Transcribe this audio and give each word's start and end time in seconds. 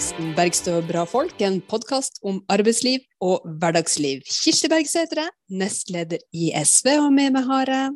podkasten 0.00 0.30
'Bergstø 0.32 0.80
bra 0.88 1.02
folk', 1.04 1.42
en 1.44 1.58
podkast 1.60 2.22
om 2.24 2.38
arbeidsliv 2.48 3.02
og 3.20 3.42
hverdagsliv. 3.60 4.22
Kirsti 4.24 4.68
Bergsætre, 4.72 5.26
nestleder 5.52 6.22
i 6.32 6.48
SV, 6.64 6.86
og 7.04 7.12
med 7.12 7.34
meg 7.34 7.44
har 7.44 7.68
jeg 7.68 7.90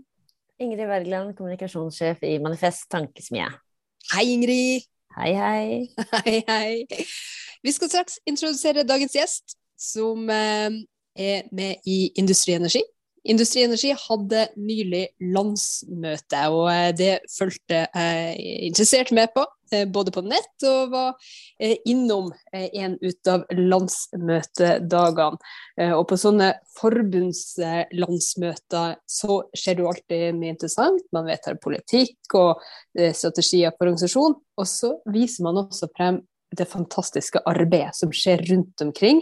Ingrid 0.60 0.84
Wergeland, 0.84 1.32
kommunikasjonssjef 1.38 2.20
i 2.28 2.36
Manifest 2.44 2.90
Tankesmie. 2.92 3.48
Hei, 4.12 4.26
Ingrid. 4.34 4.84
Hei, 5.16 5.32
hei. 5.32 5.88
Hei, 6.26 6.42
hei. 6.48 7.06
Vi 7.64 7.72
skal 7.72 7.88
straks 7.88 8.20
introdusere 8.28 8.84
dagens 8.84 9.16
gjest, 9.16 9.56
som 9.80 10.28
eh, 10.28 10.76
er 11.16 11.48
med 11.56 11.88
i 11.88 12.12
Industri 12.20 12.52
Energi. 12.52 12.84
Industri 13.24 13.64
Energi 13.64 13.94
hadde 13.96 14.48
nylig 14.60 15.06
landsmøte, 15.32 16.44
og 16.52 16.68
eh, 16.68 16.92
det 16.92 17.14
fulgte 17.38 17.86
jeg 17.86 18.36
interessert 18.68 19.12
med 19.16 19.32
på. 19.32 19.48
Eh, 19.74 19.88
både 19.90 20.12
på 20.14 20.22
nett 20.24 20.64
og 20.68 20.90
var 20.92 21.14
eh, 21.58 21.76
innom 21.90 22.32
en 22.52 22.98
ut 23.02 23.28
av 23.30 23.44
landsmøtedagene. 23.50 25.38
Og 25.98 26.08
på 26.08 26.16
sånne 26.20 26.54
forbundslandsmøter 26.78 28.94
så 29.10 29.42
skjer 29.56 29.74
det 29.74 29.82
jo 29.82 29.88
alltid 29.90 30.34
mye 30.38 30.52
interessant. 30.54 31.02
Man 31.14 31.26
vedtar 31.26 31.62
politikk 31.62 32.34
og 32.38 32.60
strategier 32.94 33.70
for 33.74 33.86
organisasjon. 33.88 34.34
Og 34.60 34.66
så 34.70 34.90
viser 35.10 35.42
man 35.48 35.62
også 35.64 35.86
frem 35.96 36.16
det 36.54 36.66
fantastiske 36.70 37.38
arbeidet 37.50 37.94
som 37.98 38.10
skjer 38.14 38.38
rundt 38.52 38.76
omkring 38.86 39.18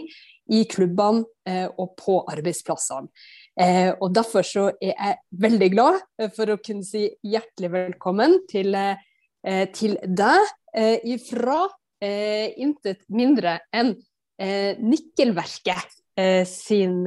i 0.53 0.61
klubbene 0.69 1.25
og 1.79 1.87
på 1.97 2.13
arbeidsplassene. 2.29 3.07
Eh, 3.59 3.93
og 4.01 4.13
Derfor 4.15 4.45
så 4.45 4.67
er 4.81 4.93
jeg 4.93 5.17
veldig 5.45 5.69
glad 5.73 5.99
for 6.33 6.49
å 6.49 6.61
kunne 6.61 6.85
si 6.85 7.05
hjertelig 7.21 7.69
velkommen 7.73 8.39
til, 8.49 8.73
eh, 8.75 8.97
til 9.75 9.97
deg 10.07 10.51
eh, 10.73 10.99
ifra 11.13 11.67
eh, 12.03 12.53
intet 12.61 13.03
mindre 13.13 13.57
enn 13.73 13.93
eh, 14.41 14.79
Nikkelverket 14.81 15.99
eh, 16.19 16.43
sin, 16.47 17.03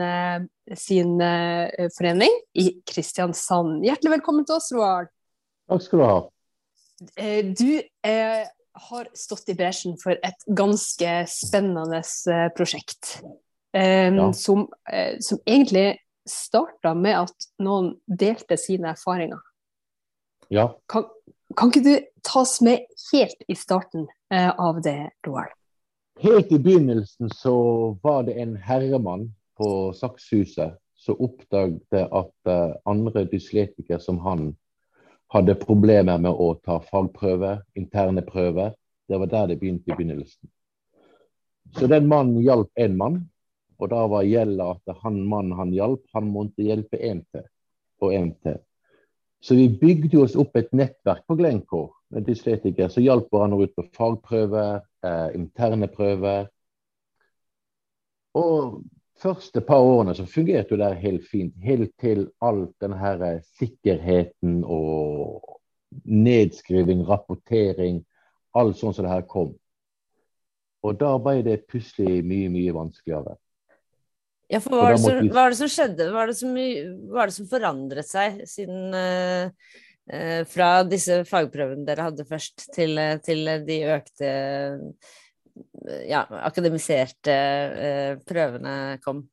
sin 0.75 1.19
forening 1.97 2.41
i 2.59 2.69
Kristiansand. 2.87 3.83
Hjertelig 3.87 4.19
velkommen 4.19 4.47
til 4.47 4.59
oss, 4.59 4.71
Roald. 4.75 5.13
Takk 5.71 5.87
skal 5.87 6.03
du 6.03 6.07
ha. 6.07 6.17
Du 7.57 7.71
har 8.87 9.09
stått 9.17 9.51
i 9.51 9.57
bresjen 9.59 9.97
for 9.99 10.15
et 10.15 10.47
ganske 10.47 11.13
spennende 11.31 12.01
prosjekt. 12.57 13.17
Ja. 13.77 14.29
Som, 14.33 14.67
som, 15.21 15.41
egentlig 15.45 15.99
starta 16.27 16.95
med 16.97 17.27
at 17.27 17.49
noen 17.63 17.91
delte 18.07 18.57
sine 18.59 18.95
erfaringer. 18.95 19.43
Ja. 20.55 20.71
Kan, 20.91 21.11
kan 21.55 21.71
ikke 21.71 21.85
du 21.85 21.95
ta 22.27 22.41
oss 22.43 22.59
med 22.65 22.89
helt 23.13 23.47
i 23.49 23.55
starten 23.55 24.09
eh, 24.35 24.51
av 24.51 24.81
det, 24.83 25.11
Roald? 25.27 25.53
Helt 26.21 26.53
i 26.53 26.59
begynnelsen 26.59 27.31
så 27.31 27.57
var 28.03 28.25
det 28.27 28.39
en 28.41 28.57
herremann 28.57 29.29
på 29.57 29.93
Sakshuset 29.93 30.79
som 30.97 31.21
oppdaget 31.21 31.93
at 31.93 32.49
uh, 32.49 32.73
andre 32.89 33.27
dyslektikere 33.29 34.01
som 34.01 34.19
han 34.25 34.55
hadde 35.33 35.59
problemer 35.61 36.19
med 36.19 36.33
å 36.33 36.55
ta 36.65 36.79
fagprøver, 36.81 37.61
interne 37.77 38.25
prøver. 38.25 38.73
Det 39.07 39.21
var 39.21 39.31
der 39.31 39.51
det 39.53 39.59
begynte 39.61 39.93
i 39.93 39.97
begynnelsen. 39.97 40.49
Så 41.77 41.87
den 41.91 42.09
mannen 42.09 42.41
hjalp 42.43 42.71
en 42.81 42.97
mann, 42.97 43.19
og 43.77 43.91
da 43.93 44.07
var 44.09 44.25
gjelda 44.25 44.71
at 44.79 44.97
han 45.03 45.21
mannen 45.29 45.59
han 45.59 45.75
hjalp, 45.75 46.07
han 46.17 46.31
måtte 46.33 46.65
hjelpe 46.65 46.97
én 46.97 47.21
til 47.35 47.45
og 48.01 48.15
én 48.15 48.33
til. 48.41 48.59
Så 49.41 49.55
vi 49.55 49.69
bygde 49.69 50.19
oss 50.19 50.37
opp 50.37 50.57
et 50.57 50.73
nettverk 50.73 51.27
på 51.29 51.37
Glencore 51.39 51.93
med 52.11 52.27
dyslektikere. 52.27 52.89
som 52.91 53.03
hjalp 53.03 53.29
hverandre 53.31 53.67
ut 53.67 53.75
på 53.77 53.85
fagprøver, 53.93 54.81
eh, 55.05 55.35
interne 55.35 55.89
prøver. 55.89 56.49
Og 58.35 58.83
første 59.19 59.61
par 59.61 59.81
årene 59.81 60.15
så 60.15 60.27
fungerte 60.27 60.77
det 60.77 60.97
helt 60.97 61.29
fint. 61.31 61.55
Helt 61.63 61.93
til 62.01 62.31
alt 62.41 62.75
den 62.81 62.93
her 62.93 63.41
sikkerheten 63.59 64.65
og 64.65 65.61
nedskriving, 66.05 67.09
rapportering, 67.09 68.05
alt 68.55 68.77
sånn 68.77 68.95
som 68.95 69.05
det 69.05 69.13
her 69.13 69.27
kom. 69.29 69.55
Og 70.83 71.01
da 71.01 71.17
ble 71.19 71.43
det 71.43 71.65
plutselig 71.69 72.25
mye, 72.25 72.49
mye 72.53 72.75
vanskeligere. 72.75 73.37
Ja, 74.53 74.61
for 74.63 74.79
hva 74.79 74.93
er, 74.93 75.01
som, 75.03 75.29
hva 75.33 75.47
er, 75.47 75.53
det 75.53 75.59
som, 75.59 75.71
skjedde? 75.71 76.09
Hva 76.15 76.23
er 76.23 76.31
det 76.31 76.39
som, 76.39 76.55
er 76.55 77.31
det 77.31 77.35
som 77.35 77.49
forandret 77.51 78.07
seg 78.07 78.43
siden 78.47 78.95
uh, 78.95 79.71
uh, 80.13 80.43
fra 80.47 80.71
disse 80.87 81.23
fagprøvene 81.27 81.87
dere 81.89 82.07
hadde 82.07 82.27
først, 82.29 82.69
til, 82.77 83.01
til 83.27 83.51
de 83.67 83.79
økte 83.97 84.35
uh, 84.79 85.17
ja, 86.07 86.23
akademiserte 86.47 87.39
prøvene 88.29 88.77
kom? 89.03 89.25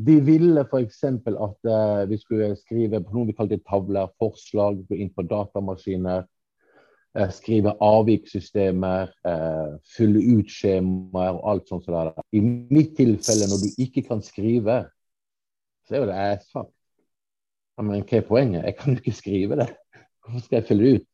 Vi 0.00 0.16
ville 0.24 0.62
f.eks. 0.64 1.02
at 1.10 1.72
vi 2.08 2.16
skulle 2.16 2.54
skrive 2.56 3.02
på 3.04 3.12
noe 3.12 3.28
vi 3.28 3.34
kalte 3.36 3.58
tavler, 3.66 4.08
forslag, 4.20 4.78
gå 4.88 4.96
inn 4.96 5.10
på 5.12 5.26
datamaskiner 5.28 6.22
Eh, 6.22 6.39
skrive 7.34 7.74
avvikssystemer, 7.82 9.10
eh, 9.26 9.78
fylle 9.96 10.22
ut 10.38 10.50
skjemaer 10.50 11.34
og 11.34 11.46
alt 11.50 11.68
sånt. 11.68 11.84
Så 11.84 12.12
I 12.32 12.40
mitt 12.40 12.96
tilfelle, 12.96 13.48
når 13.50 13.64
du 13.64 13.82
ikke 13.82 14.06
kan 14.06 14.22
skrive, 14.22 14.84
så 15.86 15.94
er 15.94 15.98
jo 15.98 16.10
det 16.10 16.20
æsfakt. 16.22 16.74
Men 17.80 18.04
hva 18.04 18.18
er 18.18 18.26
poenget? 18.28 18.64
Jeg 18.64 18.76
kan 18.76 18.94
jo 18.94 19.00
ikke 19.00 19.16
skrive 19.16 19.56
det. 19.56 19.70
Hvorfor 20.22 20.44
skal 20.44 20.60
jeg 20.60 20.68
fylle 20.68 20.94
ut? 20.94 21.06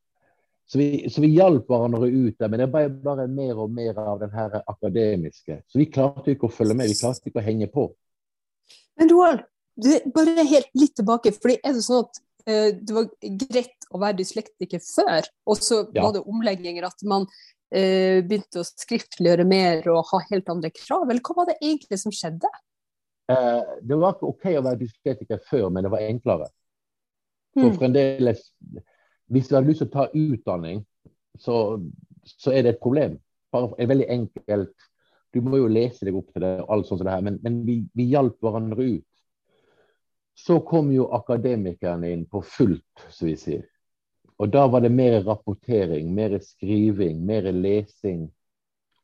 Så 0.66 0.78
vi, 0.80 0.86
så 1.08 1.22
vi 1.22 1.30
hjalp 1.36 1.68
hverandre 1.70 2.08
ut 2.10 2.34
der, 2.40 2.50
men 2.50 2.58
det 2.58 2.66
ble 2.72 2.88
bare 3.04 3.28
mer 3.30 3.60
og 3.62 3.70
mer 3.70 3.98
av 4.02 4.18
den 4.18 4.32
her 4.34 4.56
akademiske. 4.66 5.60
Så 5.70 5.78
vi 5.78 5.86
klarte 5.86 6.34
ikke 6.34 6.48
å 6.48 6.52
følge 6.52 6.74
med, 6.74 6.90
vi 6.90 6.98
klarte 6.98 7.30
ikke 7.30 7.38
å 7.38 7.46
henge 7.46 7.68
på. 7.70 7.86
Men 8.98 9.12
Roald, 9.12 9.44
bare 10.10 10.46
helt 10.48 10.72
litt 10.74 10.96
tilbake. 10.98 11.30
fordi 11.38 11.60
er 11.62 11.76
det 11.76 11.84
sånn 11.86 12.02
at 12.02 12.18
det 12.46 12.94
var 12.94 13.08
greit 13.42 13.86
å 13.90 13.98
være 13.98 14.20
dyslektiker 14.20 14.82
før, 14.84 15.26
og 15.50 15.58
så 15.58 15.80
ja. 15.94 16.04
var 16.04 16.12
det 16.14 16.24
omlegginger 16.30 16.86
at 16.86 17.02
man 17.08 17.26
eh, 17.74 18.22
begynte 18.22 18.62
å 18.62 18.68
skriftliggjøre 18.68 19.46
mer 19.48 19.86
og 19.90 20.04
ha 20.12 20.22
helt 20.30 20.48
andre 20.52 20.70
krav, 20.74 21.08
eller 21.08 21.22
hva 21.26 21.40
var 21.40 21.50
det 21.50 21.58
egentlig 21.60 21.98
som 22.02 22.14
skjedde? 22.14 22.50
Eh, 23.32 23.62
det 23.82 23.98
var 23.98 24.14
ikke 24.14 24.30
OK 24.30 24.48
å 24.52 24.64
være 24.64 24.80
dyslektiker 24.84 25.42
før, 25.50 25.68
men 25.74 25.86
det 25.86 25.92
var 25.94 26.06
enklere. 26.06 26.50
For 27.56 27.72
mm. 27.72 27.78
fremdeles 27.80 28.42
Hvis 29.32 29.48
du 29.48 29.56
har 29.56 29.64
lyst 29.66 29.80
til 29.82 29.88
å 29.88 29.94
ta 29.94 30.04
utdanning, 30.12 30.84
så, 31.40 31.80
så 32.22 32.52
er 32.54 32.62
det 32.62 32.76
et 32.76 32.82
problem. 32.82 33.16
Bare 33.50 33.72
er 33.82 33.88
veldig 33.90 34.06
enkelt. 34.12 34.86
Du 35.34 35.40
må 35.42 35.58
jo 35.58 35.70
lese 35.72 36.06
deg 36.06 36.14
opp 36.14 36.30
til 36.30 36.44
det, 36.44 36.52
alt 36.62 36.86
sånt 36.86 37.00
som 37.00 37.08
det 37.08 37.16
her, 37.16 37.24
men, 37.26 37.40
men 37.42 37.58
vi, 37.66 37.80
vi 37.98 38.06
hjalp 38.12 38.38
hverandre 38.44 38.86
ut. 38.86 39.06
Så 40.36 40.60
kom 40.68 40.92
jo 40.92 41.08
akademikerne 41.16 42.10
inn 42.12 42.26
på 42.28 42.42
fullt, 42.44 43.06
som 43.08 43.30
vi 43.30 43.36
sier. 43.40 43.64
Og 44.36 44.50
da 44.52 44.66
var 44.68 44.84
det 44.84 44.92
mer 44.92 45.22
rapportering, 45.24 46.10
mer 46.14 46.36
skriving, 46.44 47.22
mer 47.24 47.48
lesing 47.52 48.26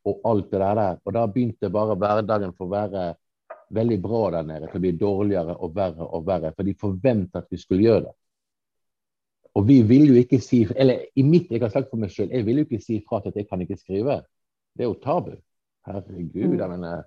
og 0.05 0.21
alt 0.29 0.51
det 0.53 0.61
der. 0.61 0.99
Og 1.07 1.15
da 1.17 1.27
begynte 1.27 1.73
bare 1.73 1.97
hverdagen 1.97 2.53
for 2.53 2.69
å 2.69 2.75
være 2.75 3.05
veldig 3.73 3.99
bra 4.05 4.25
der 4.35 4.49
nede 4.49 4.69
til 4.69 4.81
å 4.81 4.85
bli 4.85 4.93
dårligere 5.01 5.55
og 5.57 5.77
verre 5.77 6.09
og 6.09 6.27
verre. 6.27 6.53
For 6.57 6.69
de 6.69 6.77
forventet 6.77 7.41
at 7.41 7.49
vi 7.53 7.61
skulle 7.61 7.87
gjøre 7.87 8.05
det. 8.11 8.17
Og 9.57 9.67
vi 9.69 9.79
vil 9.85 10.07
jo 10.09 10.15
ikke 10.17 10.39
si 10.41 10.63
Eller 10.77 11.07
i 11.17 11.23
mitt, 11.23 11.51
jeg 11.53 11.61
har 11.61 11.73
sagt 11.73 11.91
for 11.91 12.01
meg 12.01 12.13
selv, 12.13 12.33
jeg 12.33 12.47
vil 12.47 12.63
jo 12.63 12.67
ikke 12.69 12.81
si 12.81 13.03
fra 13.09 13.21
til 13.21 13.33
at 13.33 13.41
jeg 13.41 13.49
kan 13.49 13.61
ikke 13.61 13.81
skrive. 13.81 14.23
Det 14.77 14.85
er 14.85 14.89
jo 14.89 15.01
tabu. 15.01 15.35
Herregud. 15.87 16.59
jeg 16.59 16.69
mener 16.71 17.03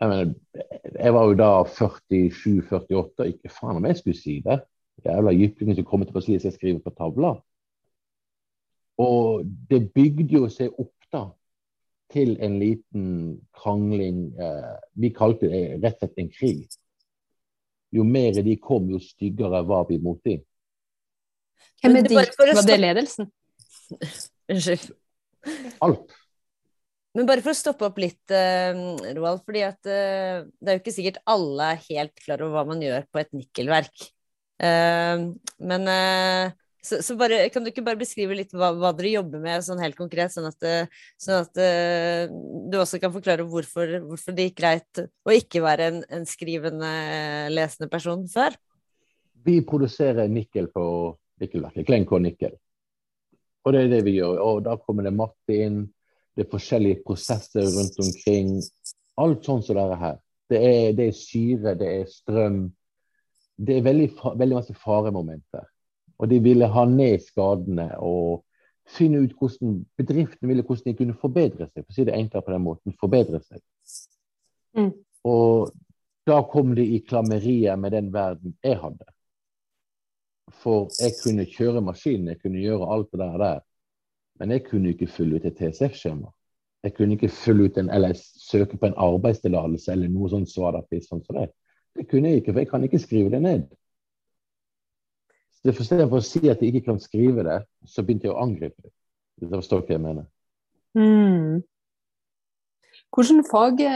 jeg, 0.00 0.08
mener, 0.10 0.34
jeg 0.98 1.14
var 1.14 1.28
jo 1.30 1.34
da 1.38 1.50
47-48, 1.70 3.28
ikke 3.30 3.52
faen 3.52 3.78
om 3.78 3.86
jeg 3.88 4.00
skulle 4.00 4.18
si 4.18 4.38
det 4.44 4.60
jævla 5.02 5.32
jyplingen 5.32 5.76
som 5.78 5.86
kommer 5.88 6.08
til 6.08 6.18
å 6.18 6.22
si 6.24 6.36
at 6.38 6.46
jeg 6.46 6.56
skriver 6.56 6.82
på 6.84 6.92
tavla. 6.94 7.34
Og 9.02 9.42
det 9.70 9.88
bygde 9.94 10.38
jo 10.38 10.48
seg 10.52 10.74
opp 10.78 11.08
da 11.12 11.26
til 12.14 12.36
en 12.44 12.58
liten 12.60 13.06
krangling. 13.56 14.26
Eh, 14.38 14.74
vi 15.02 15.10
kalte 15.14 15.50
det 15.50 15.64
rett 15.82 15.98
og 15.98 16.04
slett 16.04 16.22
en 16.22 16.32
krig. 16.32 16.76
Jo 17.94 18.04
mer 18.06 18.38
de 18.42 18.56
kom, 18.62 18.86
jo 18.90 19.00
styggere 19.02 19.62
var 19.66 19.88
vi 19.90 19.98
mot 20.02 20.20
dem. 20.26 20.42
Hvem 21.82 21.96
er 21.98 22.06
de? 22.06 22.14
Var 22.14 22.66
det 22.66 22.78
ledelsen? 22.80 23.30
Unnskyld. 24.50 24.92
Alt. 25.84 26.14
Men 27.14 27.28
bare 27.28 27.44
for 27.44 27.54
å 27.54 27.58
stoppe 27.58 27.86
opp 27.86 28.00
litt, 28.02 28.22
uh, 28.34 28.98
Roald. 29.14 29.44
fordi 29.46 29.62
at 29.62 29.78
uh, 29.86 30.42
det 30.58 30.70
er 30.70 30.76
jo 30.76 30.82
ikke 30.82 30.96
sikkert 30.96 31.22
alle 31.30 31.70
er 31.74 31.86
helt 31.86 32.14
klar 32.24 32.42
over 32.42 32.58
hva 32.58 32.66
man 32.72 32.82
gjør 32.82 33.06
på 33.12 33.22
et 33.22 33.30
nikkelverk. 33.36 34.08
Uh, 34.58 35.30
men 35.62 35.88
så, 36.84 36.98
så, 37.06 37.14
bare, 37.18 37.38
kan 37.54 37.64
du 37.64 37.70
ikke 37.70 37.84
bare 37.86 38.00
beskrive 38.00 38.36
litt 38.36 38.52
hva, 38.54 38.72
hva 38.76 38.90
dere 38.98 39.14
jobber 39.14 39.40
med, 39.42 39.62
sånn 39.64 39.82
helt 39.82 39.96
konkret, 39.98 40.34
sånn 40.34 40.50
at, 40.50 40.66
sånn 41.22 41.46
at 41.46 41.62
uh, 41.62 42.34
du 42.68 42.76
også 42.82 43.00
kan 43.02 43.14
forklare 43.14 43.46
hvorfor, 43.46 43.94
hvorfor, 44.10 44.34
det 44.34 44.50
gikk 44.50 44.58
greit 44.60 45.04
å 45.04 45.34
ikke 45.38 45.62
være 45.64 45.90
en, 45.92 46.02
en 46.18 46.26
skrivende, 46.28 46.92
lesende 47.54 47.90
person 47.92 48.26
før? 48.30 48.58
Vi 49.44 49.60
produserer 49.66 50.26
nikkel 50.32 50.70
på 50.74 50.84
nikkelverket, 51.40 51.86
Glencore 51.86 52.26
Nikkel. 52.26 52.58
Og 53.64 53.72
det 53.72 53.84
er 53.84 53.90
det 53.92 54.04
vi 54.06 54.18
gjør. 54.18 54.40
Og 54.44 54.62
da 54.66 54.76
kommer 54.80 55.06
det 55.06 55.14
matte 55.16 55.56
inn, 55.56 55.84
det 56.34 56.44
er 56.44 56.50
forskjellige 56.50 57.02
prosesser 57.06 57.68
rundt 57.76 57.98
omkring. 58.02 58.56
Alt 59.20 59.46
sånn 59.46 59.62
som 59.62 59.78
dette 59.78 59.98
her. 60.00 60.16
Det 60.50 60.60
er, 60.60 60.88
det 60.96 61.06
er 61.08 61.18
syre, 61.18 61.76
det 61.78 61.90
er 62.00 62.10
strøm. 62.10 62.64
Det 63.54 63.78
er 63.78 63.86
veldig, 63.86 64.08
veldig 64.34 64.58
masse 64.58 64.74
faremomenter. 64.74 65.68
Og 66.18 66.30
de 66.30 66.40
ville 66.42 66.66
ha 66.70 66.84
ned 66.90 67.22
skadene 67.22 67.88
og 68.02 68.42
finne 68.90 69.22
ut 69.24 69.32
hvordan 69.38 69.78
bedriften 69.98 70.50
ville 70.50 70.64
hvordan 70.66 70.90
de 70.90 70.98
kunne 70.98 71.16
forbedre 71.20 71.68
seg. 71.70 71.84
For 71.84 71.94
å 71.94 71.96
si 71.96 72.06
det 72.08 72.18
enklere 72.18 72.46
på 72.46 72.54
den 72.54 72.66
måten. 72.66 72.98
Forbedre 73.00 73.40
seg. 73.46 73.62
Mm. 74.76 74.92
Og 75.30 75.72
da 76.26 76.40
kom 76.50 76.74
de 76.76 76.84
i 76.96 77.02
klammeriet 77.04 77.78
med 77.80 77.94
den 77.94 78.10
verden 78.12 78.56
jeg 78.64 78.80
hadde. 78.80 79.06
For 80.60 80.90
jeg 81.00 81.16
kunne 81.22 81.46
kjøre 81.48 81.82
maskinen, 81.84 82.32
jeg 82.32 82.42
kunne 82.42 82.62
gjøre 82.62 82.90
alt 82.92 83.10
det 83.12 83.30
der. 83.40 83.62
Men 84.40 84.50
jeg 84.50 84.64
kunne 84.66 84.94
ikke 84.94 85.10
fylle 85.10 85.38
ut 85.38 85.46
et 85.46 85.58
TSF-skjema. 85.58 86.30
Jeg 86.84 86.94
kunne 86.96 87.16
ikke 87.16 87.30
fylle 87.32 87.68
ut 87.68 87.78
en, 87.80 87.90
eller 87.90 88.16
søke 88.18 88.76
på 88.76 88.86
en 88.90 88.98
arbeidstillatelse 89.00 89.92
eller 89.92 90.10
noe 90.12 90.28
sånt 90.32 90.50
svadapiss 90.50 91.08
sånn 91.08 91.22
som 91.24 91.38
det. 91.38 91.48
Det 91.94 92.08
kunne 92.10 92.32
jeg 92.32 92.42
ikke, 92.42 92.52
for 92.52 92.60
jeg 92.64 92.70
kan 92.72 92.84
ikke 92.84 93.00
skrive 93.00 93.30
det 93.32 93.40
ned. 93.44 93.68
Så 95.64 95.72
for 95.78 96.18
å 96.18 96.24
si 96.24 96.42
at 96.50 96.60
jeg 96.60 96.74
ikke 96.74 96.90
kan 96.90 96.98
skrive 97.00 97.46
det, 97.46 97.60
så 97.88 98.04
begynte 98.04 98.28
jeg 98.28 98.34
å 98.34 98.42
angripe 98.42 98.82
det. 98.82 98.92
Hvis 99.38 99.48
du 99.48 99.56
forstår 99.56 99.86
hva 99.86 99.94
jeg 99.94 100.02
mener. 100.02 100.26
Mm. 100.98 101.62
Hvilke 103.14 103.44
fagbrev 103.48 103.86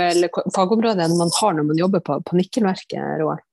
eh, 0.00 0.08
eller 0.10 0.50
fagområder 0.56 1.14
man 1.14 1.30
har 1.38 1.54
når 1.56 1.68
man 1.68 1.78
jobber 1.78 2.02
på, 2.04 2.18
på 2.26 2.40
nikkelverket, 2.40 3.20
Roar? 3.20 3.44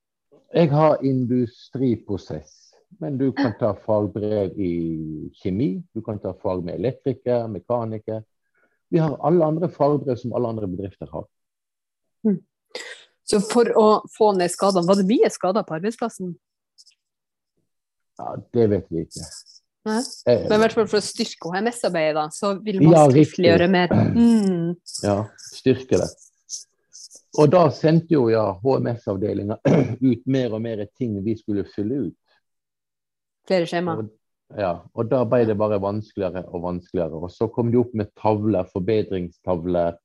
Jeg 0.56 0.72
har 0.72 0.98
industriprosess. 1.04 2.67
Men 2.98 3.18
du 3.18 3.28
kan 3.32 3.52
ta 3.58 3.74
fagbrev 3.86 4.56
i 4.58 4.72
kjemi, 5.38 5.82
du 5.94 6.02
kan 6.02 6.18
ta 6.18 6.32
fag 6.42 6.64
med 6.66 6.80
elektriker, 6.80 7.46
mekaniker. 7.48 8.24
Vi 8.90 8.98
har 8.98 9.14
alle 9.26 9.44
andre 9.44 9.68
fagbrev 9.70 10.18
som 10.18 10.34
alle 10.34 10.50
andre 10.50 10.66
bedrifter 10.66 11.10
har. 11.12 11.26
Mm. 12.26 12.40
Så 13.28 13.40
for 13.44 13.70
å 13.78 13.86
få 14.16 14.32
ned 14.34 14.50
skadene, 14.50 14.88
var 14.88 14.98
det 14.98 15.06
mye 15.06 15.30
skader 15.30 15.66
på 15.68 15.76
arbeidsplassen? 15.78 16.34
Ja, 18.18 18.34
Det 18.52 18.66
vet 18.72 18.86
vi 18.90 19.04
ikke. 19.06 19.26
Nei? 19.88 20.00
Eh, 20.26 20.46
Men 20.48 20.58
i 20.58 20.62
hvert 20.64 20.74
fall 20.74 20.88
for 20.90 20.98
å 20.98 21.04
styrke 21.04 21.52
HMS-arbeidet, 21.52 22.24
så 22.34 22.56
vil 22.64 22.80
man 22.82 22.96
ja, 22.96 23.04
skriftliggjøre 23.12 23.68
mer. 23.70 23.92
Mm. 23.94 24.72
Ja, 25.04 25.18
styrke 25.52 26.00
det. 26.02 26.08
Og 27.38 27.52
da 27.52 27.68
sendte 27.70 28.16
jo 28.16 28.26
ja, 28.32 28.48
HMS-avdelinga 28.64 29.60
ut 30.10 30.26
mer 30.26 30.56
og 30.56 30.64
mer 30.64 30.82
ting 30.98 31.14
vi 31.22 31.36
skulle 31.38 31.68
fylle 31.76 32.08
ut. 32.08 32.16
Flere 33.48 33.68
skjema? 33.68 33.96
Og, 34.00 34.10
ja, 34.58 34.74
og 34.94 35.08
da 35.10 35.22
ble 35.28 35.44
det 35.48 35.56
bare 35.60 35.80
vanskeligere 35.82 36.44
og 36.52 36.64
vanskeligere. 36.66 37.20
Og 37.20 37.32
så 37.32 37.48
kom 37.52 37.72
de 37.72 37.80
opp 37.80 37.94
med 37.96 38.12
tavler, 38.20 38.68
forbedringstavler, 38.72 39.96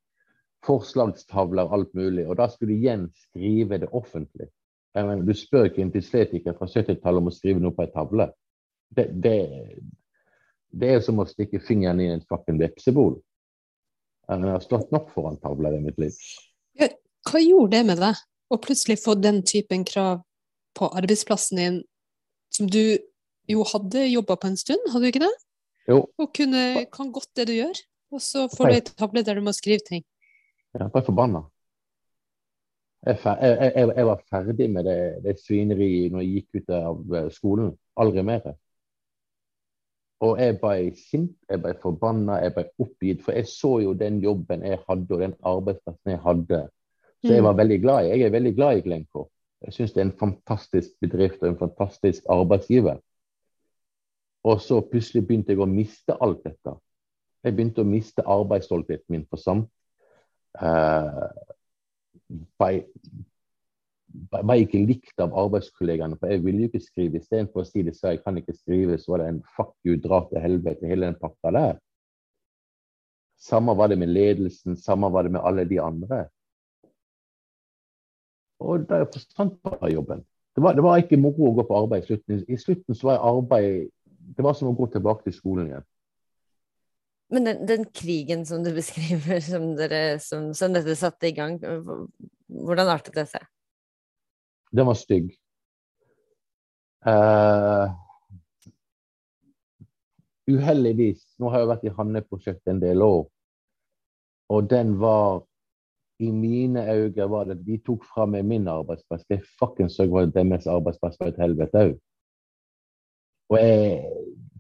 forslagstavler, 0.64 1.72
alt 1.76 1.92
mulig. 1.98 2.28
Og 2.28 2.38
da 2.40 2.48
skulle 2.52 2.74
de 2.74 2.80
igjen 2.86 3.10
skrive 3.26 3.82
det 3.84 3.92
offentlig. 3.92 4.50
Mener, 4.96 5.26
du 5.26 5.34
spør 5.36 5.68
ikke 5.68 5.82
en 5.84 5.94
dysletiker 5.94 6.56
fra 6.58 6.70
70-tallet 6.70 7.24
om 7.24 7.30
å 7.32 7.34
skrive 7.34 7.62
noe 7.64 7.74
på 7.76 7.86
ei 7.86 7.92
tavle. 7.94 8.30
Det, 8.94 9.08
det, 9.24 9.38
det, 10.70 10.90
er 10.96 11.00
som 11.02 11.20
å 11.20 11.26
stikke 11.26 11.62
fingeren 11.64 12.02
i 12.04 12.12
en 12.14 12.22
fucking 12.30 12.60
vepsebol. 12.62 13.16
Jeg 14.30 14.46
har 14.54 14.62
stått 14.64 14.94
nok 14.94 15.10
foran 15.12 15.40
tavler 15.42 15.80
i 15.80 15.82
mitt 15.84 15.98
liv. 16.00 16.20
Hva 17.24 17.40
gjorde 17.42 17.74
det 17.74 17.88
med 17.88 18.00
deg 18.04 18.20
å 18.54 18.60
plutselig 18.62 19.00
få 19.02 19.16
den 19.18 19.42
typen 19.48 19.84
krav 19.88 20.22
på 20.78 20.90
arbeidsplassen 20.94 21.60
din, 21.60 21.82
som 22.54 22.70
du 22.70 23.00
jo 23.50 23.66
hadde 23.68 24.06
jobba 24.08 24.38
på 24.40 24.52
en 24.52 24.60
stund, 24.60 24.92
hadde 24.92 25.04
du 25.04 25.12
ikke 25.12 25.26
det? 25.26 25.34
Jo. 25.90 26.00
Og 26.18 26.30
kunne, 26.36 26.86
kan 26.94 27.12
godt 27.12 27.32
det 27.36 27.48
du 27.50 27.56
gjør, 27.58 27.82
og 28.16 28.22
så 28.24 28.48
får 28.52 28.70
du 28.70 28.76
ei 28.78 28.84
tavle 28.88 29.24
der 29.26 29.40
du 29.40 29.44
må 29.46 29.54
skrive 29.56 29.84
ting. 29.88 30.04
Ja, 30.74 30.88
bare 30.88 31.06
forbanna. 31.06 31.44
Jeg, 33.04 33.20
jeg, 33.26 33.72
jeg, 33.76 33.90
jeg, 33.98 34.06
var 34.08 34.22
ferdig 34.32 34.70
med 34.72 34.88
det, 34.88 35.00
det 35.26 35.40
svineriet 35.44 36.14
når 36.14 36.24
jeg 36.24 36.38
gikk 36.38 36.62
ut 36.62 36.70
av 36.78 37.18
eh, 37.20 37.32
skolen. 37.36 37.74
Aldri 38.00 38.24
mer. 38.26 38.54
Og 40.24 40.40
jeg 40.40 40.56
ble 40.62 40.94
sint, 40.96 41.34
jeg 41.52 41.60
ble 41.60 41.74
forbanna, 41.82 42.40
jeg 42.46 42.54
ble 42.56 42.64
oppgitt. 42.80 43.24
For 43.26 43.36
jeg 43.36 43.50
så 43.52 43.74
jo 43.84 43.92
den 43.98 44.22
jobben 44.24 44.64
jeg 44.64 44.80
hadde, 44.88 45.10
og 45.12 45.24
den 45.26 45.36
arbeidsplassen 45.44 46.14
jeg 46.14 46.22
hadde, 46.24 46.62
så 47.24 47.32
jeg 47.32 47.44
mm. 47.44 47.48
var 47.50 47.60
veldig 47.60 47.80
glad 47.84 48.06
i. 48.06 48.14
Jeg 48.14 48.28
er 48.28 48.36
veldig 48.38 48.54
glad 48.56 48.78
i 48.78 48.86
Glencore. 48.88 49.30
Jeg 49.64 49.76
syns 49.76 49.94
det 49.96 50.02
er 50.02 50.08
en 50.10 50.18
fantastisk 50.20 50.96
bedrift 51.04 51.44
og 51.44 51.54
en 51.54 51.60
fantastisk 51.60 52.26
arbeidsgiver. 52.32 52.98
Og 54.44 54.60
så 54.62 54.82
plutselig 54.84 55.24
begynte 55.28 55.54
jeg 55.54 55.62
å 55.64 55.70
miste 55.70 56.16
alt 56.20 56.44
dette. 56.44 56.76
Jeg 57.44 57.56
begynte 57.56 57.84
å 57.84 57.88
miste 57.88 58.26
arbeidsstoltheten 58.28 59.16
min 59.16 59.26
for 59.30 59.40
samt. 59.40 59.70
Uh, 60.60 61.32
var 62.62 62.84
ble 64.14 64.60
ikke 64.62 64.82
likt 64.86 65.22
av 65.24 65.34
arbeidskollegaene, 65.44 66.18
for 66.20 66.30
jeg 66.30 66.44
ville 66.44 66.66
jo 66.66 66.72
ikke 66.72 66.84
skrive. 66.84 67.20
Istedenfor 67.20 67.64
å 67.64 67.68
si 67.68 67.84
det 67.86 67.96
så 67.98 68.14
jeg 68.14 68.22
kan 68.26 68.38
ikke 68.40 68.56
skrive, 68.56 69.00
så 69.02 69.16
var 69.16 69.24
det 69.24 69.32
en 69.32 69.42
fuck 69.56 69.74
you, 69.88 69.98
dra 70.02 70.22
til 70.30 70.44
helvete, 70.44 70.90
hele 70.90 71.10
den 71.10 71.18
pakka 71.22 71.54
der. 71.56 71.80
Samme 73.42 73.76
var 73.76 73.90
det 73.92 73.98
med 74.00 74.14
ledelsen, 74.14 74.78
samme 74.80 75.10
var 75.12 75.26
det 75.26 75.34
med 75.36 75.44
alle 75.44 75.66
de 75.68 75.80
andre. 75.82 76.28
Og 78.64 78.86
da 78.88 79.02
forsvant 79.04 79.58
bare 79.66 79.92
jobben. 79.92 80.24
Det 80.54 80.62
var, 80.64 80.78
det 80.78 80.86
var, 80.86 81.02
ikke 81.02 81.18
moro 81.18 81.50
å 81.50 81.56
gå 81.58 81.66
på 81.68 81.80
arbeid 81.82 82.06
i 82.06 82.08
slutten. 82.12 82.44
I 82.48 82.60
slutten 82.62 82.96
så 82.96 83.10
var 83.10 83.26
arbeid 83.26 83.90
Det 84.24 84.46
var 84.46 84.56
som 84.58 84.72
å 84.72 84.78
gå 84.78 84.88
tilbake 84.94 85.28
til 85.28 85.36
skolen 85.36 85.70
igjen. 85.72 85.88
Men 87.34 87.48
den, 87.48 87.64
den 87.68 87.86
krigen 87.86 88.46
som 88.46 88.64
du 88.64 88.72
beskriver, 88.80 89.40
som, 89.44 89.74
dere, 89.80 90.04
som, 90.24 90.52
som 90.58 90.76
dette 90.76 90.96
satte 91.00 91.30
i 91.30 91.36
gang, 91.38 91.60
hvordan 92.48 92.92
artet 92.94 93.18
det 93.18 93.28
seg? 93.32 93.48
Den 94.74 94.90
var 94.90 94.98
stygg. 94.98 95.34
Uh, 97.04 97.92
uheldigvis 100.48 101.26
Nå 101.36 101.50
har 101.52 101.60
jeg 101.60 101.70
vært 101.74 101.84
i 101.84 101.92
Hanne-prosjektet 101.98 102.72
en 102.72 102.80
del 102.80 103.04
år, 103.04 103.26
og 104.54 104.70
den 104.72 104.96
var 105.02 105.44
i 106.24 106.30
mine 106.32 106.86
øyne 106.94 107.28
var 107.30 107.50
det 107.50 107.58
de 107.66 107.78
tok 107.84 108.06
fra 108.08 108.26
meg 108.30 108.46
min 108.48 108.68
arbeidsplass. 108.72 109.26
Det 109.30 109.42
fuckings 109.60 109.98
så 109.98 110.06
var 110.08 110.30
deres 110.32 110.68
arbeidsplass 110.70 111.20
var 111.20 111.34
et 111.34 111.42
helvete 111.42 111.86
òg. 111.90 111.96
Og 113.54 113.60
jeg, 113.60 114.00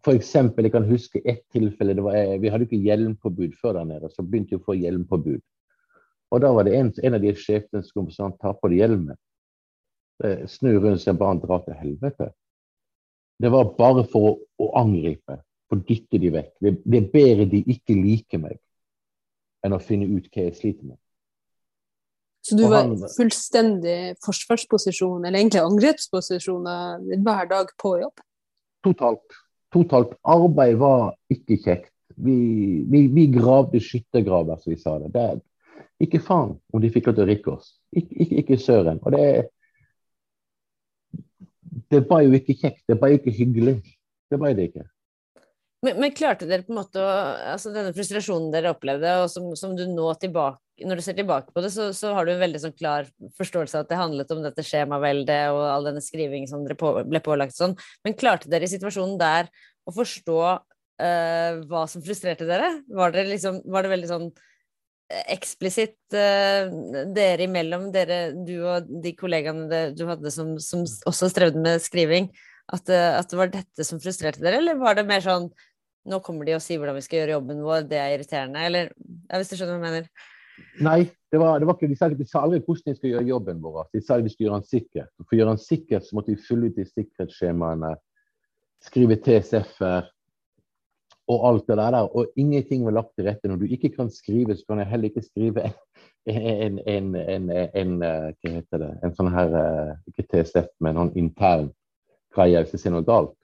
for 0.05 0.13
eksempel, 0.13 0.67
jeg 0.67 0.75
kan 0.75 0.85
huske 0.85 1.21
ett 1.25 1.41
tilfelle. 1.53 1.95
det 1.97 2.03
var, 2.05 2.37
Vi 2.37 2.51
hadde 2.53 2.67
ikke 2.67 2.83
hjelmpåbud 2.85 3.57
før 3.61 3.79
der 3.79 3.89
nede. 3.89 4.11
Så 4.13 4.21
begynte 4.21 4.53
vi 4.53 4.61
å 4.61 4.65
få 4.65 4.77
hjelmpåbud. 4.77 5.41
Og 6.33 6.41
da 6.41 6.49
var 6.53 6.65
det 6.65 6.75
en, 6.77 6.91
en 7.03 7.17
av 7.17 7.21
de 7.21 7.33
sjefene 7.37 7.83
som 7.85 8.09
sa 8.13 8.29
ta 8.41 8.53
på 8.57 8.69
deg 8.71 8.83
hjelmen. 8.83 9.17
Snu 10.49 10.75
rundt 10.77 11.01
seg 11.01 11.17
bare 11.19 11.41
dra 11.41 11.59
til 11.65 11.77
helvete. 11.77 12.29
Det 13.41 13.49
var 13.51 13.73
bare 13.77 14.05
for 14.09 14.29
å, 14.29 14.33
å 14.61 14.67
angripe, 14.79 15.39
for 15.69 15.81
å 15.81 15.85
dytte 15.87 16.21
de 16.21 16.31
vekk. 16.33 16.51
Det, 16.61 16.73
det 16.85 16.99
er 16.99 17.09
bedre 17.13 17.47
de 17.49 17.63
ikke 17.73 17.97
liker 17.97 18.41
meg, 18.41 18.59
enn 19.65 19.75
å 19.75 19.81
finne 19.81 20.09
ut 20.09 20.29
hva 20.29 20.45
jeg 20.47 20.57
sliter 20.59 20.91
med. 20.91 20.99
Så 22.43 22.57
du 22.59 22.65
var 22.67 22.89
fullstendig 23.15 24.17
forsvarsposisjon, 24.25 25.23
eller 25.23 25.39
egentlig 25.39 25.61
angrepsposisjon, 25.63 26.67
hver 27.23 27.49
dag 27.49 27.71
på 27.79 27.95
jobb? 28.01 28.23
Totalt. 28.83 29.39
Totalt. 29.73 30.13
Arbeid 30.27 30.77
var 30.81 31.13
ikke 31.33 31.57
kjekt. 31.63 31.89
Vi, 32.15 32.35
vi, 32.89 33.07
vi 33.09 33.25
gravde 33.33 33.81
skyttergraver, 33.81 34.59
som 34.61 34.73
vi 34.73 34.77
sa 34.77 34.99
det. 35.01 35.09
det. 35.15 35.41
Ikke 36.03 36.21
faen 36.21 36.57
om 36.73 36.81
de 36.83 36.91
fikk 36.93 37.09
lov 37.09 37.17
til 37.17 37.25
å 37.25 37.29
rikke 37.29 37.53
oss. 37.55 37.75
Ikke, 37.95 38.13
ikke, 38.25 38.39
ikke 38.43 38.61
søren. 38.61 39.01
Og 39.03 39.15
det 39.15 39.49
Det 41.89 42.01
var 42.09 42.21
jo 42.21 42.33
ikke 42.33 42.55
kjekt. 42.57 42.83
Det 42.89 42.97
var 43.01 43.13
ikke 43.13 43.31
hyggelig. 43.33 43.79
Det 44.29 44.39
var 44.39 44.53
det 44.57 44.69
ikke. 44.69 44.85
Men, 45.83 45.99
men, 45.99 46.13
klarte 46.15 46.47
dere 46.47 46.63
på 46.63 46.71
en 46.73 46.79
måte 46.79 47.01
å 47.01 47.07
altså 47.53 47.73
Denne 47.73 47.91
frustrasjonen 47.95 48.51
dere 48.53 48.71
opplevde, 48.73 49.17
og 49.23 49.29
som, 49.31 49.49
som, 49.59 49.75
du 49.75 49.83
nå 49.89 50.13
tilbake 50.21 50.62
Når 50.81 50.97
du 50.97 51.03
ser 51.05 51.15
tilbake 51.17 51.53
på 51.53 51.61
det, 51.61 51.69
så, 51.69 51.91
så, 51.93 52.15
har 52.17 52.25
du 52.25 52.33
en 52.33 52.41
veldig 52.41 52.59
sånn 52.63 52.73
klar 52.73 53.05
forståelse 53.37 53.77
av 53.77 53.85
at 53.85 53.91
det 53.91 53.99
handlet 53.99 54.31
om 54.33 54.41
dette 54.41 54.65
skjemaveldet 54.65 55.53
og 55.53 55.61
all 55.69 55.85
denne 55.85 56.01
skrivingen 56.01 56.49
som 56.49 56.63
dere 56.65 56.77
på, 56.79 56.95
ble 57.05 57.21
pålagt 57.23 57.53
sånn. 57.57 57.75
Men 58.05 58.17
klarte 58.17 58.49
dere 58.49 58.65
i 58.65 58.71
situasjonen 58.71 59.19
der 59.21 59.51
å 59.85 59.93
forstå 59.93 60.39
uh, 60.41 61.61
hva 61.69 61.83
som 61.91 62.03
frustrerte 62.05 62.47
dere? 62.49 62.71
Var, 62.89 63.13
dere 63.13 63.29
liksom, 63.31 63.61
var 63.69 63.85
det 63.85 63.93
veldig 63.93 64.09
sånn 64.09 64.25
eh, 64.31 65.27
eksplisitt 65.35 66.17
uh, 66.17 66.73
dere 67.13 67.47
imellom, 67.47 67.91
dere, 67.93 68.23
du 68.33 68.55
og 68.63 68.89
de 69.03 69.13
kollegaene 69.19 69.85
du 69.93 70.07
hadde 70.09 70.33
som, 70.33 70.55
som 70.63 70.87
også 71.09 71.29
strevde 71.33 71.61
med 71.61 71.83
skriving, 71.85 72.31
at, 72.73 72.87
uh, 72.89 73.19
at, 73.19 73.29
det 73.29 73.39
var 73.39 73.53
dette 73.53 73.87
som 73.87 74.01
frustrerte 74.01 74.41
dere, 74.43 74.63
eller 74.63 74.81
var 74.81 74.97
det 74.97 75.07
mer 75.09 75.23
sånn 75.25 75.51
nå 76.09 76.19
kommer 76.19 76.47
de 76.47 76.57
og 76.57 76.63
sier 76.63 76.81
hvordan 76.81 76.97
vi 76.97 77.05
skal 77.05 77.21
gjøre 77.21 77.37
jobben 77.37 77.63
vår, 77.63 77.85
det 77.87 77.99
er 77.99 78.17
irriterende, 78.17 78.63
eller 78.67 78.89
ja, 78.91 79.37
hvis 79.37 79.53
du 79.53 79.55
skjønner 79.55 79.77
hva 79.77 79.87
jeg 79.87 80.01
mener? 80.01 80.31
Nei, 80.85 81.01
det 81.31 81.39
var, 81.41 81.59
det 81.59 81.67
var 81.67 81.77
ikke, 81.77 81.89
de 81.89 81.97
sa, 81.97 82.09
de 82.13 82.25
sa 82.29 82.43
aldri 82.45 82.61
hvordan 82.61 82.93
de 82.93 82.97
skulle 82.97 83.13
gjøre 83.15 83.29
jobben 83.29 83.61
vår. 83.63 83.87
De 83.93 84.01
sa 84.01 84.19
vi 84.21 84.31
skulle 84.31 84.49
gjøre 84.49 84.59
den 84.61 84.69
sikker. 84.69 85.07
For 85.23 85.35
å 85.35 85.39
gjøre 85.39 85.55
den 85.55 85.63
sikker 85.63 86.03
så 86.03 86.17
måtte 86.17 86.33
vi 86.33 86.43
fylle 86.47 86.69
ut 86.69 86.77
de 86.77 86.85
sikkerhetsskjemaene 86.89 87.93
skrive 88.83 89.17
TSF-er 89.23 90.09
og 91.33 91.45
alt 91.49 91.69
det 91.71 91.77
der. 91.79 91.97
Og 92.03 92.33
ingenting 92.37 92.83
var 92.85 92.97
lagt 92.99 93.13
til 93.15 93.29
rette. 93.29 93.49
Når 93.49 93.63
du 93.63 93.71
ikke 93.71 93.93
kan 93.95 94.11
skrive, 94.13 94.57
så 94.57 94.67
kan 94.69 94.83
jeg 94.83 94.91
heller 94.91 95.09
ikke 95.09 95.25
skrive 95.25 95.69
en, 96.27 96.79
en, 96.87 97.15
en, 97.15 97.49
en 97.49 97.95
hva 98.03 98.51
heter 98.57 98.83
det, 98.83 98.91
en 99.03 99.15
sånn 99.17 99.31
her 99.33 99.55
Ikke 100.11 100.27
TSF, 100.29 100.69
men 100.83 100.99
noen 100.99 101.15
intern 101.19 101.71
greie 102.33 102.61
hvis 102.61 102.75
det 102.75 102.81
ser 102.83 102.93
noe 102.93 103.05
galt. 103.07 103.35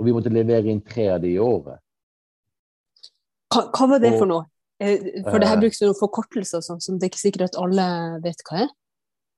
Og 0.00 0.06
vi 0.06 0.14
måtte 0.16 0.32
levere 0.32 0.70
inn 0.72 0.84
tre 0.84 1.10
av 1.14 1.20
de 1.22 1.34
i 1.34 1.40
året. 1.42 1.80
Hva, 3.50 3.66
hva 3.74 3.88
var 3.94 4.02
det 4.02 4.14
for 4.16 4.30
noe? 4.30 4.46
For 4.80 5.36
det 5.36 5.48
her 5.50 5.60
brukes 5.60 5.82
noen 5.82 5.98
forkortelser 5.98 6.62
sånn, 6.64 6.80
som 6.80 6.96
det 6.96 7.06
er 7.06 7.12
ikke 7.12 7.20
sikkert 7.20 7.50
at 7.50 7.58
alle 7.60 7.86
vet 8.24 8.40
hva 8.48 8.62
er? 8.64 8.70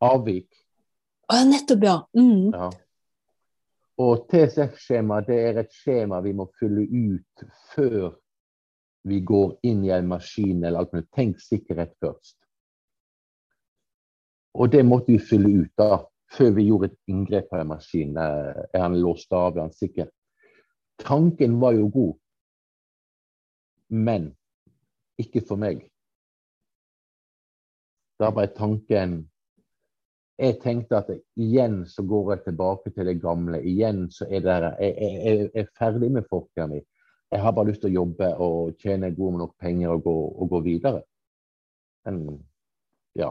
Avvik. 0.07 0.49
Å, 1.33 1.41
nettopp, 1.49 1.87
ja. 1.87 1.97
Mm. 2.19 2.53
ja. 2.55 2.69
Og 4.03 4.27
TSF-skjema 4.31 5.21
det 5.27 5.39
er 5.49 5.59
et 5.63 5.75
skjema 5.75 6.21
vi 6.25 6.33
må 6.37 6.47
fylle 6.59 6.85
ut 6.87 7.45
før 7.75 8.13
vi 9.09 9.19
går 9.27 9.57
inn 9.67 9.83
i 9.85 9.91
en 9.95 10.09
maskin 10.11 10.63
eller 10.63 10.83
alt 10.83 10.95
mulig. 10.95 11.09
Tenk 11.15 11.43
sikkerhet 11.43 11.95
først. 12.03 12.37
Og 14.59 14.71
det 14.73 14.85
måtte 14.87 15.15
vi 15.15 15.19
fylle 15.19 15.51
ut 15.65 15.73
da, 15.81 16.03
før 16.33 16.53
vi 16.57 16.69
gjorde 16.69 16.91
et 16.91 16.99
inngrep 17.11 17.49
på 17.51 17.59
en 17.59 17.71
maskin. 17.73 18.17
Er 18.19 18.79
han 18.79 18.99
låst 19.01 19.33
av? 19.35 19.57
Er 19.57 19.67
han 19.67 19.75
sikker? 19.75 20.11
Tanken 21.03 21.59
var 21.61 21.75
jo 21.75 21.89
god, 21.91 22.15
men 23.89 24.31
ikke 25.23 25.45
for 25.49 25.61
meg. 25.61 25.85
Da 28.21 28.31
ble 28.35 28.47
tanken 28.55 29.23
jeg 30.43 30.59
tenkte 30.63 30.99
at 30.99 31.11
igjen 31.39 31.83
så 31.87 32.03
går 32.09 32.33
jeg 32.33 32.45
tilbake 32.47 32.91
til 32.91 33.07
det 33.07 33.21
gamle. 33.23 33.61
Igjen 33.63 34.09
så 34.11 34.27
er 34.27 34.41
det 34.43 34.57
Jeg, 34.81 34.95
jeg, 34.99 35.21
jeg 35.23 35.51
er 35.55 35.69
ferdig 35.79 36.11
med 36.11 36.27
fortida 36.31 36.67
mi. 36.67 36.81
Jeg 37.31 37.41
har 37.41 37.53
bare 37.53 37.71
lyst 37.71 37.81
til 37.85 37.93
å 37.93 38.01
jobbe 38.01 38.29
og 38.45 38.75
tjene 38.81 39.13
gode 39.15 39.39
nok 39.39 39.55
penger 39.61 39.95
og 39.95 40.03
gå, 40.05 40.17
og 40.43 40.51
gå 40.51 40.61
videre. 40.67 41.03
Men 42.05 42.43
ja. 43.17 43.31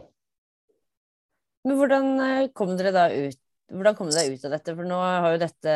Men 1.65 1.77
hvordan 1.77 2.07
eh, 2.25 2.49
kom 2.55 2.77
dere 2.77 2.93
da 2.95 3.09
ut 3.11 3.39
hvordan 3.71 3.95
kom 3.95 4.09
dere 4.11 4.33
ut 4.33 4.45
av 4.47 4.51
dette? 4.51 4.73
For 4.75 4.87
nå 4.87 4.97
har 4.99 5.29
jo 5.31 5.39
dette 5.39 5.75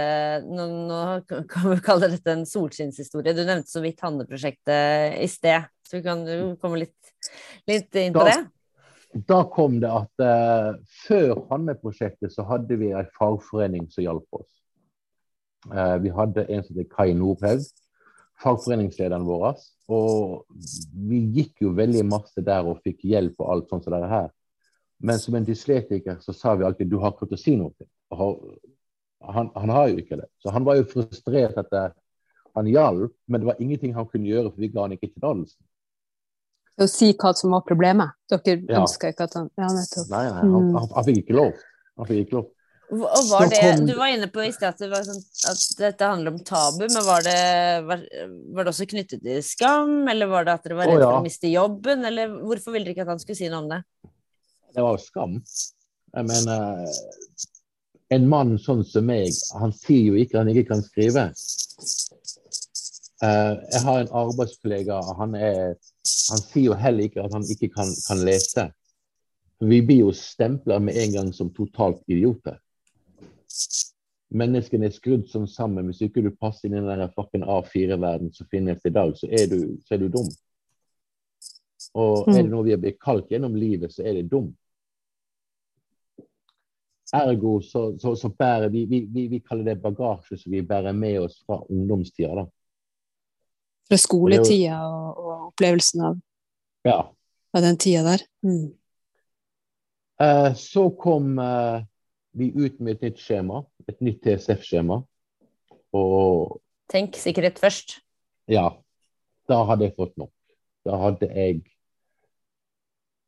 Nå, 0.50 0.66
nå 0.90 1.02
kan 1.28 1.70
vi 1.70 1.78
kalle 1.84 2.10
dette 2.12 2.34
en 2.34 2.48
solskinnshistorie. 2.50 3.36
Du 3.36 3.46
nevnte 3.46 3.72
så 3.72 3.84
vidt 3.84 4.02
Hanne-prosjektet 4.04 5.20
i 5.24 5.30
sted, 5.32 5.68
så 5.86 6.00
vi 6.00 6.04
kan 6.06 6.26
komme 6.62 6.82
litt, 6.82 7.16
litt 7.70 8.02
inn 8.02 8.16
på 8.16 8.26
det? 8.28 8.42
da 9.16 9.44
kom 9.48 9.80
det 9.80 9.90
at 9.92 10.24
uh, 10.24 10.76
før 11.06 11.46
Hanne-prosjektet 11.52 12.34
så 12.34 12.44
hadde 12.50 12.76
vi 12.80 12.92
en 12.92 13.08
fagforening 13.16 13.88
som 13.94 14.04
hjalp 14.04 14.40
oss. 14.42 14.50
Uh, 15.72 15.96
vi 16.04 16.12
hadde 16.14 16.44
en 16.52 16.64
som 16.66 16.80
het 16.82 16.92
Kai 16.92 17.14
Nordhaug, 17.16 17.64
fagforeningslederen 18.44 19.26
vår. 19.28 19.62
Og 19.96 20.44
vi 21.08 21.22
gikk 21.38 21.64
jo 21.64 21.76
veldig 21.78 22.04
masse 22.10 22.44
der 22.44 22.68
og 22.68 22.82
fikk 22.84 23.06
hjelp 23.08 23.40
og 23.40 23.54
alt 23.54 23.72
sånt 23.72 23.88
som 23.88 23.96
det 23.96 24.12
her. 24.12 24.32
Men 25.00 25.20
som 25.22 25.38
en 25.38 25.48
dysletiker 25.48 26.20
så 26.24 26.36
sa 26.36 26.56
vi 26.60 26.68
alltid 26.68 26.92
du 26.92 26.98
har 27.00 27.16
ikke 27.16 27.30
til 27.30 27.40
å 27.40 27.44
si 27.44 27.56
noe. 27.60 27.88
Han, 28.16 29.48
han, 29.56 29.72
har 29.72 29.88
jo 29.94 30.02
ikke 30.02 30.20
det. 30.20 30.28
Så 30.44 30.52
han 30.52 30.68
var 30.68 30.80
jo 30.80 30.90
frustrert 30.92 31.56
at 31.62 31.72
det, 31.72 31.86
han 32.56 32.68
hjalp, 32.68 33.16
men 33.28 33.42
det 33.42 33.48
var 33.48 33.64
ingenting 33.64 33.96
han 33.96 34.08
kunne 34.12 34.28
gjøre, 34.28 34.52
for 34.52 34.64
vi 34.64 34.72
ga 34.74 34.86
han 34.86 34.96
ikke 34.96 35.14
tillatelsen 35.14 35.64
å 36.82 36.88
si 36.92 37.14
hva 37.16 37.32
som 37.38 37.56
var 37.56 37.64
problemet. 37.68 38.18
Dere 38.32 38.60
ja. 38.60 38.82
ønska 38.82 39.14
ikke 39.14 39.30
at 39.30 39.38
han 39.40 39.48
Ja, 39.60 39.70
nettopp. 39.72 40.12
Nei, 40.12 40.26
nei, 40.28 40.42
han, 40.42 40.70
han, 40.76 40.92
han 40.98 41.08
fikk 41.08 41.24
ikke 41.24 41.38
lov. 41.40 41.66
Han 41.96 42.10
fikk 42.10 42.26
ikke 42.26 42.40
lov. 42.40 42.52
Og 42.94 43.30
var 43.32 43.48
det. 43.50 43.62
Du 43.88 43.96
var 43.98 44.12
inne 44.14 44.28
på 44.30 44.44
i 44.46 44.52
sted 44.54 44.68
at, 44.70 44.82
det 44.82 45.00
sånn, 45.08 45.22
at, 45.50 45.62
dette 45.80 46.10
handler 46.10 46.36
om 46.36 46.42
tabu, 46.46 46.84
men 46.84 47.06
var 47.08 47.24
det, 47.26 47.40
var, 47.88 48.04
var 48.54 48.68
det, 48.68 48.74
også 48.76 48.86
knyttet 48.92 49.24
til 49.26 49.42
skam, 49.46 50.04
eller 50.12 50.30
var 50.30 50.46
det 50.46 50.54
at 50.54 50.68
dere 50.68 50.78
var 50.78 50.92
redd 50.92 51.02
for 51.02 51.18
å 51.18 51.24
miste 51.26 51.50
jobben, 51.50 52.06
eller 52.06 52.36
hvorfor 52.44 52.76
ville 52.76 52.86
dere 52.86 52.94
ikke 52.94 53.08
at 53.08 53.14
han 53.16 53.24
skulle 53.24 53.40
si 53.40 53.50
noe 53.50 53.64
om 53.64 53.72
det? 53.74 53.82
Det 54.76 54.86
var 54.86 55.00
jo 55.00 55.02
skam. 55.02 55.40
Jeg 56.16 56.30
mener 56.30 57.00
En 58.14 58.28
mann 58.30 58.54
sånn 58.62 58.84
som 58.86 59.08
meg, 59.10 59.34
han 59.58 59.72
sier 59.74 60.12
jo 60.12 60.20
ikke 60.22 60.38
at 60.38 60.44
han 60.44 60.52
ikke 60.54 60.68
kan 60.76 60.84
skrive. 60.86 61.24
Uh, 63.24 63.56
jeg 63.72 63.82
har 63.86 64.02
en 64.02 64.16
arbeidskollega, 64.24 64.98
han 65.20 65.36
er 65.40 65.76
han 66.32 66.42
sier 66.42 66.72
jo 66.72 66.78
heller 66.80 67.08
ikke 67.08 67.24
at 67.24 67.34
han 67.34 67.46
ikke 67.52 67.70
kan, 67.74 67.92
kan 68.08 68.22
lese. 68.26 68.70
Vi 69.64 69.80
blir 69.86 70.04
jo 70.04 70.14
stempla 70.16 70.80
med 70.84 70.98
en 71.00 71.14
gang 71.14 71.34
som 71.34 71.54
totalt 71.54 72.02
idioter. 72.12 72.58
Menneskene 74.36 74.90
er 74.90 74.96
skrudd 74.96 75.30
sånn 75.32 75.48
sammen. 75.48 75.88
Hvis 75.90 76.04
ikke 76.08 76.24
du 76.26 76.32
passer 76.34 76.68
inn 76.68 76.80
i 76.82 76.84
den 76.84 77.14
fucking 77.16 77.46
A4-verden 77.46 78.34
som 78.36 78.50
finnes 78.52 78.84
i 78.84 78.94
dag, 78.94 79.14
så 79.18 79.30
er, 79.30 79.48
du, 79.52 79.78
så 79.86 79.96
er 79.96 80.04
du 80.04 80.10
dum. 80.12 80.28
Og 81.96 82.28
er 82.28 82.42
det 82.42 82.50
mm. 82.50 82.52
noe 82.52 82.66
vi 82.66 82.74
har 82.76 82.82
blitt 82.84 83.00
kalt 83.00 83.32
gjennom 83.32 83.56
livet, 83.56 83.94
så 83.94 84.04
er 84.04 84.18
det 84.18 84.28
dum. 84.32 84.50
Ergo 87.16 87.60
så, 87.64 87.92
så, 88.02 88.16
så 88.18 88.32
bærer 88.34 88.72
vi, 88.74 88.84
vi, 88.90 89.04
vi, 89.14 89.28
vi, 89.32 89.40
kaller 89.46 89.70
det 89.70 89.78
bagasje 89.84 90.40
som 90.42 90.52
vi 90.52 90.66
bærer 90.66 90.96
med 90.98 91.22
oss 91.22 91.38
fra 91.46 91.62
ungdomstida. 91.70 92.34
da. 92.42 92.48
Fra 93.86 94.00
skoletida 94.02 94.80
og, 94.88 95.20
og 95.22 95.50
opplevelsen 95.52 96.06
av, 96.08 96.16
ja. 96.88 96.98
av, 97.54 97.62
den 97.62 97.78
tida 97.82 98.02
der. 98.08 98.24
Mm. 98.46 98.72
Eh, 100.26 100.50
så 100.58 100.88
kom 100.98 101.36
eh, 101.42 101.84
vi 102.40 102.50
ut 102.56 102.80
med 102.80 102.96
et 102.96 103.06
nytt 103.06 103.22
skjema, 103.22 103.62
et 103.86 104.02
nytt 104.02 104.24
TSF-skjema. 104.26 105.04
Og 105.96 106.58
Tenk 106.92 107.18
sikkerhet 107.18 107.62
først. 107.62 108.00
Ja. 108.52 108.72
Da 109.46 109.62
hadde 109.70 109.88
jeg 109.88 109.96
fått 109.98 110.16
nok. 110.18 110.34
Da 110.86 110.98
hadde 111.02 111.30
jeg 111.30 111.62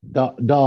da, 0.02 0.30
da 0.38 0.60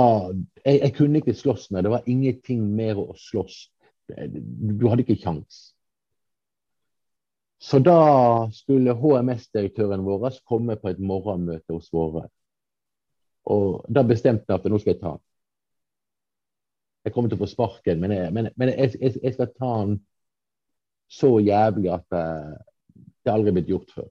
jeg, 0.64 0.80
jeg, 0.80 0.94
kunne 0.96 1.20
ikke 1.20 1.34
slåss 1.34 1.70
med. 1.70 1.84
Det 1.86 1.92
var 1.92 2.06
ingenting 2.10 2.64
mer 2.76 2.98
å 2.98 3.10
slåss. 3.18 3.62
Du 4.10 4.88
hadde 4.90 5.04
ikke 5.04 5.20
kjangs. 5.22 5.70
Så 7.60 7.78
da 7.84 7.96
skulle 8.56 8.96
HMS-direktøren 8.96 10.04
vår 10.06 10.38
komme 10.48 10.78
på 10.80 10.88
et 10.88 11.00
morgenmøte 11.00 11.74
hos 11.76 11.90
våre. 11.92 12.24
Og 13.52 13.84
da 13.88 14.04
bestemte 14.06 14.48
jeg 14.48 14.60
at 14.60 14.70
nå 14.70 14.78
skal 14.80 14.94
jeg 14.94 15.00
ta 15.02 15.12
han. 15.14 15.24
Jeg 17.04 17.12
kommer 17.12 17.32
til 17.32 17.38
å 17.38 17.42
få 17.42 17.48
sparken, 17.48 18.00
men 18.00 18.12
jeg, 18.12 18.32
men, 18.36 18.48
men 18.60 18.72
jeg, 18.72 18.94
jeg, 19.00 19.20
jeg 19.24 19.36
skal 19.36 19.52
ta 19.56 19.70
han 19.82 19.94
så 21.10 21.30
jævlig 21.40 21.90
at 21.92 22.16
uh, 22.16 22.56
det 23.24 23.32
aldri 23.32 23.52
er 23.52 23.56
blitt 23.56 23.72
gjort 23.72 23.94
før. 23.96 24.08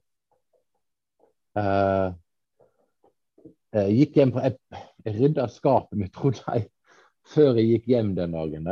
Jeg 3.74 3.96
gikk 3.98 4.18
hjem 4.18 4.34
på, 4.34 4.44
Jeg, 4.46 4.84
jeg 5.06 5.16
rydda 5.20 5.48
skapet 5.54 6.02
mitt, 6.02 6.14
trodde 6.14 6.44
jeg, 6.46 6.70
før 7.34 7.58
jeg 7.58 7.70
gikk 7.74 7.90
hjem 7.94 8.14
den 8.18 8.38
dagen. 8.38 8.72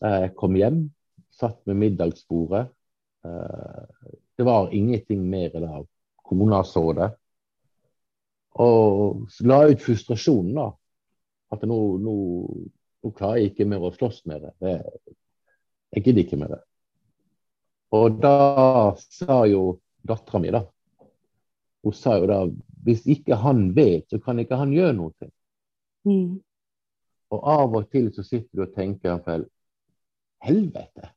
Jeg 0.00 0.34
kom 0.38 0.58
hjem, 0.58 0.84
satt 1.34 1.62
med 1.70 1.82
middagsbordet. 1.84 2.66
Eh, 3.24 3.84
det 4.36 4.42
var 4.42 4.74
ingenting 4.74 5.30
mer 5.30 5.50
der. 5.50 5.86
Kona 6.22 6.64
så 6.64 6.92
det. 6.92 7.10
Og 8.60 9.26
la 9.40 9.62
ut 9.68 9.82
frustrasjonen, 9.82 10.54
da. 10.54 10.68
At 11.50 11.62
nå, 11.66 11.78
nå, 11.98 12.14
nå 13.02 13.12
klarer 13.16 13.40
jeg 13.42 13.52
ikke 13.52 13.66
mer 13.70 13.86
å 13.86 13.92
slåss 13.94 14.24
med 14.30 14.46
det. 14.46 14.52
det 14.62 14.74
jeg 15.90 16.04
gidder 16.04 16.22
ikke 16.22 16.38
med 16.38 16.52
det. 16.54 16.60
Og 17.98 18.20
da 18.22 18.34
sa 19.02 19.40
jo 19.50 19.80
dattera 20.06 20.38
mi, 20.38 20.52
da 20.54 20.62
Hun 21.82 21.94
sa 21.96 22.18
jo 22.20 22.28
da 22.30 22.44
hvis 22.84 23.02
ikke 23.08 23.36
han 23.40 23.70
vet, 23.76 24.06
så 24.08 24.20
kan 24.22 24.38
ikke 24.40 24.56
han 24.56 24.72
gjøre 24.72 24.94
noe. 24.96 25.30
Mm. 26.08 26.38
Og 27.30 27.48
av 27.54 27.74
og 27.76 27.90
til 27.92 28.08
så 28.14 28.24
sitter 28.24 28.48
du 28.56 28.62
og 28.64 28.76
tenker 28.76 29.18
vel 29.26 29.44
Helvete! 30.40 31.10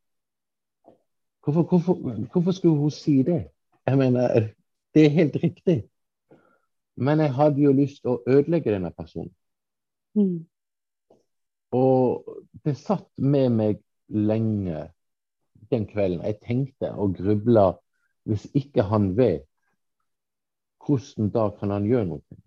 Hvorfor, 1.44 1.64
hvorfor, 1.64 1.94
hvorfor, 2.32 2.52
skulle 2.52 2.78
hun 2.78 2.92
si 2.92 3.24
det? 3.24 3.50
Jeg 3.88 3.98
mener, 3.98 4.48
det 4.94 5.06
er 5.06 5.10
helt 5.10 5.36
riktig. 5.44 5.84
Men 6.96 7.20
jeg 7.20 7.34
hadde 7.34 7.62
jo 7.62 7.72
lyst 7.72 8.02
til 8.02 8.14
å 8.14 8.22
ødelegge 8.28 8.72
denne 8.72 8.92
personen. 8.96 9.34
Mm. 10.16 10.46
Og 11.74 12.24
det 12.64 12.78
satt 12.78 13.10
med 13.18 13.50
meg 13.50 13.82
lenge 14.08 14.86
den 15.72 15.88
kvelden. 15.90 16.24
Jeg 16.24 16.40
tenkte 16.46 16.94
og 16.94 17.18
grubla 17.18 17.74
Hvis 18.24 18.46
ikke 18.56 18.86
han 18.88 19.18
vet, 19.18 19.44
hvordan 20.80 21.30
da 21.36 21.50
kan 21.60 21.74
han 21.76 21.84
gjøre 21.84 22.06
noe? 22.08 22.38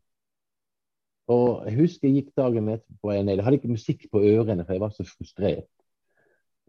Og 1.28 1.66
Jeg 1.66 1.76
husker 1.76 2.08
jeg 2.08 2.14
gikk 2.14 2.30
dagen 2.36 2.70
etterpå 2.72 3.12
ned. 3.12 3.36
Jeg 3.36 3.44
hadde 3.44 3.58
ikke 3.58 3.74
musikk 3.74 4.06
på 4.08 4.22
ørene, 4.24 4.64
for 4.64 4.72
jeg 4.72 4.80
var 4.80 4.94
så 4.94 5.04
frustrert. 5.04 5.68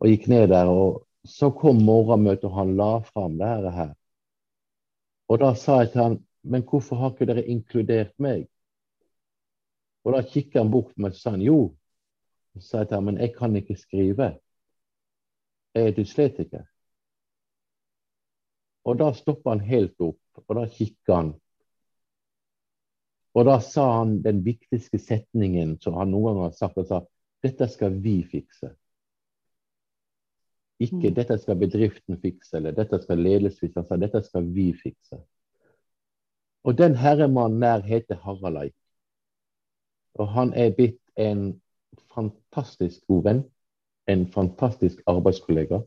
Og 0.01 0.09
gikk 0.11 0.27
ned 0.27 0.49
der 0.51 0.67
og 0.67 1.06
så 1.27 1.51
kom 1.51 1.81
morgenmøtet, 1.85 2.45
og 2.49 2.55
han 2.55 2.75
la 2.79 2.91
fram 3.05 3.37
det 3.39 3.73
her. 3.73 3.93
Og 5.27 5.39
da 5.41 5.51
sa 5.59 5.81
jeg 5.81 5.91
til 5.91 6.03
han, 6.03 6.17
men 6.47 6.63
hvorfor 6.63 6.95
har 6.95 7.11
ikke 7.11 7.27
dere 7.27 7.43
inkludert 7.51 8.13
meg? 8.23 8.45
Og 10.07 10.15
da 10.15 10.23
kikket 10.23 10.61
han 10.61 10.71
bort 10.71 10.93
på 10.93 11.03
meg 11.03 11.15
og 11.15 11.19
sa 11.19 11.33
han, 11.35 11.43
jo. 11.43 11.59
Så 12.55 12.63
sa 12.63 12.83
jeg 12.83 12.91
til 12.91 12.99
han, 12.99 13.07
men 13.09 13.19
jeg 13.19 13.33
kan 13.35 13.55
ikke 13.59 13.75
skrive. 13.75 14.29
Jeg 15.75 15.91
er 15.91 15.97
dysletiker. 15.97 16.63
Og 18.87 18.95
da 19.01 19.11
stoppa 19.13 19.51
han 19.51 19.65
helt 19.67 19.99
opp, 19.99 20.21
og 20.47 20.55
da 20.55 20.63
kikka 20.71 21.19
han. 21.19 21.33
Og 23.35 23.45
da 23.45 23.59
sa 23.61 23.83
han 23.99 24.21
den 24.23 24.39
viktigste 24.45 24.97
setningen 25.01 25.75
som 25.83 25.99
han 25.99 26.09
noen 26.13 26.31
gang 26.31 26.47
har 26.47 26.55
sagt. 26.55 26.79
og 26.79 26.87
sa 26.87 27.03
dette 27.43 27.67
skal 27.69 27.99
vi 28.01 28.21
fikse. 28.25 28.71
Ikke 30.79 31.09
Mm. 31.09 31.15
'dette 31.15 31.37
skal 31.37 31.55
bedriften 31.55 32.17
fikse', 32.21 32.57
eller 32.57 32.71
'dette 32.71 33.01
skal 33.01 33.17
ledelsen 33.17 33.59
fikse'. 33.67 33.87
Sa 33.87 33.95
'dette 33.95 34.21
skal 34.23 34.43
vi 34.55 34.73
fikse'. 34.73 35.21
Og 36.63 36.77
den 36.77 36.95
herremannen 36.95 37.61
der 37.61 37.81
heter 37.81 38.15
Harald 38.15 38.57
Eik. 38.57 38.75
Og 40.13 40.27
han 40.27 40.53
er 40.53 40.69
blitt 40.69 41.01
en 41.17 41.61
fantastisk 42.13 43.07
god 43.07 43.23
venn. 43.23 43.43
En 44.07 44.27
fantastisk 44.27 44.97
arbeidskollega. 45.07 45.81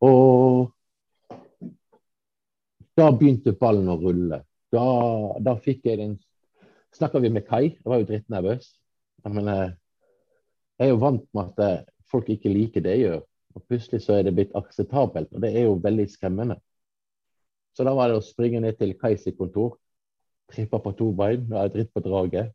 Og 0.00 0.72
da 2.96 3.10
begynte 3.10 3.52
ballen 3.52 3.88
å 3.88 3.96
rulle. 4.00 4.42
Da, 4.72 4.84
da 5.40 5.54
fikk 5.54 5.84
jeg 5.84 5.98
den 5.98 6.18
Snakka 6.92 7.20
vi 7.22 7.28
med 7.30 7.46
Kai, 7.46 7.62
jeg 7.70 7.86
var 7.86 8.00
jo 8.00 8.06
drittnervøs. 8.08 8.64
Jeg 9.24 9.42
eh, 9.48 9.68
jeg 10.80 10.88
er 10.88 10.94
jo 10.94 11.00
vant 11.02 11.26
med 11.36 11.50
at 11.50 11.58
eh, 11.66 11.88
folk 12.08 12.30
ikke 12.32 12.52
liker 12.52 12.80
det 12.84 12.96
jeg 12.96 13.04
gjør. 13.04 13.20
Og 13.58 13.64
plutselig 13.68 14.00
så 14.04 14.14
er 14.16 14.24
det 14.24 14.32
blitt 14.38 14.54
akseptabelt, 14.56 15.28
og 15.34 15.42
det 15.44 15.50
er 15.52 15.66
jo 15.66 15.74
veldig 15.82 16.06
skremmende. 16.08 16.56
Så 17.76 17.84
da 17.84 17.92
var 17.94 18.08
det 18.08 18.16
å 18.16 18.24
springe 18.24 18.62
ned 18.64 18.78
til 18.78 18.94
Kais 18.98 19.26
kontor, 19.36 19.76
trippe 20.50 20.80
på 20.82 20.92
to 20.96 21.10
bein, 21.18 21.44
er 21.52 21.68
jeg 21.68 21.74
dritt 21.74 21.92
på 21.92 22.02
draget. 22.06 22.54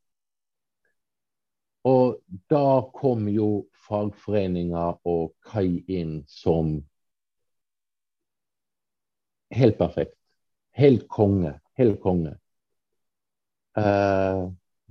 Og 1.86 2.18
da 2.50 2.82
kom 2.98 3.28
jo 3.30 3.68
fagforeninga 3.86 4.88
og 5.06 5.36
Kai 5.46 5.84
inn 5.86 6.24
som 6.26 6.80
helt 9.54 9.78
perfekt. 9.78 10.18
Helt 10.76 11.06
konge. 11.08 11.54
Helt 11.78 12.02
konge. 12.02 12.34
Eh, 13.78 14.42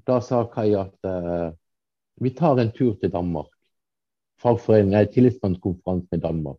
da 0.06 0.20
sa 0.22 0.44
Kai 0.54 0.70
at 0.78 1.10
eh, 1.10 1.50
vi 2.20 2.30
tar 2.30 2.60
en 2.60 2.72
tur 2.72 2.94
til 3.00 3.12
Danmark. 3.12 3.50
Fagforeningen 4.42 4.98
er 4.98 5.10
tillitsmannskonferanse 5.10 6.08
med 6.10 6.20
Danmark. 6.20 6.58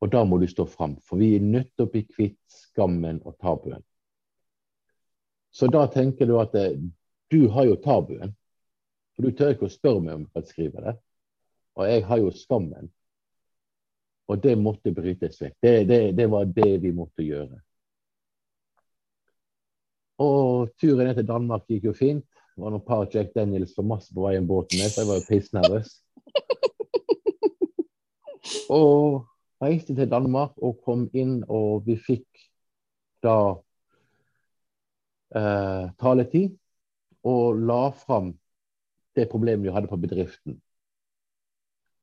Og 0.00 0.12
da 0.12 0.24
må 0.24 0.38
du 0.38 0.46
stå 0.48 0.66
fram, 0.68 0.96
for 1.00 1.16
vi 1.16 1.34
er 1.36 1.44
nødt 1.44 1.70
til 1.72 1.86
å 1.86 1.90
bli 1.90 2.02
kvitt 2.04 2.40
skammen 2.52 3.22
og 3.24 3.38
tabuen. 3.40 3.84
Så 5.54 5.70
da 5.70 5.86
tenker 5.88 6.26
du 6.26 6.34
at 6.40 6.52
det, 6.52 6.80
du 7.30 7.46
har 7.48 7.68
jo 7.68 7.78
tabuen. 7.80 8.34
For 9.14 9.24
du 9.24 9.36
tør 9.36 9.54
ikke 9.54 9.68
å 9.68 9.72
spørre 9.72 10.02
meg 10.02 10.18
om 10.18 10.24
jeg 10.34 10.50
skrive 10.50 10.82
det. 10.82 10.96
Og 11.78 11.88
jeg 11.88 12.04
har 12.08 12.20
jo 12.20 12.32
skammen. 12.34 12.90
Og 14.28 14.40
det 14.42 14.56
måtte 14.58 14.92
brytes 14.94 15.38
vekk. 15.40 15.54
Det, 15.62 15.74
det, 15.88 16.00
det 16.18 16.26
var 16.32 16.50
det 16.50 16.72
vi 16.82 16.90
måtte 16.96 17.24
gjøre. 17.24 17.60
Og 20.24 20.70
turen 20.80 21.08
ned 21.08 21.18
til 21.18 21.28
Danmark 21.28 21.68
gikk 21.70 21.88
jo 21.90 21.94
fint. 21.96 22.26
Det 22.54 22.62
var 22.62 22.70
noen 22.70 22.86
par 22.86 23.08
Jack 23.10 23.32
Daniels 23.34 23.74
for 23.74 23.86
masse 23.86 24.14
på 24.14 24.22
veien 24.22 24.46
båten 24.46 24.78
ned, 24.78 24.92
så 24.92 25.02
jeg 25.02 25.08
var 25.08 25.18
jo 25.18 25.26
pissnervøs. 25.26 25.88
Og 28.70 29.24
reiste 29.64 29.94
til 29.96 30.10
Danmark 30.10 30.54
og 30.62 30.78
kom 30.86 31.08
inn, 31.16 31.40
og 31.50 31.82
vi 31.88 31.96
fikk 31.98 32.44
da 33.24 33.38
eh, 35.34 35.90
taletid. 35.98 36.54
Og 37.24 37.58
la 37.58 37.88
fram 37.96 38.34
det 39.16 39.30
problemet 39.32 39.64
vi 39.64 39.74
hadde 39.74 39.90
på 39.90 39.98
bedriften. 39.98 40.60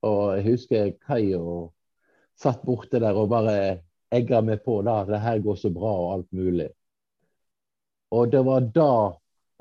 Og 0.04 0.36
jeg 0.36 0.46
husker 0.50 0.94
Kai 1.06 1.36
og 1.38 1.72
satt 2.42 2.64
borte 2.66 3.00
der 3.00 3.16
og 3.16 3.30
bare 3.32 3.56
egga 4.12 4.42
meg 4.44 4.64
på 4.66 4.82
da, 4.84 5.04
det 5.08 5.22
her 5.22 5.40
går 5.46 5.60
så 5.62 5.70
bra 5.72 5.92
og 5.94 6.14
alt 6.16 6.32
mulig. 6.36 6.72
Og 8.12 8.32
det 8.34 8.42
var 8.44 8.66
da 8.76 8.94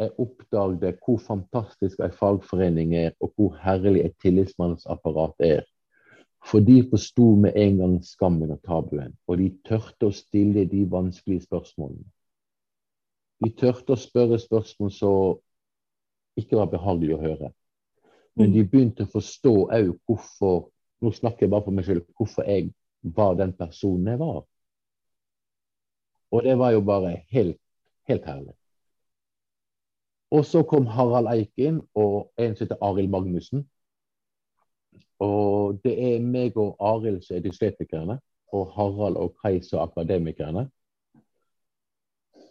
jeg 0.00 0.14
oppdaget 0.18 0.98
hvor 1.04 1.18
fantastisk 1.22 2.00
en 2.00 2.12
fagforening 2.12 2.94
er, 2.96 3.10
og 3.20 3.32
hvor 3.36 3.58
herlig 3.62 4.04
et 4.04 4.16
tillitsmannsapparat 4.22 5.34
er. 5.46 5.62
For 6.46 6.60
de 6.64 6.80
forsto 6.90 7.34
med 7.36 7.52
en 7.56 7.76
gang 7.76 7.98
skammen 8.04 8.50
og 8.50 8.62
tabuen, 8.64 9.12
og 9.28 9.38
de 9.38 9.50
tørte 9.68 10.08
å 10.08 10.16
stille 10.16 10.64
de 10.68 10.86
vanskelige 10.90 11.44
spørsmålene. 11.44 12.06
De 13.44 13.50
tørte 13.56 13.92
å 13.92 14.00
spørre 14.00 14.38
spørsmål 14.40 14.92
som 14.92 16.40
ikke 16.40 16.56
var 16.60 16.70
behagelig 16.72 17.16
å 17.16 17.22
høre. 17.22 17.50
Men 18.36 18.52
de 18.54 18.64
begynte 18.64 19.04
å 19.04 19.12
forstå 19.16 19.54
òg 19.68 19.96
hvorfor 20.08 20.68
Nå 21.00 21.08
snakker 21.16 21.46
jeg 21.46 21.50
bare 21.54 21.64
for 21.64 21.72
meg 21.72 21.86
selv. 21.86 22.02
Hvorfor 22.12 22.44
jeg 22.44 22.66
var 23.16 23.38
den 23.38 23.54
personen 23.56 24.10
jeg 24.12 24.18
var. 24.20 24.42
Og 26.28 26.44
det 26.44 26.58
var 26.60 26.74
jo 26.74 26.82
bare 26.84 27.14
helt, 27.32 27.56
helt 28.04 28.26
herlig. 28.28 28.59
Og 30.30 30.44
så 30.46 30.62
kom 30.62 30.86
Harald 30.86 31.28
Eikin 31.32 31.80
og 31.94 32.30
en 32.38 32.56
som 32.56 32.64
heter 32.64 32.82
Arild 32.86 33.10
Magnussen. 33.10 33.64
Og 35.20 35.80
det 35.84 35.94
er 35.98 36.20
meg 36.24 36.56
og 36.56 36.76
Arild 36.80 37.24
som 37.26 37.36
er 37.36 37.44
dyslektikerne, 37.44 38.20
og 38.54 38.70
Harald 38.76 39.18
og 39.20 39.34
Kai 39.42 39.60
som 39.60 39.80
er 39.80 39.88
akademikerne. 39.88 40.68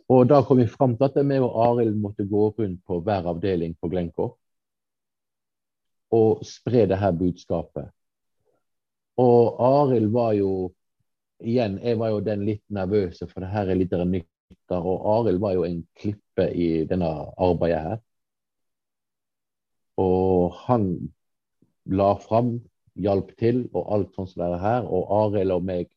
Og 0.09 0.25
da 0.29 0.41
kom 0.43 0.57
vi 0.57 0.67
fram 0.67 0.97
til 0.97 1.07
at 1.07 1.17
vi 1.29 1.39
og 1.39 1.55
Arild 1.67 1.95
måtte 1.95 2.27
gå 2.27 2.49
rundt 2.59 2.81
på 2.85 2.99
hver 2.99 3.29
avdeling 3.29 3.77
på 3.81 3.89
Glencore 3.89 4.35
og 6.11 6.45
spre 6.45 6.87
det 6.89 6.97
her 6.97 7.11
budskapet. 7.13 7.91
Og 9.17 9.59
Arild 9.61 10.11
var 10.11 10.33
jo 10.33 10.73
Igjen, 11.39 11.77
jeg 11.79 11.95
var 11.95 12.09
jo 12.11 12.17
den 12.19 12.41
litt 12.43 12.65
nervøse, 12.67 13.23
for 13.29 13.39
det 13.39 13.47
her 13.53 13.69
er 13.71 13.77
litt 13.79 13.93
nytt. 14.11 14.27
Og 14.75 15.05
Arild 15.07 15.39
var 15.39 15.53
jo 15.55 15.61
en 15.63 15.77
klippe 16.39 16.54
i 16.56 16.86
denne 16.86 17.10
arbeidet 17.38 17.82
her. 17.84 17.99
Og 19.99 20.54
han 20.65 21.12
la 21.86 22.15
fram, 22.15 22.60
hjalp 22.95 23.32
til 23.39 23.69
og 23.73 23.93
alt 23.93 24.15
sånt 24.15 24.32
som 24.32 24.43
det 24.43 24.54
er 24.54 24.63
her. 24.63 24.88
Og 24.88 25.12
Arild 25.25 25.52
og 25.52 25.63
meg 25.63 25.89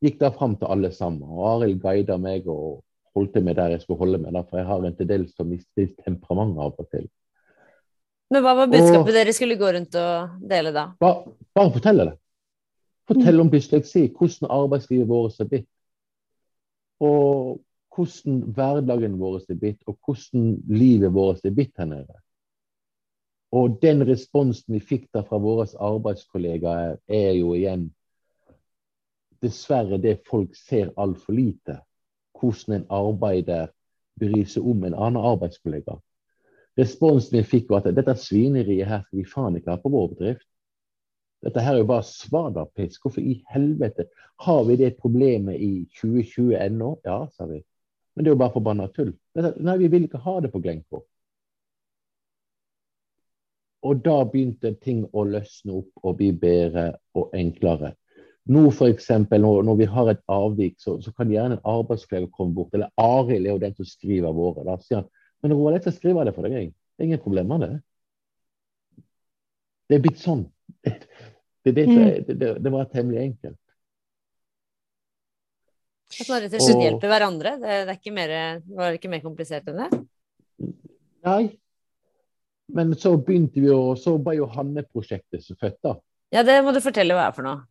gikk 0.00 0.20
da 0.20 0.30
fram 0.30 0.56
til 0.56 0.68
alle 0.68 0.92
sammen. 0.92 1.22
Og 1.22 1.44
Arild 1.54 1.80
guida 1.82 2.18
meg 2.18 2.46
og 2.48 2.82
holdt 3.14 3.38
meg 3.42 3.56
der 3.56 3.74
jeg 3.74 3.82
skulle 3.82 3.98
holde 3.98 4.18
meg, 4.18 4.36
for 4.48 4.58
jeg 4.58 4.66
har 4.66 4.84
en 4.84 4.96
til 4.96 5.08
dels 5.08 5.34
som 5.36 5.48
mistet 5.48 5.96
temperament 6.04 6.58
av 6.58 6.76
og 6.78 6.88
til. 6.92 7.08
Men 8.30 8.44
hva 8.44 8.54
var 8.54 8.68
budskapet 8.68 9.14
dere 9.16 9.32
skulle 9.32 9.56
gå 9.56 9.70
rundt 9.72 9.94
og 9.96 10.40
dele 10.50 10.72
da? 10.72 10.90
Bare, 11.00 11.32
bare 11.56 11.72
fortelle 11.72 12.10
det. 12.10 12.16
Fortell 13.08 13.40
om 13.40 13.48
dysleksi, 13.48 14.10
hvordan 14.12 14.50
arbeidslivet 14.52 15.08
vårt 15.08 15.40
er 15.40 15.48
blitt. 15.48 15.68
Og 17.00 17.56
hvordan 17.98 18.40
hverdagen 18.54 19.18
vår 19.18 19.40
er 19.42 19.58
blitt, 19.58 19.82
og 19.90 19.98
hvordan 20.06 20.56
livet 20.70 21.14
vårt 21.14 21.44
er 21.44 21.54
blitt 21.54 21.74
her 21.78 21.90
nede. 21.90 22.18
Og 23.52 23.78
den 23.82 24.04
responsen 24.06 24.76
vi 24.76 24.80
fikk 24.84 25.08
da 25.14 25.24
fra 25.26 25.40
våre 25.40 25.66
arbeidskollegaer, 25.72 26.98
er 27.08 27.32
jo 27.38 27.54
igjen 27.56 27.88
dessverre 29.42 29.98
det 30.02 30.18
folk 30.28 30.54
ser 30.58 30.92
altfor 30.98 31.34
lite. 31.34 31.80
Hvordan 32.38 32.76
en 32.76 32.86
arbeider 32.94 33.72
bryr 34.18 34.46
seg 34.50 34.66
om 34.66 34.84
en 34.84 34.94
annen 34.94 35.24
arbeidskollega. 35.32 35.96
Responsen 36.78 37.38
vi 37.38 37.46
fikk 37.46 37.72
var 37.72 37.86
at 37.86 37.96
dette 37.96 38.14
svineriet 38.20 38.86
her 38.86 39.02
skal 39.06 39.18
vi 39.18 39.26
faen 39.26 39.58
ikke 39.58 39.74
ha 39.74 39.82
på 39.82 39.90
vår 39.94 40.12
bedrift. 40.12 40.46
Dette 41.42 41.62
her 41.62 41.76
er 41.76 41.82
jo 41.82 41.90
bare 41.90 42.06
svadapiss. 42.06 42.98
Hvorfor 43.02 43.22
i 43.22 43.40
helvete 43.50 44.08
har 44.44 44.64
vi 44.66 44.76
det 44.78 44.96
problemet 44.98 45.58
i 45.62 45.86
2020 46.00 46.54
ennå? 46.58 46.96
Ja, 47.06 47.24
sa 47.34 47.46
vi. 47.50 47.62
Men 48.18 48.24
det 48.24 48.32
er 48.32 48.34
jo 48.34 48.40
bare 48.40 48.50
forbanna 48.50 48.88
tull. 48.90 49.12
Nei, 49.38 49.76
vi 49.78 49.88
vil 49.92 50.08
ikke 50.08 50.18
ha 50.24 50.32
det 50.42 50.48
på 50.50 50.58
Glencore. 50.58 51.04
Og 53.86 54.00
da 54.02 54.16
begynte 54.26 54.72
ting 54.82 55.04
å 55.14 55.22
løsne 55.22 55.76
opp 55.78 56.02
og 56.02 56.16
bli 56.18 56.32
bedre 56.34 56.88
og 57.14 57.30
enklere. 57.38 57.92
Nå 58.50 58.64
f.eks. 58.72 59.06
Når, 59.30 59.62
når 59.68 59.78
vi 59.78 59.86
har 59.92 60.10
et 60.10 60.24
avvik, 60.34 60.74
så, 60.82 60.96
så 60.98 61.12
kan 61.14 61.30
gjerne 61.30 61.60
en 61.60 61.70
arbeidskollega 61.78 62.32
komme 62.34 62.56
bort. 62.58 62.74
Eller 62.74 62.90
Arild 62.98 63.46
er 63.46 63.54
jo 63.54 63.62
den 63.62 63.78
som 63.78 63.86
skriver 63.86 64.34
våre. 64.34 64.66
Da 64.66 64.74
sier 64.82 65.04
han 65.04 65.08
men 65.46 65.54
Roald, 65.54 65.76
jeg 65.76 65.84
skal 65.84 65.94
skrive 65.94 66.26
det 66.26 66.34
for 66.34 66.42
deg. 66.42 66.56
jeg. 66.58 66.72
Det 66.74 67.04
er 67.04 67.10
ingen 67.12 67.22
problem 67.22 67.46
med 67.46 67.60
det. 67.62 67.70
Det 69.86 70.00
er 70.00 70.06
blitt 70.08 70.22
sånn. 70.24 70.48
Det, 71.68 71.72
det, 71.74 71.84
det, 72.24 72.34
det, 72.40 72.46
det 72.64 72.70
var 72.72 72.86
temmelig 72.88 73.18
enkelt. 73.20 73.58
At 76.08 76.28
man 76.30 76.40
rett 76.42 76.54
og 76.56 76.60
slett 76.64 76.76
Og- 76.78 76.84
hjelper 76.86 77.10
hverandre? 77.12 77.50
Det, 77.60 77.72
det, 77.86 77.92
er 77.92 77.98
ikke 78.00 78.14
mer, 78.16 78.28
det 78.64 78.76
var 78.78 78.96
ikke 78.96 79.10
mer 79.12 79.20
komplisert 79.24 79.68
enn 79.68 79.82
det? 79.84 79.88
Nei. 81.28 81.42
Men 82.72 82.92
så 83.00 83.14
begynte 83.16 83.60
vi 83.64 83.68
å 83.72 83.94
Så 83.96 84.16
var 84.22 84.34
jo 84.36 84.46
Hanne-prosjektet 84.52 85.44
så 85.44 85.56
født, 85.60 85.78
da. 85.84 85.94
Ja, 86.32 86.42
det 86.44 86.58
må 86.64 86.72
du 86.76 86.80
fortelle 86.84 87.14
hva 87.16 87.28
er 87.28 87.36
for 87.36 87.46
noe. 87.46 87.62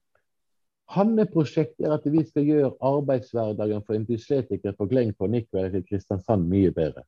Hanne-prosjektet 0.95 1.83
er 1.85 1.93
at 1.97 2.05
vi 2.07 2.23
skal 2.25 2.45
gjøre 2.47 2.71
arbeidshverdagen 2.87 3.83
for 3.85 3.97
en 3.97 4.05
dyslektiker 4.07 4.73
på 4.77 4.87
Glencore 4.89 5.29
Nikkveld 5.33 5.73
til 5.75 5.83
Kristiansand 5.89 6.47
mye 6.47 6.71
bedre. 6.73 7.03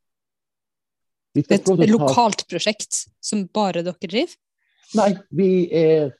Vi 1.37 1.43
skal 1.45 1.55
Et 1.59 1.65
ta- 1.65 1.87
lokalt 1.87 2.43
prosjekt 2.49 3.05
som 3.23 3.45
bare 3.53 3.83
dere 3.85 3.95
driver? 4.01 4.35
Nei, 4.97 5.11
vi 5.31 5.49
er 5.71 6.11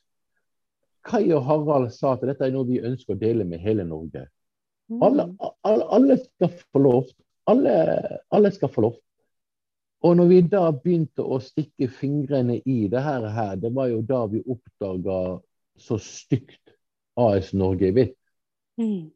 Kai 1.03 1.31
og 1.33 1.43
Harald 1.47 1.91
sa 1.95 2.13
at 2.13 2.21
dette 2.21 2.45
er 2.45 2.51
noe 2.53 2.67
vi 2.69 2.79
ønsker 2.85 3.15
å 3.15 3.19
dele 3.19 3.43
med 3.45 3.59
hele 3.63 3.83
Norge. 3.87 4.27
Mm. 4.89 5.03
Alle, 5.05 5.25
alle, 5.61 5.85
alle 5.85 6.17
skal 6.17 6.51
få 6.71 6.79
lov. 6.79 7.11
Alle, 7.49 7.73
alle 8.29 8.51
skal 8.51 8.71
få 8.73 8.81
lov. 8.87 8.97
Og 10.01 10.15
når 10.15 10.27
vi 10.29 10.41
da 10.47 10.63
begynte 10.71 11.25
å 11.25 11.41
stikke 11.43 11.89
fingrene 11.91 12.61
i 12.63 12.87
det 12.91 13.01
her, 13.03 13.55
det 13.59 13.71
var 13.75 13.89
jo 13.91 14.01
da 14.01 14.23
vi 14.31 14.39
oppdaga 14.47 15.19
så 15.79 15.97
stygt 15.99 16.75
AS 17.19 17.51
Norge 17.53 17.89
er 17.89 17.95
blitt. 17.95 18.15
Mm. 18.79 19.11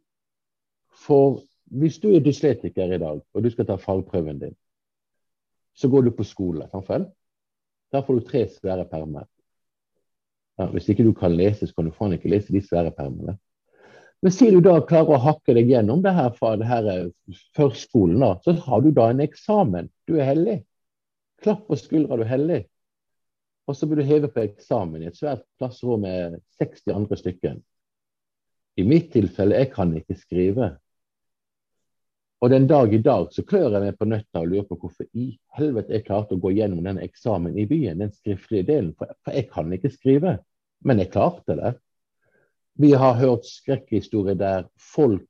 For 1.05 1.39
hvis 1.73 1.99
du 2.03 2.09
er 2.12 2.23
dysletiker 2.23 2.91
i 2.93 2.99
dag, 2.99 3.21
og 3.23 3.43
du 3.43 3.49
skal 3.51 3.67
ta 3.67 3.79
fagprøven 3.79 4.41
din, 4.41 4.57
så 5.73 5.89
går 5.89 6.05
du 6.05 6.12
på 6.17 6.25
skole. 6.27 6.67
Samfell. 6.71 7.07
Der 7.93 8.03
får 8.03 8.19
du 8.19 8.27
tre 8.27 8.43
svære 8.49 8.86
permer. 8.89 9.25
Ja, 10.59 10.67
hvis 10.69 10.89
ikke 10.89 11.05
du 11.07 11.13
kan 11.17 11.33
lese, 11.33 11.67
så 11.67 11.73
kan 11.75 11.88
du 11.88 11.95
faen 11.95 12.13
ikke 12.13 12.29
lese 12.29 12.53
de 12.53 12.62
svære 12.62 12.91
permene. 12.93 13.38
Men 14.23 14.31
sier 14.31 14.55
du 14.55 14.63
da 14.63 14.77
klarer 14.88 15.17
å 15.17 15.23
hakke 15.25 15.55
deg 15.57 15.67
gjennom 15.67 15.99
det 16.03 16.13
her 16.15 16.29
fra 16.38 16.53
det 16.59 16.67
her 16.69 16.86
eh, 16.88 17.39
førskolen, 17.57 18.21
da, 18.23 18.38
så 18.45 18.53
har 18.55 18.83
du 18.86 18.93
da 18.95 19.09
en 19.12 19.23
eksamen. 19.23 19.89
Du 20.07 20.15
er 20.15 20.29
heldig. 20.29 20.62
Klapp 21.43 21.65
på 21.67 21.75
skuldra, 21.75 22.15
du 22.15 22.23
er 22.23 22.31
heldig. 22.31 22.62
Og 23.67 23.75
så 23.75 23.88
blir 23.88 23.99
du 23.99 24.07
hevet 24.07 24.31
på 24.31 24.45
eksamen 24.45 25.03
i 25.03 25.09
et 25.09 25.19
svært 25.19 25.43
klasserom 25.59 26.05
med 26.07 26.39
60 26.62 26.95
andre 26.95 27.19
stykker. 27.19 27.59
I 28.79 28.88
mitt 28.88 29.12
tilfelle, 29.12 29.59
jeg 29.59 29.73
kan 29.75 29.91
ikke 29.99 30.17
skrive. 30.17 30.71
Og 32.43 32.51
den 32.51 32.65
dag 32.67 32.95
i 32.95 33.03
dag 33.03 33.29
så 33.31 33.43
klør 33.47 33.75
jeg 33.75 33.86
meg 33.86 33.99
på 33.99 34.07
nøtta 34.07 34.39
og 34.39 34.49
lurer 34.51 34.65
på 34.67 34.79
hvorfor 34.81 35.07
i 35.19 35.29
helvete 35.55 35.95
jeg 35.95 36.07
klarte 36.07 36.36
å 36.36 36.41
gå 36.43 36.55
gjennom 36.55 36.83
den 36.83 36.99
eksamen 37.03 37.55
i 37.59 37.67
byen, 37.67 37.99
den 38.03 38.12
skriftlige 38.12 38.67
delen. 38.71 38.95
For, 38.99 39.12
jeg 39.31 39.47
kan 39.51 39.71
ikke 39.75 39.91
skrive. 39.91 40.38
Men 40.83 40.99
jeg 40.99 41.12
klarte 41.13 41.55
det. 41.59 41.75
Vi 42.79 42.91
har 42.97 43.13
hørt 43.19 43.45
skrekkhistorier 43.45 44.38
der 44.38 44.65
folk 44.95 45.29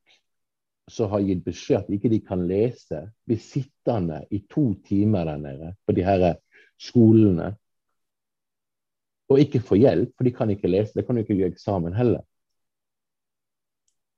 som 0.92 1.10
har 1.12 1.24
gitt 1.24 1.44
beskjed 1.46 1.84
at 1.84 1.92
ikke 1.96 2.12
de 2.12 2.20
kan 2.24 2.46
lese, 2.48 3.06
blir 3.28 3.40
sittende 3.40 4.24
i 4.32 4.42
to 4.52 4.74
timer 4.88 5.28
der 5.28 5.42
nede 5.42 5.74
på 5.86 5.96
de 5.96 6.04
her 6.04 6.34
skolene 6.80 7.54
og 9.32 9.40
ikke 9.40 9.64
få 9.64 9.76
hjelp, 9.80 10.12
for 10.18 10.28
de 10.28 10.32
kan 10.36 10.50
ikke 10.50 10.70
lese. 10.70 10.94
Det 10.96 11.06
kan 11.06 11.18
jo 11.18 11.24
ikke 11.24 11.38
gjøre 11.40 11.56
eksamen 11.56 11.96
heller. 11.96 12.22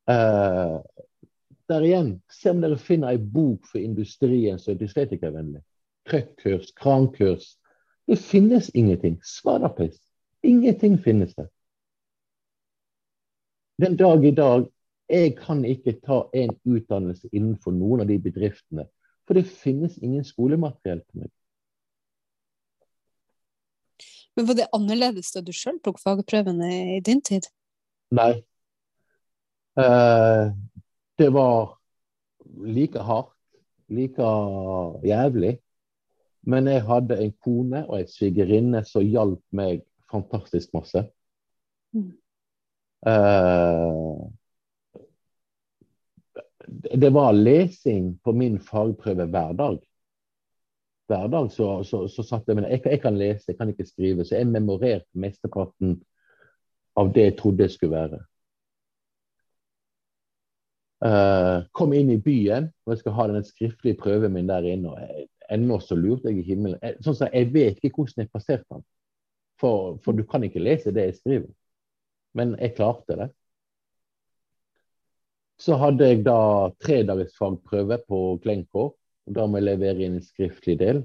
Uh, 0.09 0.81
der 1.69 1.85
igjen, 1.85 2.09
se 2.29 2.51
om 2.51 2.61
dere 2.61 2.77
finner 2.77 3.13
ei 3.13 3.21
bok 3.21 3.65
for 3.71 3.81
industrien 3.81 4.59
som 4.61 4.73
er 4.73 4.81
dyslektikervennlig. 4.81 5.61
Trøkkurs, 6.09 6.73
krankurs. 6.77 7.55
Det 8.05 8.19
finnes 8.21 8.69
ingenting. 8.73 9.17
Svadapiss. 9.25 9.97
Ingenting 10.43 10.99
finnes 11.01 11.33
det. 11.37 11.47
Den 13.81 13.97
dag 13.99 14.25
i 14.25 14.31
dag 14.31 14.69
jeg 15.09 15.35
kan 15.37 15.61
ikke 15.67 15.99
ta 16.01 16.23
en 16.33 16.53
utdannelse 16.65 17.29
innenfor 17.31 17.75
noen 17.75 18.01
av 18.01 18.09
de 18.09 18.17
bedriftene. 18.21 18.87
For 19.25 19.37
det 19.37 19.45
finnes 19.49 19.97
ingen 20.01 20.25
skolemateriell 20.25 21.01
til 21.05 21.25
meg. 21.25 21.31
Men 24.35 24.47
var 24.49 24.57
det 24.57 24.71
annerledes 24.75 25.31
da 25.35 25.43
du 25.45 25.53
sjøl 25.55 25.77
tok 25.83 26.01
fagprøvene 26.01 26.71
i 26.97 26.99
din 27.05 27.21
tid? 27.23 27.47
Nei. 28.15 28.43
Uh, 29.79 30.51
det 31.19 31.29
var 31.35 31.77
like 32.65 32.99
hardt, 32.99 33.33
like 33.91 34.33
jævlig. 35.05 35.55
Men 36.45 36.67
jeg 36.69 36.83
hadde 36.85 37.17
en 37.21 37.33
kone 37.41 37.85
og 37.87 37.99
en 38.01 38.11
svigerinne 38.11 38.83
som 38.85 39.05
hjalp 39.05 39.41
meg 39.55 39.85
fantastisk 40.11 40.73
masse. 40.75 41.07
Mm. 41.95 42.13
Uh, 43.05 44.29
det 46.95 47.09
var 47.13 47.33
lesing 47.33 48.17
på 48.23 48.31
min 48.31 48.59
fagprøve 48.59 49.25
hver 49.25 49.53
dag. 49.53 49.79
Hver 51.07 51.27
dag 51.27 51.51
så, 51.51 51.83
så, 51.83 52.07
så 52.07 52.23
satt 52.25 52.47
jeg 52.47 52.57
med 52.57 52.69
jeg, 52.71 52.81
jeg 52.85 53.01
kan 53.01 53.17
lese, 53.17 53.51
jeg 53.51 53.57
kan 53.57 53.69
ikke 53.69 53.85
skrive. 53.85 54.25
Så 54.25 54.39
jeg 54.39 54.49
memorerte 54.49 55.09
mesteparten 55.13 55.99
av 56.97 57.11
det 57.13 57.29
jeg 57.29 57.37
trodde 57.37 57.67
jeg 57.67 57.75
skulle 57.75 57.97
være. 57.97 58.21
Uh, 61.05 61.61
kom 61.75 61.93
inn 61.93 62.09
i 62.09 62.21
byen, 62.21 62.71
og 62.85 62.95
jeg 62.95 63.03
skal 63.03 63.13
ha 63.17 63.27
den 63.29 63.45
skriftlige 63.45 63.99
prøven 63.99 64.33
min 64.33 64.49
der 64.49 64.65
inne. 64.65 64.95
og 64.95 64.99
jeg, 64.99 65.27
Ennå 65.51 65.77
så 65.79 65.95
lurte 65.95 66.31
jeg 66.31 66.39
i 66.41 66.47
himmelen. 66.47 66.79
Jeg, 66.81 66.97
sånn 67.05 67.17
så 67.19 67.29
jeg 67.29 67.51
vet 67.53 67.83
ikke 67.83 68.01
hvordan 68.01 68.23
jeg 68.23 68.31
passerte 68.33 68.65
den. 68.71 68.85
For, 69.61 69.99
for, 70.03 70.17
du 70.17 70.25
kan 70.27 70.43
ikke 70.43 70.63
lese 70.63 70.93
det 70.95 71.05
jeg 71.09 71.17
skriver. 71.19 71.51
Men 72.35 72.55
jeg 72.59 72.75
klarte 72.77 73.17
det. 73.19 73.29
Så 75.61 75.77
hadde 75.79 76.07
jeg 76.09 76.23
da 76.25 76.69
tre 76.83 77.01
dagers 77.07 77.35
fagprøve 77.39 78.01
på 78.09 78.21
Klenko. 78.43 78.87
og 79.25 79.35
Da 79.35 79.45
må 79.47 79.61
jeg 79.61 79.69
levere 79.69 80.03
inn 80.03 80.17
en 80.19 80.25
skriftlig 80.25 80.77
del. 80.81 81.03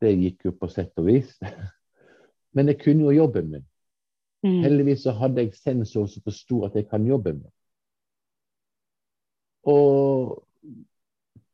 Det 0.00 0.14
gikk 0.16 0.48
jo 0.48 0.54
på 0.56 0.70
sett 0.72 0.96
og 1.00 1.10
vis. 1.10 1.34
Men 2.56 2.72
jeg 2.72 2.80
kunne 2.80 3.10
jo 3.10 3.18
jobben 3.18 3.50
min. 3.52 3.66
Mm. 4.40 4.62
Heldigvis 4.64 5.04
så 5.04 5.12
hadde 5.20 5.44
jeg 5.44 5.58
sensor 5.58 6.06
som 6.08 6.24
forsto 6.24 6.62
at 6.64 6.78
jeg 6.78 6.88
kan 6.88 7.04
jobben 7.06 7.42
min. 7.42 7.52
Og 9.68 10.40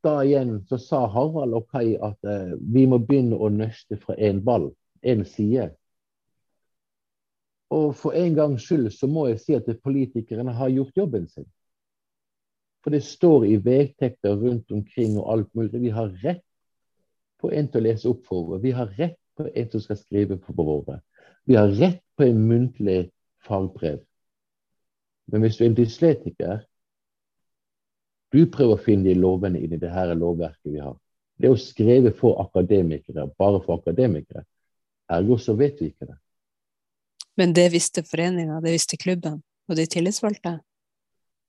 da 0.07 0.21
igjen 0.23 0.61
så 0.71 0.79
sa 0.79 1.01
Harald 1.11 1.57
og 1.59 1.67
Kai 1.73 1.97
at 1.99 2.29
eh, 2.31 2.55
vi 2.61 2.85
må 2.87 3.01
begynne 3.03 3.39
å 3.43 3.51
nøste 3.51 3.99
fra 3.99 4.15
én 4.15 4.39
ball, 4.47 4.71
én 5.03 5.25
side. 5.27 5.73
Og 7.77 7.93
for 7.99 8.17
en 8.17 8.35
gangs 8.35 8.65
skyld 8.65 8.91
så 8.95 9.09
må 9.11 9.27
jeg 9.31 9.41
si 9.43 9.57
at 9.57 9.69
politikerne 9.85 10.55
har 10.57 10.73
gjort 10.73 10.97
jobben 10.97 11.29
sin. 11.29 11.47
For 12.85 12.95
det 12.95 13.03
står 13.03 13.45
i 13.45 13.57
vedtekter 13.59 14.37
rundt 14.39 14.71
omkring 14.73 15.19
og 15.19 15.33
alt 15.33 15.49
mulig. 15.55 15.81
Vi 15.83 15.93
har 15.93 16.13
rett 16.23 16.45
på 17.43 17.51
en 17.51 17.69
til 17.69 17.83
å 17.83 17.87
lese 17.89 18.09
opp 18.09 18.23
for 18.29 18.47
våre. 18.47 18.63
Vi 18.63 18.73
har 18.77 18.93
rett 18.99 19.19
på 19.37 19.49
en 19.51 19.71
som 19.73 19.83
skal 19.83 19.99
skrive 20.01 20.39
på 20.41 20.55
våre. 20.57 21.01
Vi 21.45 21.59
har 21.59 21.75
rett 21.75 22.03
på 22.17 22.25
en 22.25 22.39
muntlig 22.49 23.11
fagbrev. 23.47 24.01
Men 25.27 25.43
hvis 25.43 25.59
du 25.59 25.65
er 25.65 25.71
en 25.73 25.81
dysletiker, 25.81 26.63
du 28.33 28.45
prøver 28.51 28.77
å 28.77 28.83
finne 28.83 29.09
de 29.09 29.17
lovene 29.19 29.61
inn 29.63 29.75
i 29.75 29.81
det 29.83 29.91
her 29.91 30.15
lovverket 30.15 30.71
vi 30.71 30.79
har. 30.83 30.95
Det 31.37 31.49
er 31.49 31.53
jo 31.53 31.61
skrevet 31.61 32.17
for 32.19 32.41
akademikere, 32.43 33.27
bare 33.39 33.61
for 33.65 33.81
akademikere. 33.81 34.47
Ergo 35.13 35.39
så 35.39 35.55
vet 35.59 35.83
vi 35.83 35.91
ikke 35.91 36.09
det. 36.09 36.17
Men 37.37 37.53
det 37.53 37.69
visste 37.75 38.03
foreninga, 38.07 38.61
det 38.65 38.73
visste 38.73 38.97
klubben 38.97 39.43
og 39.69 39.77
de 39.77 39.87
tillitsvalgte? 39.91 40.57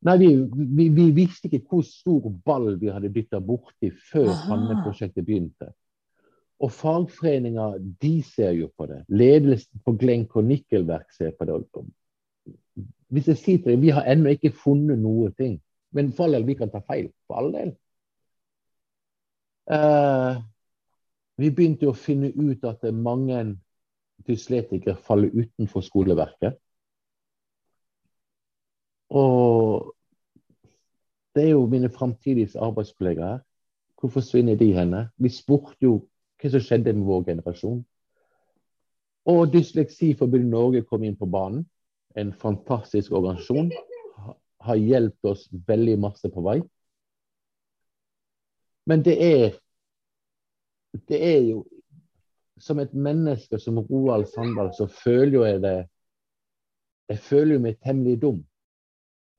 Nei, 0.05 0.15
vi, 0.21 0.29
vi, 0.77 0.87
vi, 0.93 1.09
visste 1.15 1.49
ikke 1.49 1.63
hvor 1.71 1.83
stor 1.87 2.29
ball 2.45 2.75
vi 2.77 2.91
hadde 2.93 3.09
dytta 3.13 3.39
borti 3.41 3.89
før 4.11 4.29
Hanne-prosjektet 4.45 5.25
begynte. 5.25 5.71
Og 6.61 6.73
fagforeninga, 6.73 7.71
de 8.01 8.15
ser 8.25 8.53
jo 8.57 8.69
på 8.77 8.87
det. 8.89 9.03
Ledelsen 9.09 9.81
på 9.85 9.93
Glencore 9.97 10.45
Nikkelverk 10.45 11.09
ser 11.13 11.33
på 11.37 11.47
det. 11.49 11.57
Hvis 13.13 13.29
jeg 13.31 13.41
sier 13.41 13.63
til 13.63 13.73
deg, 13.73 13.81
vi 13.81 13.93
har 13.93 14.09
ennå 14.09 14.33
ikke 14.35 14.53
funnet 14.53 15.01
noe 15.01 15.31
ting. 15.37 15.57
Men 15.93 16.11
for 16.13 16.27
all 16.27 16.37
del, 16.37 16.47
vi 16.49 16.57
kan 16.59 16.73
ta 16.73 16.81
feil. 16.85 17.09
For 17.29 17.41
all 17.41 17.51
del. 17.53 17.73
Uh, 19.67 20.41
vi 21.37 21.51
begynte 21.53 21.89
å 21.89 21.97
finne 21.97 22.31
ut 22.33 22.65
at 22.65 22.85
mange 22.93 23.41
dyslektikere 24.27 24.95
faller 24.95 25.33
utenfor 25.33 25.81
skoleverket. 25.85 26.57
Og 29.09 29.93
det 31.35 31.43
er 31.43 31.49
jo 31.49 31.65
mine 31.65 31.89
framtidige 31.89 32.59
arbeidskollegaer. 32.59 33.39
Hvor 33.99 34.09
forsvinner 34.09 34.55
de 34.55 34.73
henne? 34.73 35.09
Vi 35.17 35.29
spurte 35.29 35.77
jo 35.81 35.93
hva 36.41 36.49
som 36.53 36.61
skjedde 36.61 36.93
med 36.93 37.05
vår 37.05 37.23
generasjon. 37.31 37.79
Og 39.27 39.53
Dysleksiforbundet 39.53 40.49
Norge 40.49 40.83
kom 40.85 41.03
inn 41.03 41.17
på 41.17 41.25
banen. 41.25 41.65
En 42.17 42.33
fantastisk 42.33 43.11
organisasjon 43.11 43.71
har 44.65 44.75
hjulpet 44.81 45.31
oss 45.31 45.47
veldig 45.67 45.97
masse 45.99 46.29
på 46.33 46.43
vei. 46.45 46.59
Men 48.87 49.03
det 49.05 49.17
er 49.21 49.57
Det 51.07 51.17
er 51.21 51.41
jo 51.45 51.65
Som 52.59 52.79
et 52.79 52.93
menneske 52.93 53.59
som 53.59 53.79
Roald 53.79 54.25
Sandal, 54.31 54.71
så 54.77 54.87
føler 54.87 55.33
jo 55.33 55.43
jeg 55.45 55.61
det 55.61 55.77
Jeg 57.09 57.19
føler 57.23 57.53
jo 57.53 57.59
meg 57.63 57.77
temmelig 57.79 58.21
dum. 58.21 58.41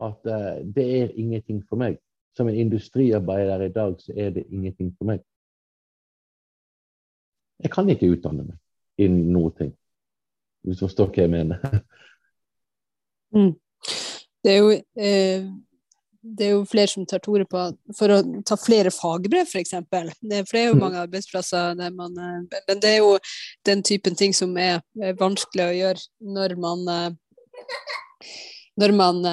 At 0.01 0.25
uh, 0.25 0.65
det 0.75 0.85
er 1.03 1.19
ingenting 1.21 1.61
for 1.69 1.77
meg. 1.77 1.99
Som 2.37 2.49
en 2.49 2.55
industriarbeider 2.55 3.67
i 3.67 3.73
dag, 3.73 3.97
så 4.01 4.13
er 4.17 4.31
det 4.31 4.47
ingenting 4.49 4.95
for 4.97 5.05
meg. 5.05 5.21
Jeg 7.59 7.71
kan 7.75 7.91
ikke 7.91 8.09
utdanne 8.15 8.47
meg 8.47 8.57
innen 9.05 9.33
noe 9.35 9.51
ting. 9.59 9.75
Hvis 10.65 10.79
du 10.79 10.87
forstår 10.87 11.13
hva 11.13 11.27
jeg 11.27 11.35
mener. 11.35 11.63
Mm. 13.29 13.51
Det 14.41 14.53
er 14.55 14.57
jo 14.57 14.69
eh, 14.73 15.43
det 16.37 16.47
er 16.47 16.55
jo 16.55 16.65
flere 16.69 16.91
som 16.93 17.07
tar 17.09 17.23
til 17.25 17.37
orde 17.37 17.47
på 17.51 17.63
for 17.97 18.13
å 18.13 18.19
ta 18.47 18.59
flere 18.61 18.93
fagbrev, 18.95 19.49
f.eks. 19.49 19.75
Det, 19.89 20.43
for 20.49 20.57
det 20.57 20.63
er 20.63 20.67
jo 20.69 20.77
mm. 20.77 20.83
mange 20.83 21.05
arbeidsplasser 21.05 21.79
der 21.79 21.95
man 21.95 22.17
Men 22.17 22.83
det 22.83 22.91
er 22.91 22.99
jo 23.01 23.15
den 23.69 23.85
typen 23.87 24.19
ting 24.19 24.35
som 24.37 24.57
er 24.61 24.83
vanskelig 25.21 25.67
å 25.67 25.79
gjøre 25.79 26.35
når 26.37 26.57
man 26.61 26.85
Når 28.79 28.95
man 28.95 29.25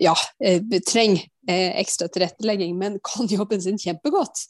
ja, 0.00 0.14
trenger 0.88 1.22
ekstra 1.46 2.08
tilrettelegging, 2.08 2.74
men 2.78 2.98
kan 3.04 3.28
jobben 3.30 3.62
sin 3.62 3.78
kjempegodt. 3.78 4.46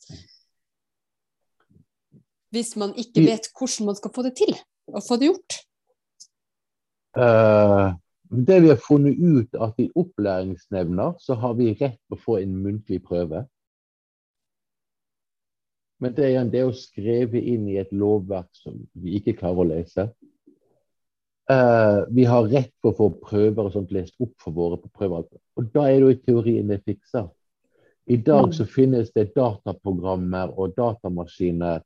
Hvis 2.55 2.77
man 2.81 2.95
ikke 2.97 3.27
vet 3.27 3.51
hvordan 3.53 3.91
man 3.91 3.99
skal 3.99 4.15
få 4.15 4.25
det 4.27 4.37
til, 4.39 4.55
og 4.95 5.05
få 5.05 5.19
det 5.21 5.31
gjort. 5.31 5.59
Uh, 7.17 7.97
det 8.31 8.61
vi 8.61 8.69
har 8.69 8.81
funnet 8.83 9.19
ut, 9.19 9.55
at 9.55 9.79
i 9.79 9.91
opplæringsnevner 9.95 11.15
så 11.23 11.35
har 11.35 11.55
vi 11.55 11.75
rett 11.75 12.01
på 12.09 12.17
å 12.17 12.23
få 12.23 12.39
en 12.41 12.57
muntlig 12.63 13.03
prøve. 13.07 13.45
Men 16.03 16.13
det 16.17 16.29
er, 16.29 16.49
det 16.53 16.65
å 16.67 16.75
skrive 16.77 17.41
inn 17.41 17.69
i 17.71 17.79
et 17.81 17.93
lovverk 17.95 18.51
som 18.59 18.77
vi 19.01 19.17
ikke 19.21 19.37
klarer 19.39 19.63
å 19.63 19.69
lese. 19.71 20.09
Uh, 21.47 22.03
vi 22.11 22.27
har 22.27 22.49
rett 22.51 22.73
på 22.83 22.91
å 22.91 22.97
få 22.99 23.09
prøver 23.23 23.69
og 23.69 23.73
sånt 23.73 23.95
lest 23.95 24.17
opp 24.21 24.35
for 24.43 24.57
våre 24.57 24.81
på 24.83 24.91
prøver. 24.99 25.29
Og 25.57 25.71
da 25.73 25.87
er 25.87 26.01
det 26.01 26.03
jo 26.03 26.13
i 26.13 26.21
teorien 26.25 26.73
det 26.73 26.83
fikser. 26.85 27.31
I 28.07 28.19
dag 28.23 28.53
så 28.55 28.67
finnes 28.71 29.13
det 29.15 29.33
dataprogrammer 29.35 30.53
og 30.59 30.75
datamaskiner 30.77 31.81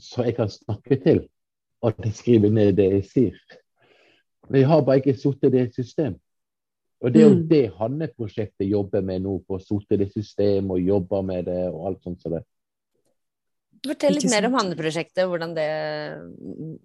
som 0.00 0.24
jeg 0.24 0.36
kan 0.36 0.48
snakke 0.52 0.96
til, 1.02 1.20
og 1.84 1.98
skrive 2.14 2.48
ned 2.52 2.76
det 2.78 2.88
jeg 2.94 3.04
sier. 3.10 3.61
Men 4.48 4.62
jeg 4.62 4.70
har 4.70 4.84
bare 4.86 5.02
ikke 5.02 5.18
satt 5.18 5.44
det 5.46 5.58
i 5.58 5.66
et 5.66 5.76
system. 5.76 6.16
Og 7.02 7.10
det 7.10 7.20
er 7.20 7.26
jo 7.26 7.34
mm. 7.34 7.44
det 7.50 7.62
Hanne-prosjektet 7.80 8.68
jobber 8.68 9.02
med 9.04 9.24
nå, 9.24 9.36
på 9.46 9.58
å 9.58 9.62
sette 9.62 9.98
det 9.98 10.12
system 10.14 10.70
og 10.74 10.82
jobbe 10.82 11.22
med 11.26 11.48
det 11.50 11.62
og 11.72 11.86
alt 11.90 12.04
sånt 12.06 12.22
som 12.22 12.36
det. 12.36 12.44
Fortell 13.82 14.14
litt 14.14 14.28
mer 14.30 14.46
om 14.46 14.54
Hanne-prosjektet, 14.54 15.24
hvordan, 15.26 15.56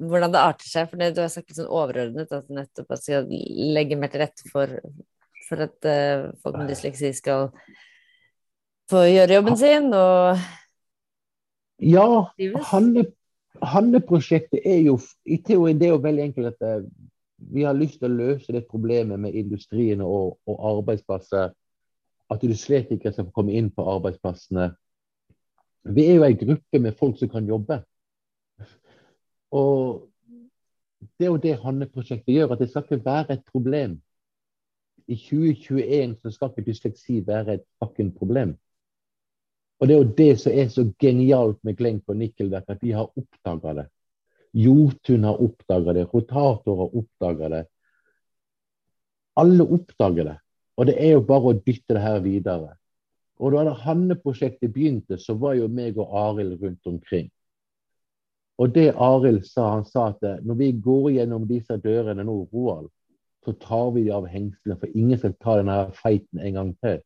hvordan, 0.02 0.32
det 0.34 0.42
arter 0.42 0.70
seg. 0.70 0.88
For 0.90 0.98
det, 0.98 1.12
du 1.14 1.22
har 1.22 1.30
sagt 1.30 1.52
litt 1.52 1.60
sånn 1.60 1.70
overordnet 1.70 2.34
at 2.34 2.50
nettopp 2.50 2.96
at 2.96 3.04
skal 3.04 3.30
legge 3.30 4.00
mer 4.00 4.10
til 4.14 4.24
rette 4.26 4.50
for, 4.50 4.74
for 5.46 5.68
at 5.68 5.90
uh, 5.90 6.32
folk 6.42 6.58
med 6.58 6.74
dysleksi 6.74 7.14
skal 7.20 7.52
få 8.90 9.04
gjøre 9.06 9.38
jobben 9.38 9.60
sin. 9.62 9.92
og 9.94 10.42
ja, 11.78 12.08
Hanne-prosjektet 13.62 14.66
er 14.66 14.82
jo 14.88 14.98
i 15.30 15.38
teorien 15.46 15.78
det 15.78 15.92
er 15.92 15.94
jo 15.94 16.02
veldig 16.02 16.24
enkelt 16.32 16.56
at 16.56 16.66
eh, 16.66 16.88
vi 17.38 17.64
har 17.64 17.78
lyst 17.78 18.00
til 18.02 18.10
å 18.10 18.18
løse 18.18 18.54
det 18.54 18.66
problemet 18.70 19.20
med 19.22 19.36
industrien 19.38 20.02
og, 20.02 20.40
og 20.50 20.64
arbeidsplasser. 20.72 21.54
At 22.28 22.44
du 22.44 22.52
slett 22.58 22.92
ikke 22.92 23.14
skal 23.14 23.30
få 23.30 23.36
komme 23.38 23.56
inn 23.56 23.70
på 23.72 23.86
arbeidsplassene. 23.88 24.72
Vi 25.88 26.04
er 26.10 26.18
jo 26.18 26.26
en 26.28 26.40
gruppe 26.42 26.82
med 26.84 26.98
folk 27.00 27.20
som 27.20 27.30
kan 27.32 27.48
jobbe. 27.48 27.80
Og 29.56 30.10
det 31.18 31.28
er 31.28 31.32
jo 31.32 31.42
det 31.42 31.60
Hanne-prosjektet 31.62 32.34
gjør, 32.34 32.54
at 32.54 32.60
det 32.60 32.70
skal 32.72 32.84
ikke 32.84 33.06
være 33.06 33.38
et 33.38 33.46
problem. 33.48 34.00
I 35.08 35.16
2021 35.16 36.18
så 36.22 36.32
skal 36.34 36.52
ikke 36.52 36.68
dysleksi 36.68 37.22
være 37.28 37.54
et 37.54 37.68
fucking 37.80 38.12
problem. 38.18 38.58
Og 39.80 39.88
det 39.88 39.96
er 39.96 40.02
jo 40.02 40.16
det 40.18 40.32
som 40.42 40.52
er 40.58 40.68
så 40.74 40.84
genialt 41.00 41.62
med 41.64 41.78
Glenk 41.78 42.10
og 42.10 42.18
Nikkelverk, 42.18 42.66
at 42.68 42.82
de 42.82 42.92
har 42.98 43.08
oppdaga 43.08 43.74
det. 43.82 43.88
Jotun 44.54 45.24
har 45.28 45.42
oppdaga 45.44 45.94
det, 45.94 46.08
rotator 46.14 46.78
har 46.82 46.98
oppdaga 47.02 47.50
det. 47.50 47.64
Alle 49.38 49.64
oppdager 49.64 50.24
det. 50.32 50.38
Og 50.78 50.86
det 50.86 50.98
er 51.02 51.16
jo 51.16 51.24
bare 51.26 51.52
å 51.52 51.58
dytte 51.58 51.96
det 51.98 52.04
her 52.04 52.20
videre. 52.22 52.76
Og 53.38 53.54
da 53.54 53.74
Hanne-prosjektet 53.86 54.74
begynte, 54.74 55.18
så 55.22 55.36
var 55.38 55.58
jo 55.58 55.68
meg 55.70 55.98
og 56.02 56.14
Arild 56.18 56.62
rundt 56.62 56.90
omkring. 56.90 57.30
Og 58.58 58.74
det 58.74 58.96
Arild 58.98 59.44
sa, 59.46 59.68
han 59.76 59.86
sa 59.86 60.08
at 60.10 60.24
når 60.46 60.58
vi 60.58 60.72
går 60.82 61.12
gjennom 61.20 61.46
disse 61.50 61.78
dørene 61.82 62.26
nå, 62.26 62.40
Roald, 62.54 62.90
så 63.46 63.54
tar 63.62 63.92
vi 63.96 64.08
av 64.12 64.26
hengslene, 64.28 64.80
for 64.80 64.98
ingen 64.98 65.20
skal 65.22 65.36
ta 65.40 65.60
denne 65.60 65.78
feiten 65.96 66.42
en 66.42 66.58
gang 66.58 66.72
til. 66.84 66.98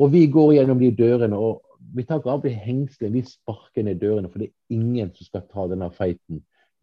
Og 0.00 0.10
vi 0.14 0.24
går 0.32 0.56
gjennom 0.56 0.80
de 0.80 0.88
dørene, 0.96 1.36
og 1.36 1.60
vi 1.94 2.04
tar 2.06 2.20
ikke 2.20 2.32
av 2.32 2.42
de 2.44 2.52
hengslene, 2.54 3.14
vi 3.16 3.24
sparker 3.26 3.86
ned 3.86 4.00
dørene, 4.00 4.30
for 4.30 4.42
det 4.42 4.50
er 4.50 4.76
ingen 4.76 5.10
som 5.16 5.28
skal 5.28 5.46
ta 5.50 5.66
denne 5.70 5.90
feiten 5.94 6.42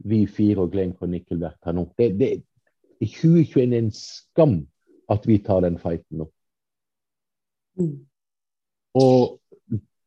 vi 0.09 0.23
fire 0.31 0.63
og 0.63 0.71
Glenn 0.73 0.93
og 0.99 1.09
Nikkelberg 1.11 1.57
tar 1.63 1.75
nå. 1.75 1.85
Det, 1.99 2.13
det, 2.19 2.29
I 3.03 3.07
2021 3.07 3.63
er 3.63 3.71
det 3.73 3.81
en 3.83 3.91
skam 3.95 4.55
at 5.11 5.25
vi 5.27 5.39
tar 5.43 5.65
den 5.65 5.79
feiten 5.81 6.21
nå. 6.21 6.29
Mm. 7.79 7.97
Og 8.99 9.39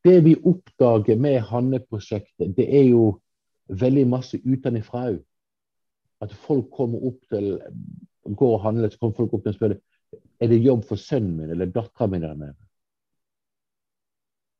det 0.05 0.17
vi 0.25 0.37
oppdager 0.49 1.19
med 1.21 1.43
Hanne-prosjektet, 1.51 2.57
det 2.57 2.67
er 2.69 2.89
jo 2.91 3.05
veldig 3.69 4.07
masse 4.11 4.41
utenfra 4.45 5.07
òg. 5.13 5.21
At 6.23 6.33
folk 6.47 6.71
kommer 6.75 7.03
opp 7.05 7.21
til 7.33 7.57
går 8.23 8.57
og 8.57 8.63
handler, 8.63 8.91
så 8.91 9.01
kommer 9.01 9.19
folk 9.19 9.33
opp 9.35 9.45
til 9.45 9.55
og 9.55 9.59
spør 9.59 9.79
er 10.43 10.51
det 10.51 10.59
jobb 10.63 10.85
for 10.89 10.99
sønnen 10.99 11.37
min 11.39 11.51
eller 11.55 11.71
dattera 11.71 12.09
mi 12.11 12.19
der 12.23 12.35
nede. 12.35 12.55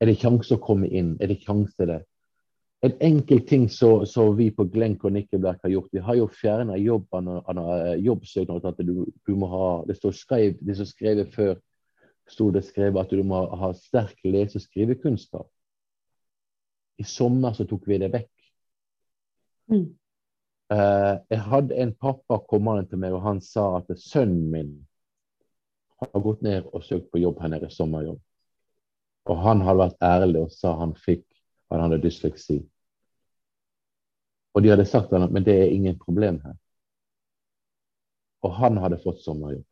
Er 0.03 0.11
det 0.11 0.19
kjangs 0.19 0.51
å 0.51 0.59
komme 0.59 0.89
inn? 0.91 1.15
Er 1.23 1.31
det 1.31 1.45
kjangs 1.45 1.77
til 1.79 1.93
det? 1.93 2.01
En 2.83 2.97
enkel 3.07 3.45
ting 3.47 3.69
som 3.71 4.33
vi 4.35 4.49
på 4.51 4.65
Glenk 4.73 5.05
og 5.07 5.13
Nikkelberg 5.15 5.61
har 5.63 5.71
gjort, 5.71 5.93
vi 5.95 6.03
har 6.03 6.17
jo 6.19 6.25
fjerna 6.27 6.79
jobbsøknaden 6.83 8.73
at 8.73 8.81
du, 8.83 9.05
du, 9.07 9.35
må 9.39 9.47
ha, 9.53 9.69
Det 9.87 9.95
står 10.01 10.17
skrev, 10.19 10.57
det 10.59 10.75
som 10.81 10.89
skrevet 10.91 11.31
før, 11.31 11.55
sto 12.27 12.49
det 12.51 12.65
skrevet 12.67 12.99
at 13.05 13.15
du 13.15 13.23
må 13.23 13.45
ha 13.61 13.71
sterk 13.79 14.19
lese- 14.27 14.59
og 14.59 14.67
skrivekunnskap. 14.67 15.47
I 16.99 17.07
sommer 17.07 17.55
så 17.55 17.69
tok 17.71 17.87
vi 17.87 18.01
det 18.03 18.11
vekk. 18.11 18.33
Mm. 19.71 19.87
Uh, 20.73 21.15
jeg 21.31 21.41
hadde 21.47 21.79
en 21.79 21.95
pappa 21.95 22.41
kommende 22.51 22.89
til 22.91 22.99
meg, 22.99 23.15
og 23.15 23.23
han 23.23 23.39
sa 23.45 23.77
at 23.79 23.95
sønnen 24.03 24.51
min 24.51 24.75
har 26.03 26.27
gått 26.27 26.43
ned 26.43 26.67
og 26.73 26.83
søkt 26.83 27.13
på 27.13 27.23
jobb 27.23 27.39
her 27.45 27.55
nede, 27.55 27.71
sommerjobb. 27.71 28.19
Og 29.31 29.39
han 29.39 29.63
hadde 29.63 29.85
vært 29.85 30.03
ærlig 30.03 30.41
og 30.47 30.55
sa 30.55 30.75
han 30.81 30.97
fikk 30.99 31.27
han 31.73 31.81
hadde 31.81 32.03
dysleksi. 32.03 32.59
Og 34.53 34.63
de 34.63 34.69
hadde 34.69 34.85
sagt 34.85 35.09
til 35.09 35.23
ham 35.23 35.33
men 35.33 35.45
det 35.47 35.55
er 35.57 35.73
ingen 35.73 35.99
problem 35.99 36.41
her. 36.45 36.57
Og 38.43 38.53
han 38.59 38.77
hadde 38.83 39.01
fått 39.01 39.23
sommerjobb. 39.25 39.65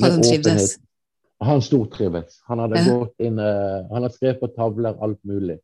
Han 0.00 0.22
trivdes? 0.22 0.78
Han 1.44 1.62
stortrives. 1.62 2.40
Han 2.48 2.58
hadde 2.64 2.80
ja. 2.80 2.96
gått 2.98 3.22
inn 3.22 3.38
uh, 3.38 3.86
Han 3.90 4.02
hadde 4.02 4.14
skrevet 4.16 4.40
på 4.40 4.50
tavler, 4.56 4.96
alt 5.04 5.20
mulig. 5.22 5.58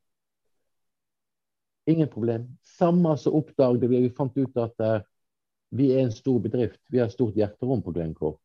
Ingen 1.91 2.09
problem. 2.09 2.47
Samme 2.77 3.17
så 3.19 3.33
oppdaget 3.35 3.91
vi 3.91 4.05
Vi 4.07 4.15
fant 4.15 4.37
ut 4.39 4.63
at 4.63 4.85
uh, 4.85 5.01
vi 5.75 5.91
er 5.97 6.05
en 6.05 6.15
stor 6.15 6.39
bedrift. 6.39 6.79
Vi 6.91 7.03
har 7.03 7.11
stort 7.11 7.35
hjerterom 7.35 7.83
på 7.83 7.95
Glencore. 7.97 8.39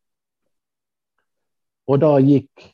Og 1.86 2.00
da 2.02 2.16
gikk 2.18 2.66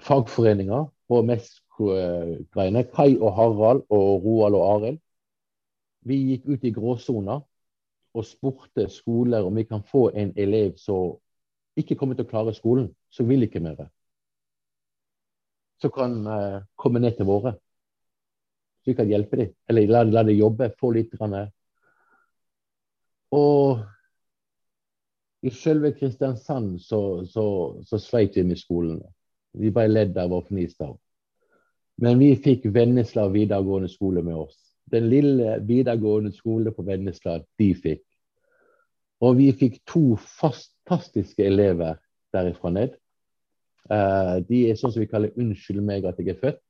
fagforeninger 0.00 0.86
på 1.08 1.22
MESK-greiene. 1.28 2.84
Kai 2.94 3.16
og 3.18 3.34
Harald 3.36 3.82
og 3.90 4.24
Roald 4.24 4.58
og 4.58 4.66
Arild. 4.74 5.00
Vi 6.06 6.18
gikk 6.32 6.48
ut 6.48 6.64
i 6.64 6.72
gråsona 6.74 7.40
og 8.12 8.26
spurte 8.26 8.88
skoler 8.90 9.46
om 9.46 9.56
vi 9.56 9.64
kan 9.64 9.84
få 9.86 10.08
en 10.14 10.32
elev 10.36 10.76
som 10.80 11.18
ikke 11.78 11.96
kommer 11.96 12.18
til 12.18 12.26
å 12.26 12.30
klare 12.30 12.54
skolen, 12.54 12.90
som 13.08 13.28
vil 13.28 13.46
ikke 13.46 13.62
mer. 13.64 13.86
Som 15.80 15.92
kan 15.94 16.18
eh, 16.28 16.58
komme 16.76 17.00
ned 17.00 17.16
til 17.16 17.28
våre. 17.28 17.54
Så 18.82 18.92
vi 18.92 18.98
kan 18.98 19.08
hjelpe 19.08 19.38
dem. 19.38 19.54
Eller 19.70 19.88
la, 19.88 20.02
la 20.04 20.24
dem 20.26 20.36
jobbe, 20.36 20.72
få 20.78 20.90
litt. 20.92 21.14
Grann, 21.16 21.48
og 23.32 23.80
i 25.42 25.50
selve 25.50 25.92
Kristiansand 25.96 26.80
så, 26.82 27.00
så, 27.26 27.44
så 27.86 27.98
sleit 27.98 28.36
vi 28.36 28.44
med 28.46 28.60
skolene. 28.60 29.08
Vi 29.52 29.70
ble 29.72 29.88
ledd 29.88 30.16
av 30.18 30.32
og 30.32 30.48
fniste 30.48 30.86
av. 30.86 30.96
Men 32.02 32.18
vi 32.18 32.32
fikk 32.40 32.64
Vennesla 32.72 33.28
videregående 33.32 33.90
skole 33.92 34.22
med 34.24 34.38
oss. 34.46 34.56
Den 34.90 35.08
lille 35.12 35.58
videregående 35.66 36.32
skole 36.34 36.72
på 36.74 36.84
Vennesla 36.86 37.38
de 37.60 37.68
fikk. 37.76 38.02
Og 39.22 39.36
vi 39.38 39.52
fikk 39.54 39.78
to 39.86 40.16
fantastiske 40.16 41.44
elever 41.46 42.00
derifra 42.34 42.72
ned. 42.74 42.96
Uh, 43.90 44.40
de 44.48 44.64
er 44.70 44.78
sånn 44.78 44.92
som 44.94 45.02
vi 45.02 45.10
kaller 45.10 45.34
'unnskyld 45.36 45.82
meg 45.84 46.06
at 46.06 46.18
jeg 46.18 46.32
er 46.32 46.40
født'. 46.40 46.62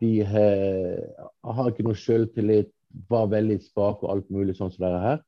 De 0.00 0.12
uh, 0.22 1.26
har 1.54 1.70
ikke 1.70 1.86
noe 1.86 1.98
selvtillit, 1.98 2.70
var 3.08 3.30
veldig 3.30 3.60
spake 3.62 4.06
og 4.06 4.12
alt 4.12 4.30
mulig 4.30 4.56
sånn 4.58 4.70
som 4.70 4.82
dette 4.82 5.02
her. 5.02 5.20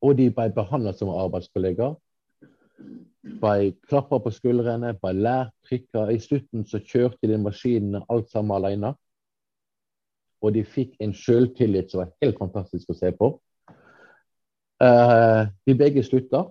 Og 0.00 0.16
de 0.16 0.30
ble 0.32 0.46
behandlet 0.56 0.96
som 0.96 1.12
arbeidskollegaer 1.12 1.96
ble 3.40 3.72
klappa 3.88 4.20
på 4.22 4.32
skuldrene, 4.32 4.94
ble 5.00 5.12
lært 5.16 5.52
trikker. 5.68 6.12
I 6.12 6.20
slutten 6.22 6.64
så 6.68 6.80
kjørte 6.80 7.28
de 7.28 7.38
maskinene 7.40 8.02
alt 8.08 8.30
sammen 8.32 8.56
alene. 8.56 8.94
Og 10.40 10.54
de 10.56 10.64
fikk 10.64 10.96
en 11.04 11.12
selvtillit 11.16 11.92
som 11.92 12.04
var 12.04 12.14
helt 12.24 12.40
fantastisk 12.40 12.92
å 12.92 12.96
se 12.96 13.12
på. 13.16 13.34
Uh, 14.80 15.50
de 15.68 15.76
begge 15.76 16.04
slutta. 16.06 16.46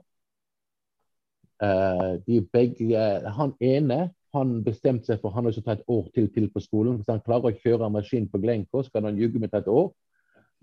Uh, 1.60 2.22
de 2.28 2.44
begge, 2.54 3.06
han 3.36 3.56
ene 3.60 4.12
han 4.36 4.60
bestemte 4.62 5.10
seg 5.10 5.24
for 5.24 5.34
han 5.34 5.50
å 5.50 5.54
ta 5.58 5.74
et 5.74 5.88
år 5.90 6.10
til, 6.14 6.28
til 6.34 6.50
på 6.54 6.62
skolen. 6.62 7.00
Hvis 7.00 7.10
han 7.10 7.24
klarer 7.26 7.50
å 7.50 7.62
kjøre 7.64 7.88
en 7.88 7.96
maskin 7.96 8.28
på 8.30 8.42
Glencore, 8.44 8.86
så 8.86 8.94
kan 8.94 9.10
han 9.10 9.18
jugge 9.18 9.42
med 9.42 9.56
et 9.58 9.70
år. 9.72 9.90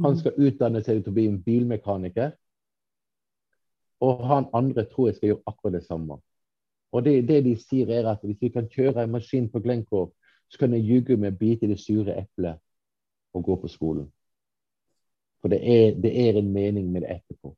Han 0.04 0.18
skal 0.18 0.36
utdanne 0.38 0.82
seg 0.84 1.00
til 1.00 1.10
å 1.10 1.16
bli 1.16 1.26
en 1.30 1.40
bilmekaniker. 1.42 2.34
Og 4.00 4.26
han 4.28 4.48
andre 4.54 4.84
tror 4.84 5.08
jeg 5.08 5.16
skal 5.16 5.30
gjøre 5.30 5.46
akkurat 5.46 5.78
det 5.78 5.84
samme. 5.86 6.18
Og 6.92 7.04
det, 7.04 7.28
det 7.28 7.44
de 7.44 7.54
sier, 7.60 7.90
er 7.90 8.08
at 8.10 8.22
hvis 8.24 8.40
vi 8.40 8.48
kan 8.52 8.68
kjøre 8.68 9.04
en 9.04 9.12
maskin 9.12 9.48
på 9.52 9.60
Glencore, 9.60 10.10
så 10.48 10.58
kan 10.58 10.74
jeg 10.74 10.84
ljuge 10.86 11.16
med 11.16 11.38
bite 11.38 11.66
i 11.66 11.70
det 11.70 11.80
sure 11.80 12.14
eplet 12.18 12.60
og 13.34 13.44
gå 13.44 13.56
på 13.60 13.68
skolen. 13.68 14.06
For 15.40 15.52
det 15.52 15.60
er, 15.62 15.96
det 16.00 16.12
er 16.28 16.38
en 16.38 16.52
mening 16.52 16.92
med 16.92 17.04
det 17.04 17.18
etterpå. 17.18 17.56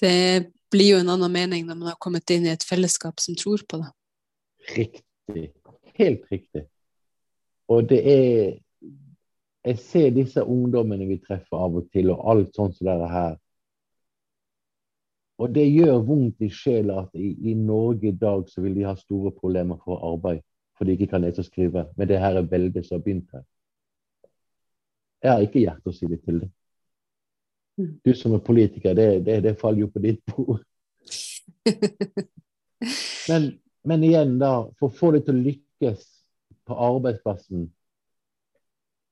Det 0.00 0.52
blir 0.70 0.94
jo 0.94 0.98
en 1.02 1.12
annen 1.12 1.32
mening 1.32 1.66
når 1.66 1.78
man 1.78 1.92
har 1.92 2.00
kommet 2.00 2.30
inn 2.30 2.46
i 2.46 2.52
et 2.52 2.64
fellesskap 2.66 3.20
som 3.20 3.36
tror 3.38 3.64
på 3.68 3.80
det. 3.82 3.90
Riktig. 4.76 5.46
Helt 6.00 6.26
riktig. 6.32 6.66
Og 7.68 7.88
det 7.88 8.00
er 8.06 8.58
Jeg 9.60 9.78
ser 9.78 10.10
disse 10.10 10.40
ungdommene 10.40 11.04
vi 11.04 11.18
treffer 11.20 11.58
av 11.60 11.74
og 11.76 11.90
til, 11.92 12.08
og 12.14 12.22
alt 12.32 12.54
sånt 12.56 12.78
som 12.78 12.86
dette 12.88 13.08
her. 13.12 13.34
Og 15.40 15.54
det 15.54 15.64
gjør 15.70 16.02
vondt 16.04 16.42
i 16.44 16.50
sjela 16.52 17.02
at 17.04 17.16
i, 17.16 17.32
i, 17.50 17.54
Norge 17.56 18.10
i 18.10 18.16
dag 18.16 18.44
så 18.48 18.60
vil 18.64 18.74
de 18.76 18.84
ha 18.84 18.94
store 18.98 19.32
problemer 19.32 19.80
for 19.84 20.02
arbeid. 20.12 20.42
For 20.76 20.88
de 20.88 20.96
ikke 20.96 21.10
kan 21.12 21.24
lese 21.24 21.42
og 21.42 21.48
skrive. 21.48 21.86
Men 21.96 22.08
det 22.08 22.20
her 22.20 22.36
er 22.36 22.48
veldig 22.50 22.84
som 22.84 22.98
har 22.98 23.04
begynt 23.04 23.32
her. 23.32 23.46
Jeg 25.20 25.32
har 25.32 25.44
ikke 25.44 25.64
hjerte 25.64 25.92
å 25.92 25.96
si 25.96 26.08
det 26.08 26.20
til 26.24 26.42
deg. 26.42 26.52
Mm. 27.80 27.90
Du 28.04 28.12
som 28.16 28.36
er 28.36 28.44
politiker, 28.44 28.94
det, 28.96 29.08
det, 29.24 29.40
det 29.44 29.58
faller 29.60 29.84
jo 29.84 29.90
på 29.92 30.04
ditt 30.04 30.20
bord. 30.28 30.62
Men 33.30 33.52
men 33.82 34.04
igjen, 34.04 34.38
da, 34.40 34.68
for 34.78 34.90
å 34.90 34.96
få 34.96 35.12
det 35.14 35.24
til 35.26 35.38
å 35.38 35.44
lykkes 35.46 36.02
på 36.68 36.76
arbeidsplassen 36.76 37.70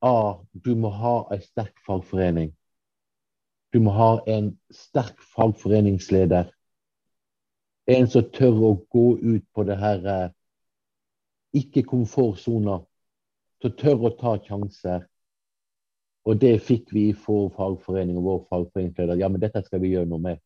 A. 0.05 0.39
Du 0.53 0.75
må 0.79 0.91
ha 0.95 1.15
en 1.33 1.41
sterk 1.43 1.81
fagforening. 1.83 2.53
Du 3.73 3.79
må 3.79 3.93
ha 3.93 4.09
en 4.27 4.53
sterk 4.73 5.19
fagforeningsleder. 5.35 6.49
En 7.89 8.07
som 8.09 8.25
tør 8.33 8.63
å 8.69 8.73
gå 8.93 9.05
ut 9.17 9.45
på 9.53 9.65
det 9.65 9.77
her 9.81 10.05
eh, 10.05 10.31
ikke 11.61 11.85
komfortsona. 11.89 12.79
Som 13.61 13.75
tør 13.77 14.09
å 14.09 14.13
ta 14.17 14.35
sjanser. 14.45 15.05
Og 16.25 16.37
det 16.41 16.59
fikk 16.65 16.93
vi 16.93 17.09
for 17.13 17.49
fagforening 17.55 18.17
og 18.19 18.25
vår 18.27 18.39
fagforeningsleder. 18.49 19.19
Ja, 19.21 19.29
men 19.29 19.41
dette 19.41 19.61
skal 19.65 19.81
vi 19.83 19.93
gjøre 19.93 20.09
noe 20.09 20.23
med. 20.23 20.41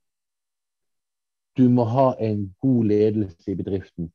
Du 1.56 1.68
må 1.70 1.86
ha 1.86 2.14
en 2.20 2.48
god 2.64 2.90
ledelse 2.90 3.52
i 3.52 3.56
bedriften. 3.56 4.10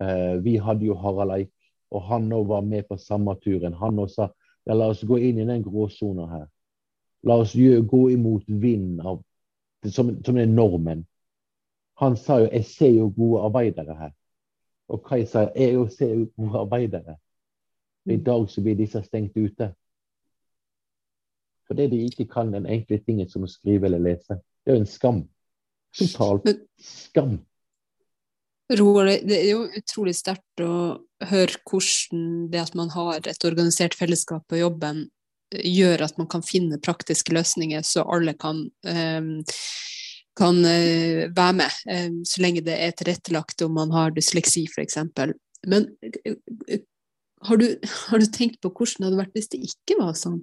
Eh, 0.00 0.36
vi 0.44 0.56
hadde 0.56 0.86
jo 0.86 0.96
Harald 0.96 1.34
Eik, 1.34 1.52
og 1.90 2.06
han 2.08 2.30
òg 2.32 2.46
var 2.52 2.64
med 2.64 2.86
på 2.88 2.96
samme 3.00 3.34
turen. 3.42 3.74
Han 3.80 3.98
òg 4.00 4.12
sa 4.12 4.30
ja, 4.68 4.76
la 4.76 4.90
oss 4.92 5.02
gå 5.04 5.18
inn 5.18 5.40
i 5.42 5.48
den 5.48 5.64
gråsona 5.66 6.28
her. 6.30 6.46
La 7.22 7.36
oss 7.42 7.54
gå 7.54 8.10
imot 8.10 8.44
vinden 8.46 9.00
av, 9.06 9.22
som, 9.92 10.12
som 10.24 10.36
er 10.36 10.46
normen. 10.46 11.06
Han 12.00 12.16
sa 12.16 12.38
jo 12.40 12.48
'jeg 12.48 12.64
ser 12.64 12.90
jo 12.96 13.10
gode 13.16 13.42
arbeidere 13.44 13.94
her'. 13.94 14.14
Og 14.88 15.04
Kai 15.04 15.26
sa 15.26 15.50
'jeg 15.56 15.92
ser 15.92 16.14
jo 16.14 16.30
gode 16.36 16.58
arbeidere'. 16.58 17.18
I 18.06 18.16
dag 18.16 18.50
så 18.50 18.62
blir 18.62 18.74
disse 18.74 19.02
stengt 19.02 19.36
ute. 19.36 19.74
Fordi 21.66 21.86
de 21.86 22.04
ikke 22.04 22.24
kan 22.24 22.52
den 22.52 22.66
enkle 22.66 22.98
tingen 22.98 23.28
som 23.28 23.42
å 23.42 23.46
skrive 23.46 23.86
eller 23.86 23.98
lese. 23.98 24.40
Det 24.64 24.72
er 24.72 24.74
jo 24.74 24.80
en 24.80 24.86
skam. 24.86 25.28
Total 25.98 26.40
skam. 26.78 27.38
Roar, 28.78 29.04
det 29.26 29.36
er 29.36 29.48
jo 29.50 29.64
utrolig 29.66 30.14
sterkt 30.14 30.62
å 30.62 31.02
høre 31.26 31.58
hvordan 31.66 32.50
det 32.52 32.60
at 32.62 32.76
man 32.78 32.90
har 32.94 33.26
et 33.26 33.46
organisert 33.46 33.96
fellesskap 33.98 34.44
på 34.48 34.60
jobben, 34.60 35.08
gjør 35.50 36.04
at 36.06 36.18
man 36.20 36.28
kan 36.30 36.44
finne 36.46 36.80
praktiske 36.82 37.34
løsninger 37.34 37.82
så 37.86 38.04
alle 38.06 38.34
kan, 38.38 38.62
um, 38.86 39.32
kan 40.38 40.62
uh, 40.62 41.26
være 41.36 41.56
med, 41.58 41.80
um, 41.90 42.20
så 42.26 42.44
lenge 42.44 42.64
det 42.66 42.76
er 42.78 42.94
tilrettelagt 42.96 43.64
om 43.66 43.74
man 43.80 43.92
har 43.94 44.14
dysleksi 44.16 44.66
f.eks. 44.70 45.00
Men 45.66 45.90
uh, 45.90 46.78
har, 47.48 47.56
du, 47.56 47.66
har, 48.06 48.22
du, 48.22 48.26
tenkt 48.30 48.60
på 48.62 48.72
hvordan 48.72 49.00
det 49.02 49.10
hadde 49.10 49.22
vært 49.24 49.36
hvis 49.38 49.52
det 49.52 49.62
ikke 49.72 50.00
var 50.02 50.16
sånn? 50.18 50.40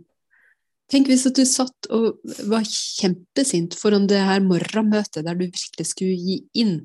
Tenk 0.91 1.09
hvis 1.11 1.25
at 1.27 1.35
du 1.35 1.43
satt 1.43 1.89
og 1.91 2.21
var 2.47 2.63
kjempesint 2.67 3.75
foran 3.75 4.07
det 4.07 4.21
her 4.23 4.39
morgenmøtet 4.43 5.25
der 5.25 5.35
du 5.35 5.43
virkelig 5.43 5.89
skulle 5.89 6.15
gi 6.15 6.37
inn 6.55 6.77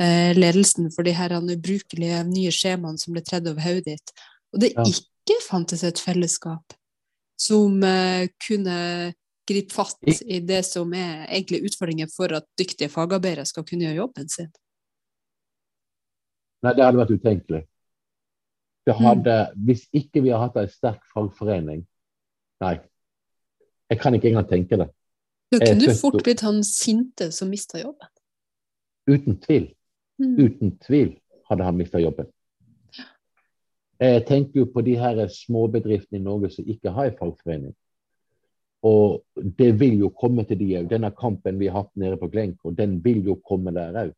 eh, 0.00 0.32
ledelsen 0.32 0.88
for 0.94 1.04
de 1.04 1.12
her 1.12 1.34
ubrukelige 1.36 2.22
nye 2.30 2.54
skjemaene 2.54 2.96
som 3.02 3.12
ble 3.12 3.20
tredd 3.20 3.50
over 3.50 3.60
hodet 3.66 3.98
ditt, 3.98 4.14
og 4.54 4.64
det 4.64 4.72
ja. 4.72 4.86
ikke 4.88 5.36
fantes 5.44 5.84
et 5.84 6.00
fellesskap 6.00 6.72
som 7.40 7.82
eh, 7.82 8.28
kunne 8.46 8.78
gripe 9.48 9.74
fatt 9.74 9.98
i 10.24 10.40
det 10.40 10.62
som 10.66 10.92
er 10.96 11.26
egentlig 11.26 11.64
utfordringer 11.68 12.08
for 12.12 12.32
at 12.36 12.46
dyktige 12.58 12.88
fagarbeidere 12.92 13.44
skal 13.48 13.66
kunne 13.68 13.86
gjøre 13.86 14.00
jobben 14.02 14.30
sin? 14.32 14.50
Nei, 16.64 16.72
det 16.72 16.84
hadde 16.84 17.00
vært 17.02 17.14
utenkelig. 17.18 17.62
Det 18.84 18.94
hadde, 18.96 19.34
mm. 19.52 19.64
Hvis 19.66 19.86
ikke 19.96 20.22
vi 20.24 20.32
hadde 20.32 20.44
hatt 20.44 20.60
en 20.60 20.72
sterk 20.72 21.04
fagforening 21.12 21.84
Nei, 22.62 22.76
jeg 23.90 24.00
kan 24.00 24.14
ikke 24.16 24.30
engang 24.30 24.46
tenke 24.48 24.78
det. 24.80 24.86
Da 25.52 25.58
kunne 25.60 25.82
du 25.82 25.96
fort 25.98 26.22
blitt 26.24 26.44
han 26.46 26.62
sinte 26.64 27.28
som 27.34 27.50
mista 27.52 27.80
jobben. 27.80 28.08
Uten 29.10 29.36
tvil. 29.42 29.66
Mm. 30.22 30.36
Uten 30.38 30.72
tvil 30.80 31.10
hadde 31.50 31.66
han 31.66 31.76
mista 31.76 32.00
jobben. 32.00 32.30
Jeg 34.00 34.24
tenker 34.26 34.60
jo 34.60 34.66
på 34.74 34.82
de 34.82 34.96
her 34.98 35.20
småbedriftene 35.30 36.18
i 36.18 36.24
Norge 36.24 36.50
som 36.50 36.66
ikke 36.68 36.92
har 36.94 37.10
en 37.10 37.18
fagforening. 37.18 37.74
Og 38.84 39.22
det 39.58 39.70
vil 39.80 40.00
jo 40.02 40.10
komme 40.12 40.44
til 40.44 40.58
de 40.60 40.72
òg. 40.80 40.88
Denne 40.90 41.12
kampen 41.16 41.60
vi 41.60 41.70
har 41.70 41.84
hatt 41.84 41.94
nede 41.96 42.18
på 42.20 42.28
Glencore, 42.32 42.74
den 42.76 42.98
vil 43.04 43.22
jo 43.24 43.38
komme 43.40 43.72
der 43.74 44.00
òg. 44.02 44.14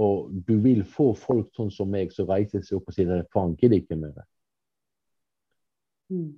Og 0.00 0.32
du 0.48 0.56
vil 0.64 0.82
få 0.82 1.12
folk 1.14 1.52
sånn 1.54 1.70
som 1.70 1.92
meg 1.92 2.10
som 2.10 2.26
reiser 2.26 2.64
seg 2.64 2.80
opp 2.80 2.88
og 2.90 2.96
sier 2.96 3.28
faen, 3.34 3.54
gidder 3.60 3.78
ikke 3.78 4.00
mer. 4.00 4.24
Mm 6.10 6.32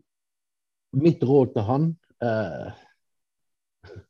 mitt 0.97 1.23
råd 1.23 1.55
til 1.55 1.67
han 1.67 1.89
eh, 2.25 2.69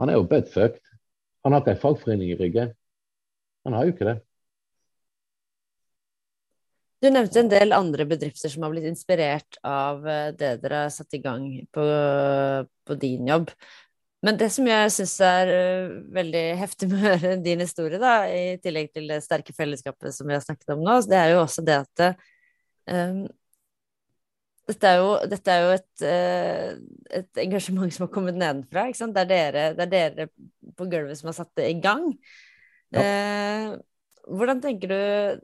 Han 0.00 0.10
er 0.10 0.18
jo 0.18 0.26
buttfucked. 0.26 0.80
Han 1.44 1.54
har 1.54 1.62
ikke 1.62 1.74
en 1.76 1.82
fagforening 1.82 2.32
i 2.32 2.38
ryggen. 2.38 2.72
Han 3.64 3.76
har 3.76 3.84
jo 3.84 3.92
ikke 3.92 4.08
det. 4.08 4.16
Du 7.04 7.10
nevnte 7.12 7.42
en 7.42 7.50
del 7.52 7.76
andre 7.76 8.06
bedrifter 8.08 8.48
som 8.48 8.64
har 8.64 8.72
blitt 8.72 8.88
inspirert 8.88 9.58
av 9.60 10.06
eh, 10.08 10.30
det 10.32 10.54
dere 10.62 10.86
har 10.86 10.92
satt 10.94 11.12
i 11.12 11.20
gang 11.20 11.44
på, 11.74 11.84
på 12.88 12.96
din 13.02 13.28
jobb. 13.28 13.52
Men 14.24 14.38
det 14.40 14.48
som 14.54 14.64
jeg 14.64 14.92
syns 14.94 15.18
er 15.20 15.50
uh, 15.52 15.96
veldig 16.16 16.44
heftig 16.56 16.88
med 16.88 17.02
å 17.02 17.10
høre 17.12 17.34
din 17.44 17.60
historie, 17.60 18.00
da, 18.00 18.22
i 18.24 18.56
tillegg 18.64 18.88
til 18.94 19.10
det 19.12 19.18
sterke 19.20 19.52
fellesskapet 19.52 20.16
som 20.16 20.30
vi 20.30 20.32
har 20.32 20.40
snakket 20.40 20.72
om 20.72 20.80
nå, 20.80 20.94
det 21.10 21.18
er 21.18 21.34
jo 21.34 21.42
også 21.42 21.64
det 21.66 21.76
at 21.82 22.04
um, 22.88 23.26
dette 24.64 24.88
er 24.88 25.02
jo, 25.02 25.08
dette 25.28 25.52
er 25.52 25.60
jo 25.60 25.72
et, 25.74 26.04
eh, 26.08 26.68
et, 27.18 27.42
engasjement 27.42 27.92
som 27.92 28.06
har 28.06 28.12
kommet 28.14 28.38
nedenfra. 28.40 28.86
Det, 28.88 29.24
er 29.26 29.28
dere, 29.28 29.64
det 29.76 29.84
er 29.84 29.90
dere 29.92 30.26
på 30.78 30.86
gulvet 30.88 31.20
som 31.20 31.28
har 31.28 31.36
satt 31.36 31.52
det 31.60 31.68
i 31.68 31.76
gang. 31.84 32.06
Ja. 32.94 33.02
Eh, 33.04 33.74
hvordan 34.28 34.60
tenker 34.64 34.90
du 34.90 34.98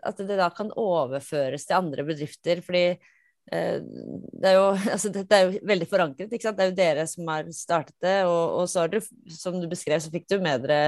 at 0.09 0.21
det 0.25 0.37
da 0.39 0.51
kan 0.55 0.73
overføres 0.79 1.67
til 1.69 1.79
andre 1.79 2.05
bedrifter? 2.07 2.63
Fordi 2.65 2.85
eh, 2.91 3.79
det 3.81 4.51
er 4.51 4.57
jo, 4.57 4.67
altså, 4.95 5.13
dette 5.15 5.37
er 5.37 5.47
jo 5.47 5.63
veldig 5.71 5.89
forankret. 5.91 6.33
Ikke 6.33 6.49
sant? 6.49 6.59
Det 6.59 6.67
er 6.67 6.73
jo 6.73 6.81
dere 6.81 7.07
som 7.11 7.31
har 7.33 7.49
startet 7.57 7.97
det, 8.05 8.19
og, 8.29 8.61
og 8.61 8.69
så 8.71 8.85
har 8.85 8.93
dere, 8.93 9.07
som 9.37 9.61
du 9.61 9.69
beskrev, 9.71 10.01
så 10.03 10.13
fikk 10.13 10.29
du 10.31 10.39
med 10.43 10.65
dere 10.65 10.83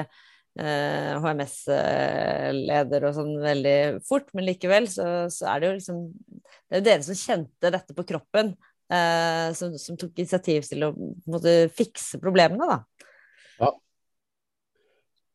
eh, 0.61 1.12
HMS-leder 1.22 3.09
og 3.09 3.16
sånn 3.18 3.32
veldig 3.43 3.78
fort, 4.09 4.28
men 4.36 4.49
likevel 4.49 4.88
så, 4.90 5.09
så, 5.32 5.49
er 5.53 5.62
det 5.62 5.70
jo 5.70 5.78
liksom 5.78 6.03
Det 6.12 6.76
er 6.76 6.82
jo 6.82 6.88
dere 6.90 7.07
som 7.07 7.22
kjente 7.22 7.72
dette 7.76 7.97
på 7.97 8.07
kroppen, 8.09 8.55
eh, 8.93 9.49
som, 9.59 9.76
som, 9.80 10.01
tok 10.01 10.16
initiativ 10.24 10.68
til 10.68 10.88
å 10.88 10.93
måte, 11.28 11.57
fikse 11.76 12.20
problemene, 12.22 12.68
da. 12.68 13.09
Ja. 13.61 13.72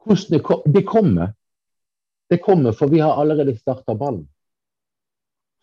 Hvordan 0.08 0.34
det, 0.34 0.46
kom, 0.46 0.64
det 0.74 0.88
kommer. 0.88 1.37
Det 2.30 2.38
kommer, 2.44 2.72
for 2.72 2.92
vi 2.92 3.00
har 3.00 3.16
allerede 3.16 3.58
starta 3.58 3.96
ballen. 3.96 4.28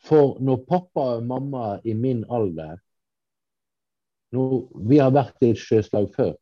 For 0.05 0.37
når 0.41 0.65
pappa 0.69 1.05
og 1.17 1.27
mamma 1.27 1.79
i 1.85 1.95
min 1.95 2.25
alder 2.29 2.81
når 4.35 4.89
Vi 4.89 4.99
har 4.99 5.13
vært 5.15 5.45
i 5.47 5.53
et 5.55 5.61
sjøslag 5.63 6.09
før. 6.17 6.33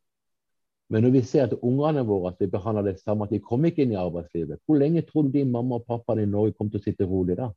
Men 0.88 1.04
når 1.04 1.12
vi 1.12 1.22
ser 1.28 1.44
at 1.44 1.58
ungene 1.60 2.04
våre 2.08 2.32
at 2.32 2.40
vi 2.40 2.48
behandler 2.52 2.86
det 2.88 3.00
samme, 3.00 3.24
at 3.24 3.32
de 3.32 3.40
kommer 3.40 3.68
ikke 3.68 3.84
inn 3.84 3.92
i 3.94 4.00
arbeidslivet, 4.00 4.60
hvor 4.66 4.80
lenge 4.80 5.02
tror 5.08 5.26
du 5.26 5.30
de 5.36 5.44
mamma 5.48 5.78
og 5.78 5.86
pappa 5.88 6.16
i 6.20 6.26
Norge 6.28 6.52
kommer 6.56 6.72
til 6.72 6.82
å 6.82 6.84
sitte 6.84 7.08
rolig 7.08 7.36
da? 7.38 7.50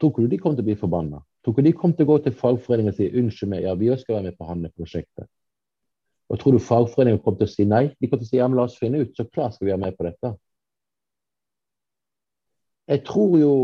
Tror 0.00 0.20
du 0.20 0.28
de 0.28 0.40
kommer 0.40 0.58
til 0.58 0.66
å 0.66 0.68
bli 0.68 0.76
forbanna? 0.80 1.22
Tror 1.44 1.56
du 1.56 1.62
de 1.64 1.72
kom 1.76 1.92
til 1.92 2.04
å 2.04 2.12
gå 2.12 2.18
til 2.24 2.36
fagforeningen 2.36 2.92
og 2.92 2.98
si 2.98 3.08
unnskyld 3.08 3.52
meg, 3.52 3.64
ja, 3.64 3.74
vi 3.78 3.90
også 3.92 4.04
skal 4.04 4.18
være 4.18 4.30
med 4.30 4.38
på 4.38 4.48
Hanne-prosjektet. 4.48 5.28
Og 6.32 6.40
tror 6.40 6.56
du 6.56 6.64
fagforeningen 6.64 7.22
kom 7.24 7.36
til 7.38 7.48
å 7.48 7.52
si 7.52 7.68
nei? 7.68 7.86
De 8.00 8.08
kom 8.08 8.20
til 8.20 8.28
å 8.28 8.32
si 8.32 8.40
ja, 8.40 8.48
men 8.48 8.60
la 8.60 8.66
oss 8.68 8.76
finne 8.80 9.00
ut, 9.04 9.12
så 9.16 9.28
klart 9.28 9.56
skal 9.56 9.68
vi 9.68 9.72
være 9.72 9.84
med 9.84 9.96
på 9.96 10.08
dette. 10.08 10.34
Jeg 12.88 13.04
tror 13.06 13.38
jo 13.40 13.54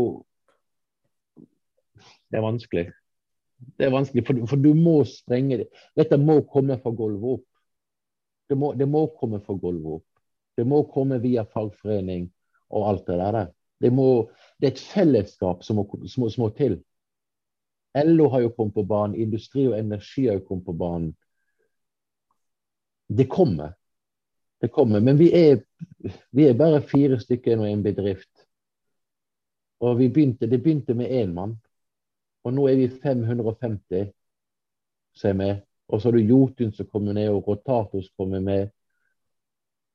Det 2.31 2.39
er 2.39 2.45
vanskelig. 2.45 2.85
Det 3.77 3.85
er 3.85 3.91
vanskelig, 3.93 4.23
for, 4.25 4.45
for 4.47 4.61
du 4.63 4.71
må 4.73 5.01
sprenge 5.05 5.57
det. 5.59 5.65
Dette 5.99 6.17
må 6.17 6.39
komme 6.49 6.77
fra 6.81 6.93
gulvet 6.95 7.35
opp. 7.37 7.47
Det 8.49 8.57
må, 8.57 8.71
det 8.73 8.87
må 8.87 9.03
komme 9.19 9.41
fra 9.43 9.53
gulvet 9.59 9.99
opp. 9.99 10.07
Det 10.57 10.63
må 10.67 10.81
komme 10.93 11.19
via 11.23 11.43
fagforening 11.43 12.29
og 12.71 12.87
alt 12.87 13.03
det 13.07 13.19
der. 13.19 13.51
Det, 13.83 13.91
må, 13.93 14.07
det 14.59 14.69
er 14.69 14.73
et 14.73 14.85
fellesskap 14.93 15.63
som 15.67 15.81
må, 15.81 15.85
som, 16.07 16.25
som 16.31 16.45
må 16.45 16.49
til. 16.55 16.79
LO 18.07 18.29
har 18.31 18.45
jo 18.45 18.53
kommet 18.55 18.75
på 18.77 18.87
banen, 18.87 19.19
industri 19.19 19.67
og 19.67 19.75
energi 19.79 20.29
har 20.29 20.39
jo 20.39 20.45
kommet 20.47 20.65
på 20.65 20.77
banen. 20.79 21.11
Det 23.11 23.27
kommer. 23.29 23.75
Det 24.61 24.71
kommer. 24.71 24.99
Men 25.03 25.19
vi 25.19 25.31
er, 25.35 25.63
vi 26.31 26.47
er 26.47 26.57
bare 26.57 26.83
fire 26.87 27.19
stykker 27.19 27.65
i 27.65 27.73
en 27.73 27.83
bedrift. 27.83 28.30
Og 29.81 29.97
begynte, 29.97 30.47
det 30.47 30.61
begynte 30.61 30.93
med 30.93 31.09
én 31.09 31.33
mann. 31.33 31.55
Og 32.43 32.53
nå 32.53 32.67
er 32.69 32.77
vi 32.77 32.87
550 32.89 34.11
som 35.17 35.41
er. 35.41 35.61
Og 35.87 36.01
så 36.01 36.07
har 36.07 36.17
du 36.17 36.23
Jotun 36.23 36.71
som 36.73 36.87
kommer 36.87 37.13
ned, 37.13 37.29
og 37.29 37.47
Rotator 37.47 38.03
kommer 38.17 38.39
med. 38.39 38.69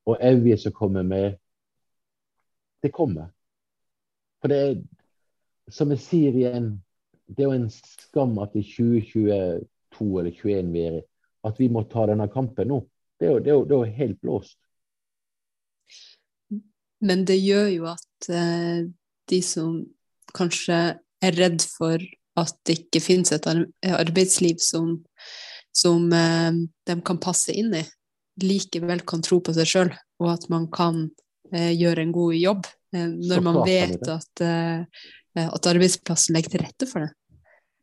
Og 0.06 0.18
Evje 0.20 0.58
som 0.58 0.72
kommer 0.72 1.02
med. 1.02 1.38
Det 2.82 2.92
kommer. 2.92 3.30
For 4.40 4.48
det 4.48 4.58
er, 4.62 4.74
som 5.70 5.90
jeg 5.90 6.02
sier 6.02 6.36
igjen, 6.36 6.68
det 7.26 7.42
er 7.42 7.48
jo 7.48 7.56
en 7.56 7.70
skam 7.70 8.36
at 8.38 8.54
i 8.54 8.62
2022 8.62 9.24
eller 10.20 10.34
2021 10.34 10.72
vi 10.74 10.84
er 10.84 10.98
i, 11.00 11.02
at 11.46 11.58
vi 11.58 11.70
må 11.72 11.82
ta 11.90 12.04
denne 12.10 12.28
kampen 12.30 12.68
nå. 12.70 12.82
Det 13.18 13.26
er 13.26 13.32
jo, 13.32 13.38
det 13.40 13.50
er 13.50 13.56
jo, 13.56 13.64
det 13.64 13.74
er 13.74 13.80
jo 13.80 13.96
helt 14.02 14.20
blåst. 14.20 14.58
Men 17.00 17.24
det 17.26 17.38
gjør 17.40 17.68
jo 17.72 17.88
at 17.90 18.28
eh, 18.32 18.86
de 19.30 19.40
som 19.44 19.80
kanskje 20.36 20.78
er 21.24 21.36
redd 21.38 21.64
for 21.64 22.02
at 22.36 22.56
det 22.68 22.80
ikke 22.82 23.00
finnes 23.00 23.32
et 23.32 23.46
arbeidsliv 23.48 24.60
som, 24.60 24.98
som 25.72 26.10
eh, 26.12 26.64
de 26.86 26.96
kan 27.06 27.20
passe 27.22 27.54
inn 27.54 27.72
i, 27.78 27.84
likevel 28.42 29.00
kan 29.08 29.24
tro 29.24 29.40
på 29.40 29.54
seg 29.56 29.70
sjøl, 29.70 29.92
og 30.20 30.32
at 30.34 30.48
man 30.52 30.66
kan 30.72 31.06
eh, 31.52 31.72
gjøre 31.72 32.04
en 32.04 32.14
god 32.14 32.36
jobb 32.36 32.66
eh, 32.96 33.06
når 33.08 33.44
man 33.44 33.62
vet 33.64 34.10
at, 34.12 34.44
eh, 34.44 35.46
at 35.46 35.70
arbeidsplassen 35.72 36.36
legger 36.36 36.56
til 36.56 36.66
rette 36.66 36.90
for 36.90 37.06
det. 37.06 37.12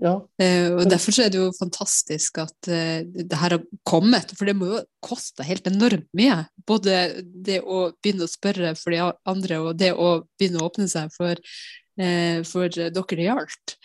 Ja. 0.04 0.18
Uh, 0.20 0.82
og 0.82 0.90
Derfor 0.92 1.16
er 1.24 1.30
det 1.32 1.40
jo 1.40 1.52
fantastisk 1.56 2.42
at 2.44 2.68
uh, 2.68 3.04
det 3.08 3.38
her 3.40 3.56
har 3.56 3.62
kommet, 3.88 4.34
for 4.36 4.50
det 4.50 4.56
må 4.60 4.68
jo 4.74 4.82
koste 5.04 5.46
helt 5.48 5.68
enormt 5.70 6.10
mye. 6.18 6.42
Både 6.68 7.24
det 7.24 7.62
å 7.64 7.86
begynne 8.04 8.28
å 8.28 8.32
spørre 8.32 8.74
for 8.80 8.92
de 8.92 9.00
andre, 9.00 9.62
og 9.64 9.80
det 9.80 9.94
å 9.96 10.18
begynne 10.36 10.60
å 10.60 10.68
åpne 10.68 10.90
seg 10.92 11.14
for, 11.16 11.40
uh, 11.40 12.40
for 12.50 12.68
dere 12.74 12.92
det 12.92 13.30
gjaldt. 13.30 13.78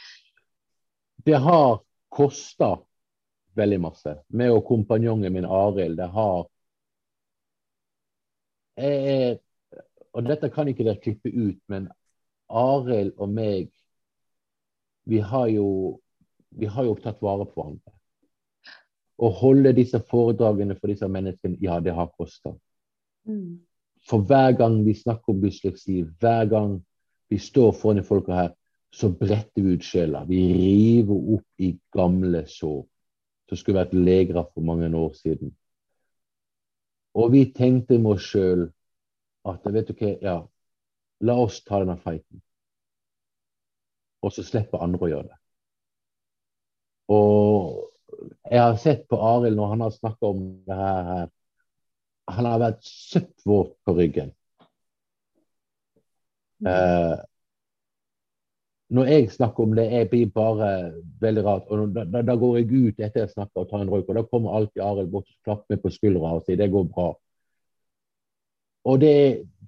Det 1.28 1.38
har 1.44 1.78
kosta 2.10 2.74
veldig 3.58 3.80
masse. 3.86 4.16
Meg 4.34 4.54
og 4.56 4.64
kompanjongen 4.66 5.34
min 5.34 5.46
Arild, 5.46 6.00
det 6.00 6.10
har 6.14 6.46
jeg, 8.78 9.38
Og 10.14 10.22
dette 10.26 10.48
kan 10.54 10.68
ikke 10.70 10.86
dere 10.86 11.02
klippe 11.02 11.30
ut, 11.30 11.58
men 11.70 11.88
Arild 12.48 13.14
og 13.18 13.30
meg 13.30 13.72
vi 15.08 15.18
har 15.24 15.48
jo 15.48 15.68
vi 16.50 16.66
har 16.66 16.84
jo 16.84 16.96
tatt 17.02 17.22
vare 17.22 17.46
på 17.46 17.60
hverandre. 17.60 17.94
Å 19.18 19.30
holde 19.40 19.74
disse 19.74 19.98
foredragene 20.10 20.76
for 20.78 20.92
disse 20.92 21.08
menneskene, 21.10 21.58
ja, 21.60 21.80
det 21.82 21.94
har 21.96 22.10
kosta. 22.14 22.54
Mm. 23.26 23.58
For 24.08 24.22
hver 24.24 24.54
gang 24.58 24.78
vi 24.86 24.94
snakker 24.94 25.34
om 25.34 25.42
dysleksi, 25.42 26.04
hver 26.22 26.46
gang 26.50 26.78
vi 27.28 27.40
står 27.42 27.72
foran 27.76 28.06
folka 28.06 28.36
her, 28.36 28.52
så 28.94 29.10
bretter 29.12 29.64
vi 29.64 29.74
ut 29.76 29.84
sjela. 29.84 30.22
Vi 30.24 30.40
river 30.54 31.34
opp 31.36 31.64
i 31.64 31.74
gamle 31.92 32.44
sår 32.48 32.84
som 33.48 33.58
skulle 33.58 33.80
vært 33.80 33.96
legra 33.96 34.44
for 34.52 34.64
mange 34.64 34.88
år 34.96 35.12
siden. 35.16 35.52
Og 37.18 37.32
vi 37.32 37.48
tenkte 37.52 37.98
med 37.98 38.16
oss 38.16 38.28
sjøl 38.30 38.68
at 39.48 39.66
vet 39.72 39.88
du 39.88 39.96
hva, 39.96 40.12
ja, 40.22 40.36
la 41.24 41.36
oss 41.42 41.62
ta 41.64 41.80
denne 41.82 41.96
fighten. 42.00 42.42
Og 44.22 44.34
så 44.34 44.44
slipper 44.44 44.82
andre 44.84 45.06
å 45.06 45.10
gjøre 45.12 45.30
det. 45.30 45.38
Og 47.08 47.88
jeg 48.50 48.60
har 48.60 48.76
sett 48.80 49.06
på 49.08 49.18
Arild 49.22 49.56
når 49.56 49.72
han 49.74 49.84
har 49.86 49.94
snakka 49.94 50.32
om 50.32 50.42
det 50.66 50.78
her. 50.78 51.28
Han 52.28 52.44
har 52.44 52.60
vært 52.60 52.84
søppvåt 52.84 53.74
på 53.86 53.94
ryggen. 53.96 54.34
Eh, 56.66 57.16
når 58.88 59.04
jeg 59.12 59.30
snakker 59.30 59.62
om 59.62 59.74
det, 59.76 59.84
jeg 59.92 60.08
blir 60.10 60.30
bare 60.34 60.68
veldig 61.20 61.44
rart. 61.44 61.70
Og 61.70 61.94
da, 61.94 62.04
da, 62.22 62.34
går 62.36 62.58
jeg 62.58 62.68
ut 62.72 63.00
etter 63.00 63.24
jeg 63.24 63.32
snakker 63.34 63.62
og 63.62 63.70
tar 63.70 63.84
en 63.84 63.90
røyk, 63.92 64.08
og 64.08 64.16
da 64.16 64.26
kommer 64.28 64.56
alltid 64.56 64.84
Arild 64.84 65.10
bort 65.12 65.28
og 65.28 65.48
klapper 65.48 65.74
meg 65.74 65.82
på 65.82 65.92
skuldra 65.92 66.34
og 66.36 66.44
sier 66.46 66.60
det 66.60 66.70
går 66.72 66.86
bra. 66.92 67.08
Og 68.88 69.00
det, 69.00 69.14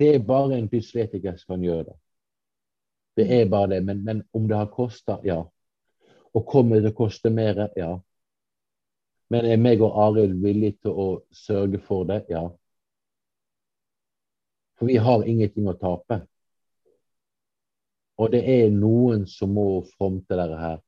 det 0.00 0.14
er 0.14 0.24
bare 0.24 0.56
en 0.56 0.68
dysletiker 0.72 1.36
som 1.36 1.56
kan 1.56 1.64
gjøre 1.64 1.90
det. 1.90 1.96
Det 3.20 3.26
er 3.40 3.48
bare 3.52 3.74
det. 3.74 3.82
Men, 3.84 4.04
men 4.04 4.22
om 4.32 4.46
det 4.48 4.56
har 4.56 4.70
kosta, 4.72 5.18
ja. 5.24 5.42
Og 6.34 6.46
kommer 6.46 6.78
det 6.78 6.88
til 6.88 6.94
å 6.94 6.98
koste 7.00 7.30
mer? 7.34 7.66
Ja. 7.78 7.94
Men 9.30 9.46
er 9.46 9.62
meg 9.62 9.82
og 9.82 9.96
Arild 10.06 10.38
villige 10.42 10.78
til 10.84 10.94
å 10.94 11.08
sørge 11.34 11.80
for 11.86 12.06
det? 12.06 12.24
Ja. 12.30 12.48
For 14.78 14.90
vi 14.90 14.98
har 14.98 15.26
ingenting 15.28 15.68
å 15.70 15.76
tape. 15.78 16.22
Og 18.20 18.30
det 18.34 18.40
er 18.44 18.70
noen 18.74 19.26
som 19.28 19.54
må 19.56 19.82
fronte 19.94 20.36
dette 20.36 20.58
her. 20.60 20.78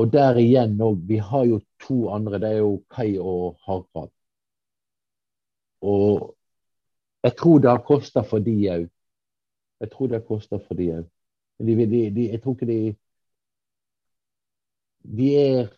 Og 0.00 0.12
der 0.12 0.38
igjen 0.40 0.78
òg, 0.80 1.00
vi 1.08 1.18
har 1.20 1.44
jo 1.48 1.60
to 1.84 2.08
andre. 2.14 2.38
Det 2.40 2.50
er 2.54 2.60
jo 2.62 2.74
Kai 2.92 3.18
og 3.18 3.58
Harald. 3.66 4.12
Og 5.80 6.36
jeg 7.24 7.36
tror 7.36 7.58
det 7.60 7.70
har 7.70 7.84
kosta 7.84 8.22
for 8.24 8.44
de 8.44 8.56
òg. 8.72 8.86
Jeg 9.80 9.90
tror 9.92 10.08
det 10.08 10.20
har 10.20 10.26
kosta 10.28 10.60
for 10.60 10.74
de 10.74 10.90
òg. 10.98 11.06
jeg 11.60 12.42
tror 12.42 12.54
ikke 12.54 12.66
de 12.66 12.96
de 15.04 15.28
er 15.36 15.68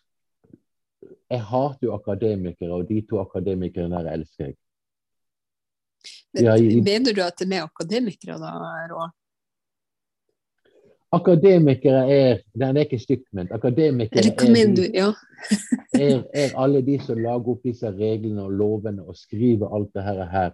Jeg 1.29 1.41
hater 1.43 1.87
jo 1.87 1.95
akademikere, 1.95 2.71
og 2.73 2.89
de 2.89 3.01
to 3.09 3.19
akademikerne 3.19 4.03
der 4.05 4.11
elsker 4.11 4.45
jeg. 4.45 4.55
Ja, 6.33 6.55
i, 6.55 6.81
Mener 6.81 7.13
du 7.13 7.21
at 7.21 7.37
det 7.39 7.45
er 7.45 7.49
med 7.49 7.63
akademikere, 7.63 8.37
da, 8.41 8.51
Roald? 8.91 9.13
Akademikere 11.13 12.09
er 12.09 12.39
Den 12.53 12.77
er 12.77 12.87
ikke 12.87 12.99
stygt 12.99 13.27
ment. 13.33 13.51
Akademikere 13.51 14.23
er, 14.25 14.75
du? 14.75 14.81
Ja. 14.93 15.09
er, 16.05 16.23
er, 16.33 16.57
alle 16.57 16.81
de 16.85 16.97
som 17.05 17.17
lager 17.21 17.53
opp 17.53 17.63
disse 17.63 17.91
reglene 17.91 18.43
og 18.43 18.51
lovene 18.51 19.03
og 19.03 19.17
skriver 19.17 19.75
alt 19.75 19.93
det 19.93 20.03
her, 20.03 20.23
her 20.25 20.51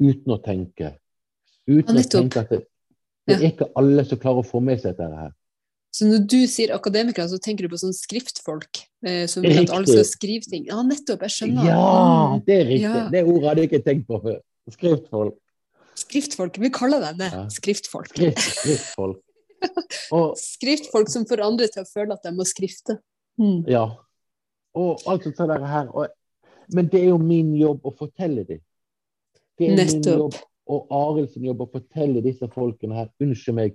uten 0.00 0.32
å 0.32 0.40
tenke. 0.44 0.94
Uten 1.68 2.00
å 2.00 2.06
tenke 2.08 2.40
at 2.40 2.50
det, 2.54 2.62
det 3.28 3.36
er 3.36 3.48
ikke 3.52 3.68
alle 3.76 4.04
som 4.08 4.20
klarer 4.22 4.42
å 4.42 4.48
få 4.48 4.62
med 4.64 4.80
seg 4.80 4.96
dette 4.96 5.20
her. 5.20 5.34
Så 5.92 6.08
når 6.08 6.22
du 6.24 6.38
sier 6.48 6.72
akademikere, 6.72 7.28
så 7.28 7.36
tenker 7.42 7.66
du 7.66 7.72
på 7.74 7.80
sånn 7.82 7.92
skriftfolk 7.92 8.80
eh, 9.04 9.26
som 9.28 9.44
vil 9.44 9.58
at 9.60 9.72
alle 9.74 9.88
skal 9.90 10.06
skrive 10.08 10.48
ting? 10.48 10.64
Ja, 10.70 10.78
nettopp, 10.86 11.26
jeg 11.26 11.34
skjønner. 11.34 11.66
Ja, 11.68 11.82
mm. 12.32 12.44
det 12.46 12.54
er 12.54 12.64
riktig. 12.70 12.86
Ja. 12.86 13.02
Det 13.12 13.22
ordet 13.26 13.48
hadde 13.50 13.64
jeg 13.64 13.70
ikke 13.70 13.82
tenkt 13.88 14.06
på 14.08 14.20
før. 14.22 14.38
Skriftfolk. 14.72 15.36
Skriftfolk. 16.00 16.56
Vi 16.62 16.70
kaller 16.72 17.04
dem 17.04 17.20
det. 17.20 17.28
Ja. 17.34 17.42
Skriftfolk. 17.52 18.08
Skrift, 18.14 18.40
skriftfolk. 18.62 19.20
Og, 20.16 20.32
skriftfolk 20.40 21.12
som 21.12 21.26
får 21.28 21.44
andre 21.44 21.68
til 21.70 21.84
å 21.84 21.90
føle 21.90 22.16
at 22.16 22.24
de 22.24 22.32
må 22.38 22.46
skrifte. 22.48 22.96
Mm. 23.40 23.60
Ja. 23.70 23.84
Og 24.78 25.04
alt 25.12 25.28
sånt 25.28 25.44
der 25.52 25.66
her. 25.68 25.92
Og, 25.92 26.08
men 26.72 26.88
det 26.88 27.02
er 27.04 27.12
jo 27.12 27.20
min 27.20 27.52
jobb 27.58 27.84
å 27.84 27.92
fortelle 27.98 28.46
dem. 28.48 28.64
Det 29.60 29.68
er 29.68 29.76
nettopp. 29.76 30.08
min 30.08 30.24
jobb 30.24 30.40
og 30.72 30.92
Arild 30.94 31.32
sin 31.32 31.46
jobb 31.46 31.64
å 31.64 31.70
fortelle 31.72 32.22
disse 32.24 32.46
folkene 32.54 32.96
her 32.96 33.08
Unnskyld 33.22 33.56
meg, 33.58 33.74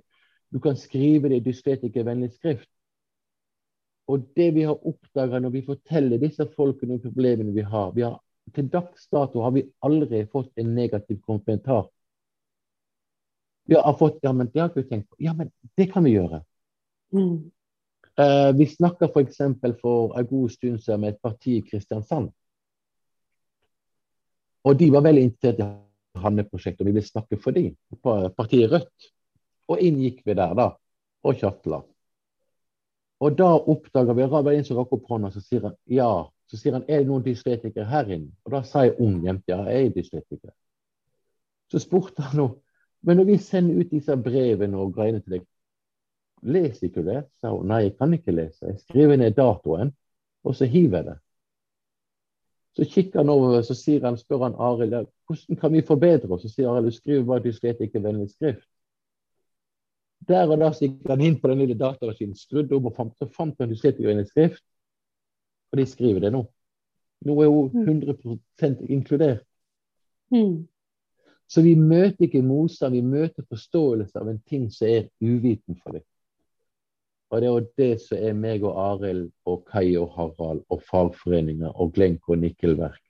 du 0.50 0.60
kan 0.60 0.76
skrive 0.76 1.28
det 1.28 1.40
i 1.40 1.44
dysletikervennlig 1.44 2.32
skrift. 2.32 2.70
Og 4.08 4.24
det 4.36 4.48
vi 4.56 4.64
har 4.64 4.86
oppdaga 4.88 5.40
når 5.42 5.52
vi 5.52 5.66
forteller 5.66 6.20
disse 6.20 6.46
folkene 6.56 6.96
om 6.96 7.02
problemene 7.02 7.52
vi 7.52 7.66
har, 7.66 7.92
vi 7.92 8.06
har 8.06 8.18
Til 8.56 8.70
dags 8.72 9.02
dato 9.12 9.42
har 9.44 9.50
vi 9.52 9.66
aldri 9.84 10.22
fått 10.32 10.56
en 10.56 10.70
negativ 10.74 11.18
kommentar. 11.20 11.90
Vi 13.68 13.76
har 13.76 13.96
fått 13.98 14.22
Ja, 14.22 14.32
men 14.32 14.48
det 14.48 14.60
har 14.60 14.70
ikke 14.70 14.82
vi 14.82 14.88
tenkt 14.88 15.10
på. 15.10 15.16
Ja, 15.20 15.34
men 15.36 15.50
det 15.76 15.92
kan 15.92 16.04
vi 16.04 16.14
gjøre. 16.14 16.40
Mm. 17.12 17.50
Uh, 18.16 18.50
vi 18.56 18.66
snakka 18.66 19.10
f.eks. 19.12 19.36
For, 19.36 19.74
for 19.82 20.16
en 20.16 20.26
god 20.26 20.50
stund 20.50 20.80
siden 20.80 21.00
med 21.00 21.08
et 21.12 21.20
parti 21.20 21.58
i 21.58 21.66
Kristiansand. 21.66 22.30
Og 24.64 24.80
de 24.80 24.88
var 24.96 25.04
veldig 25.04 25.26
interessert 25.28 25.60
i 25.60 25.68
Hanne-prosjektet, 26.24 26.80
og 26.80 26.88
vi 26.88 26.96
vil 26.96 27.06
snakke 27.06 27.36
for 27.36 27.52
dem. 27.52 27.76
Partiet 28.00 28.72
Rødt. 28.72 29.12
Og 29.68 29.82
inn 29.84 30.00
gikk 30.00 30.22
vi 30.26 30.34
der, 30.34 30.54
da. 30.56 30.70
Og 31.26 31.40
kjatla. 31.40 31.82
Og 33.18 33.34
da 33.38 33.48
oppdager 33.58 34.14
vi 34.14 34.22
det 34.22 34.30
var 34.30 34.52
en 34.52 34.64
som 34.64 34.78
rakk 34.78 34.94
opp 34.94 35.08
hånda, 35.10 35.32
så 35.34 35.42
sier 35.42 35.68
han 35.68 35.76
ja. 35.90 36.12
Så 36.48 36.56
sier 36.56 36.78
han 36.78 36.86
er 36.88 37.02
det 37.02 37.10
noen 37.10 37.24
dyslektikere 37.26 37.88
her 37.90 38.08
inne. 38.08 38.30
Og 38.46 38.54
da 38.54 38.62
sa 38.64 38.86
jeg 38.86 38.96
ung 39.04 39.18
jente 39.26 39.52
ja, 39.52 39.58
jeg 39.68 39.90
er 39.90 39.94
dyslektiker. 39.96 40.54
Så 41.68 41.82
spurte 41.82 42.24
han 42.24 42.38
henne 42.38 42.54
men 43.00 43.16
når 43.16 43.24
vi 43.24 43.38
sender 43.38 43.78
ut 43.78 43.90
disse 43.90 44.16
brevene 44.16 44.78
og 44.78 44.94
greiene 44.96 45.20
til 45.22 45.38
deg, 45.38 45.46
leser 46.42 46.88
ikke 46.88 47.02
du 47.02 47.10
det? 47.12 47.22
sa 47.40 47.52
hun. 47.54 47.68
Nei, 47.70 47.84
jeg 47.86 47.96
kan 47.98 48.14
ikke 48.14 48.34
lese. 48.34 48.66
Jeg 48.66 48.80
skriver 48.80 49.20
ned 49.20 49.36
datoen, 49.36 49.92
og 50.44 50.56
så 50.56 50.66
hiver 50.66 50.98
jeg 50.98 51.06
det. 51.10 51.16
Så 52.78 52.86
kikker 52.86 53.20
han 53.20 53.30
over, 53.32 53.62
så 53.62 53.74
han, 54.02 54.18
spør 54.18 54.44
han 54.44 54.58
Arild 54.58 55.08
hvordan 55.26 55.56
kan 55.60 55.72
vi 55.72 55.82
forbedre 55.82 56.30
oss. 56.34 56.42
Så 56.42 56.52
sier 56.52 56.70
Arild 56.70 56.90
du 56.90 56.96
skriver 56.96 57.24
bare 57.26 57.42
dyslektikervennlig 57.46 58.30
skrift. 58.30 58.68
Der 60.26 60.50
og 60.50 60.58
da 60.60 60.72
gikk 60.74 61.06
han 61.08 61.22
inn 61.24 61.38
på 61.40 61.48
den 61.52 61.62
lille 61.62 61.76
datamaskinen, 61.78 62.36
skrudde 62.36 62.74
om 62.76 62.88
og 62.90 62.96
fant, 62.96 63.14
så 63.16 63.28
fant 63.30 63.60
han 63.62 63.72
i 63.72 63.78
skrift. 63.78 64.64
Og 65.72 65.78
de 65.78 65.86
skriver 65.86 66.20
det 66.26 66.32
nå. 66.32 66.42
Nå 67.28 67.36
er 67.42 67.48
hun 67.52 67.70
100 67.86 68.86
inkludert. 68.88 69.44
Mm. 70.30 70.66
Så 71.48 71.62
vi 71.64 71.74
møter 71.74 72.26
ikke 72.26 72.42
motstand, 72.44 72.94
vi 72.94 73.00
møter 73.00 73.46
forståelse 73.48 74.20
av 74.20 74.28
en 74.28 74.40
ting 74.46 74.68
som 74.72 74.88
er 74.88 75.08
uviten 75.20 75.78
for 75.80 75.96
dem. 75.96 76.04
Og 77.30 77.40
det 77.40 77.48
er 77.48 77.52
jo 77.52 77.66
det 77.76 78.00
som 78.00 78.20
er 78.24 78.36
meg 78.36 78.64
og 78.64 78.76
Arild 78.80 79.26
og 79.48 79.64
Kai 79.68 79.96
og 80.00 80.12
Harald 80.16 80.62
og 80.72 80.82
fagforeninger 80.88 81.72
og 81.72 81.92
Glenk 81.96 82.28
og 82.28 82.40
Nikkelverk. 82.40 83.00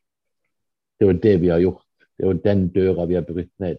Det 0.98 1.06
er 1.06 1.12
jo 1.12 1.20
det 1.22 1.34
vi 1.42 1.52
har 1.52 1.62
gjort. 1.62 1.84
Det 2.16 2.24
er 2.24 2.32
jo 2.32 2.40
den 2.44 2.64
døra 2.74 3.06
vi 3.06 3.14
har 3.14 3.26
brutt 3.26 3.52
ned. 3.62 3.78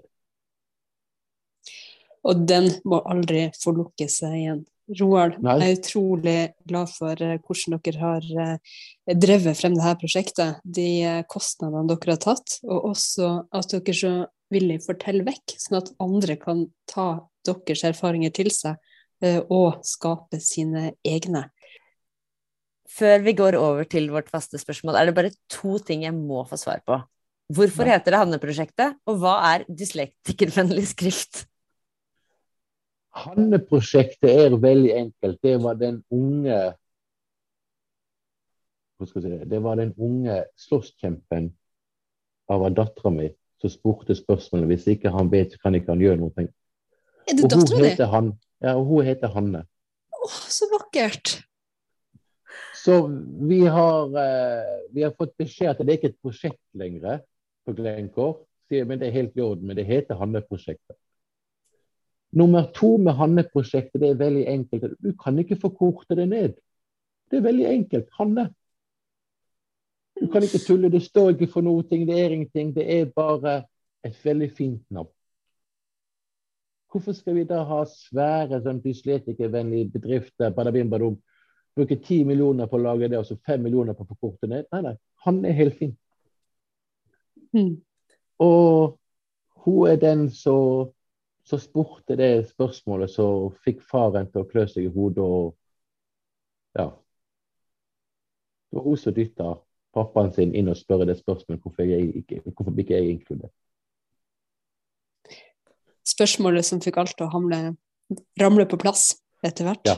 Og 2.28 2.44
den 2.50 2.68
må 2.88 3.00
aldri 3.08 3.48
få 3.62 3.74
lukke 3.78 4.10
seg 4.12 4.36
igjen. 4.42 4.66
Roald, 4.98 5.36
jeg 5.38 5.62
er 5.62 5.76
utrolig 5.78 6.38
glad 6.66 6.90
for 6.90 7.22
eh, 7.22 7.38
hvordan 7.46 7.82
dere 7.86 8.00
har 8.02 8.26
eh, 8.42 8.78
drevet 9.14 9.58
frem 9.60 9.76
dette 9.78 10.00
prosjektet. 10.02 10.64
De 10.66 10.88
eh, 11.06 11.20
kostnadene 11.30 11.86
dere 11.92 12.16
har 12.16 12.22
tatt, 12.24 12.56
og 12.66 12.88
også 12.90 13.30
at 13.54 13.76
dere 13.76 13.96
så 14.00 14.14
villig 14.50 14.80
forteller 14.88 15.28
vekk, 15.28 15.54
sånn 15.62 15.78
at 15.84 15.92
andre 16.02 16.40
kan 16.42 16.66
ta 16.90 17.10
deres 17.46 17.86
erfaringer 17.86 18.34
til 18.34 18.50
seg 18.54 18.82
og 19.52 19.82
skape 19.86 20.40
sine 20.42 20.94
egne. 21.06 21.44
Før 22.90 23.22
vi 23.22 23.36
går 23.38 23.58
over 23.60 23.86
til 23.86 24.08
vårt 24.14 24.32
faste 24.32 24.58
spørsmål, 24.58 24.98
er 24.98 25.10
det 25.10 25.16
bare 25.18 25.34
to 25.52 25.78
ting 25.86 26.06
jeg 26.08 26.16
må 26.16 26.46
få 26.50 26.58
svar 26.58 26.82
på. 26.88 26.98
Hvorfor 27.54 27.90
heter 27.90 28.14
det 28.14 28.22
Hanne-prosjektet, 28.24 28.98
og 29.10 29.22
hva 29.22 29.36
er 29.52 29.68
dyslektikervennlig 29.70 30.88
skrift? 30.96 31.44
Hanne-prosjektet 33.24 34.30
er 34.30 34.56
veldig 34.62 34.92
enkelt. 34.96 35.40
Det 35.44 35.58
var 35.64 35.80
den 35.80 36.04
unge 36.14 36.60
det 39.00 39.60
var 39.64 39.78
den 39.80 39.94
unge 39.96 40.42
slåsskjempen 40.60 41.46
av 42.52 42.66
dattera 42.76 43.12
mi 43.16 43.30
som 43.62 43.72
spurte 43.72 44.16
spørsmålet. 44.16 44.68
Hvis 44.74 44.88
ikke 44.96 45.12
han 45.14 45.32
vet, 45.32 45.56
kan 45.64 45.76
ikke 45.76 45.94
han 45.94 46.04
gjøre 46.04 46.20
noe. 46.20 46.48
Er 47.30 47.38
det 47.38 47.46
dattera 47.46 47.80
di? 47.80 47.86
heter, 47.86 48.10
han, 48.12 48.34
ja, 48.60 48.76
og 48.76 48.90
hun 48.90 49.08
heter 49.08 49.32
Hanne. 49.32 49.64
Å, 50.20 50.30
så 50.52 50.68
vakkert! 50.74 51.38
Så 52.80 53.02
vi 53.48 53.62
har, 53.68 54.12
eh, 54.20 54.76
vi 54.96 55.04
har 55.04 55.16
fått 55.16 55.36
beskjed 55.40 55.74
at 55.74 55.82
det 55.84 55.94
er 55.94 56.00
ikke 56.00 56.14
et 56.14 56.22
prosjekt 56.24 56.62
lenger 56.80 57.22
på 57.68 57.76
Glencore. 57.76 58.46
Men 58.70 59.00
det 59.02 59.08
er 59.08 59.16
helt 59.16 59.38
i 59.38 59.42
orden. 59.42 59.66
Men 59.68 59.80
det 59.80 59.88
heter 59.88 60.20
Hanne-prosjektet. 60.20 60.96
Nummer 62.32 62.68
to 62.74 62.98
med 62.98 63.18
Hanne-prosjektet, 63.18 64.02
det 64.02 64.10
er 64.10 64.20
veldig 64.20 64.46
enkelt. 64.48 64.98
Du 65.02 65.14
kan 65.18 65.40
ikke 65.40 65.58
forkorte 65.58 66.16
det 66.16 66.28
ned. 66.30 66.58
Det 67.32 67.38
er 67.38 67.46
veldig 67.46 67.66
enkelt. 67.66 68.10
Hanne. 68.18 68.50
Du 70.20 70.28
kan 70.28 70.44
ikke 70.44 70.62
tulle. 70.62 70.92
Det 70.92 71.02
står 71.02 71.30
ikke 71.34 71.50
for 71.54 71.66
noe. 71.66 71.84
Det 71.90 72.20
er 72.20 72.36
ingenting. 72.36 72.76
Det 72.76 72.86
er 73.00 73.10
bare 73.16 73.64
et 74.06 74.20
veldig 74.26 74.52
fint 74.52 74.84
navn. 74.92 75.10
Hvorfor 76.92 77.14
skal 77.14 77.36
vi 77.36 77.46
da 77.46 77.64
ha 77.70 77.84
svære 77.86 78.62
sånn 78.66 78.82
dysletikervennlige 78.82 79.92
bedrifter? 79.94 80.54
Badabim, 80.54 80.90
badum, 80.90 81.20
bruke 81.78 82.00
ti 82.02 82.24
millioner 82.26 82.70
på 82.70 82.80
å 82.80 82.82
lage 82.82 83.10
det, 83.12 83.20
og 83.20 83.28
så 83.28 83.38
fem 83.46 83.62
millioner 83.62 83.94
på 83.94 84.08
å 84.08 84.10
forkorte 84.10 84.50
ned? 84.50 84.66
Nei, 84.74 84.82
nei. 84.88 84.96
Han 85.26 85.44
er 85.46 85.58
helt 85.58 85.78
fin. 85.78 85.94
Mm. 87.54 87.76
Og 88.42 88.98
hun 89.66 89.92
er 89.92 90.02
den 90.02 90.28
som 90.34 90.90
som 91.50 91.62
spurte 91.62 92.18
det 92.20 92.50
spørsmålet, 92.52 93.10
så 93.10 93.26
fikk 93.66 93.82
faren 93.86 94.30
til 94.30 94.44
å 94.44 94.50
klø 94.50 94.68
seg 94.70 94.86
i 94.86 94.94
hodet 94.94 95.24
og 95.26 95.56
Ja. 96.78 96.92
Det 98.70 98.78
var 98.78 98.86
hun 98.86 99.00
som 99.02 99.14
dytta 99.16 99.56
pappaen 99.98 100.30
sin 100.36 100.52
inn 100.54 100.70
og 100.70 100.78
spørre 100.78 101.08
det 101.10 101.18
spørsmålet 101.18 101.64
hvorfor, 101.64 101.88
jeg 101.90 102.12
ikke, 102.22 102.44
hvorfor 102.46 102.78
ikke 102.78 102.94
jeg 102.94 103.08
er 103.08 103.16
inkludert. 103.16 103.56
Spørsmålet 106.06 106.68
som 106.68 106.82
fikk 106.84 107.00
alt 107.02 107.16
til 107.18 107.26
å 107.26 107.32
hamle, 107.34 107.60
ramle 108.40 108.68
på 108.70 108.78
plass 108.82 109.16
etter 109.46 109.66
hvert. 109.66 109.90
Ja. 109.90 109.98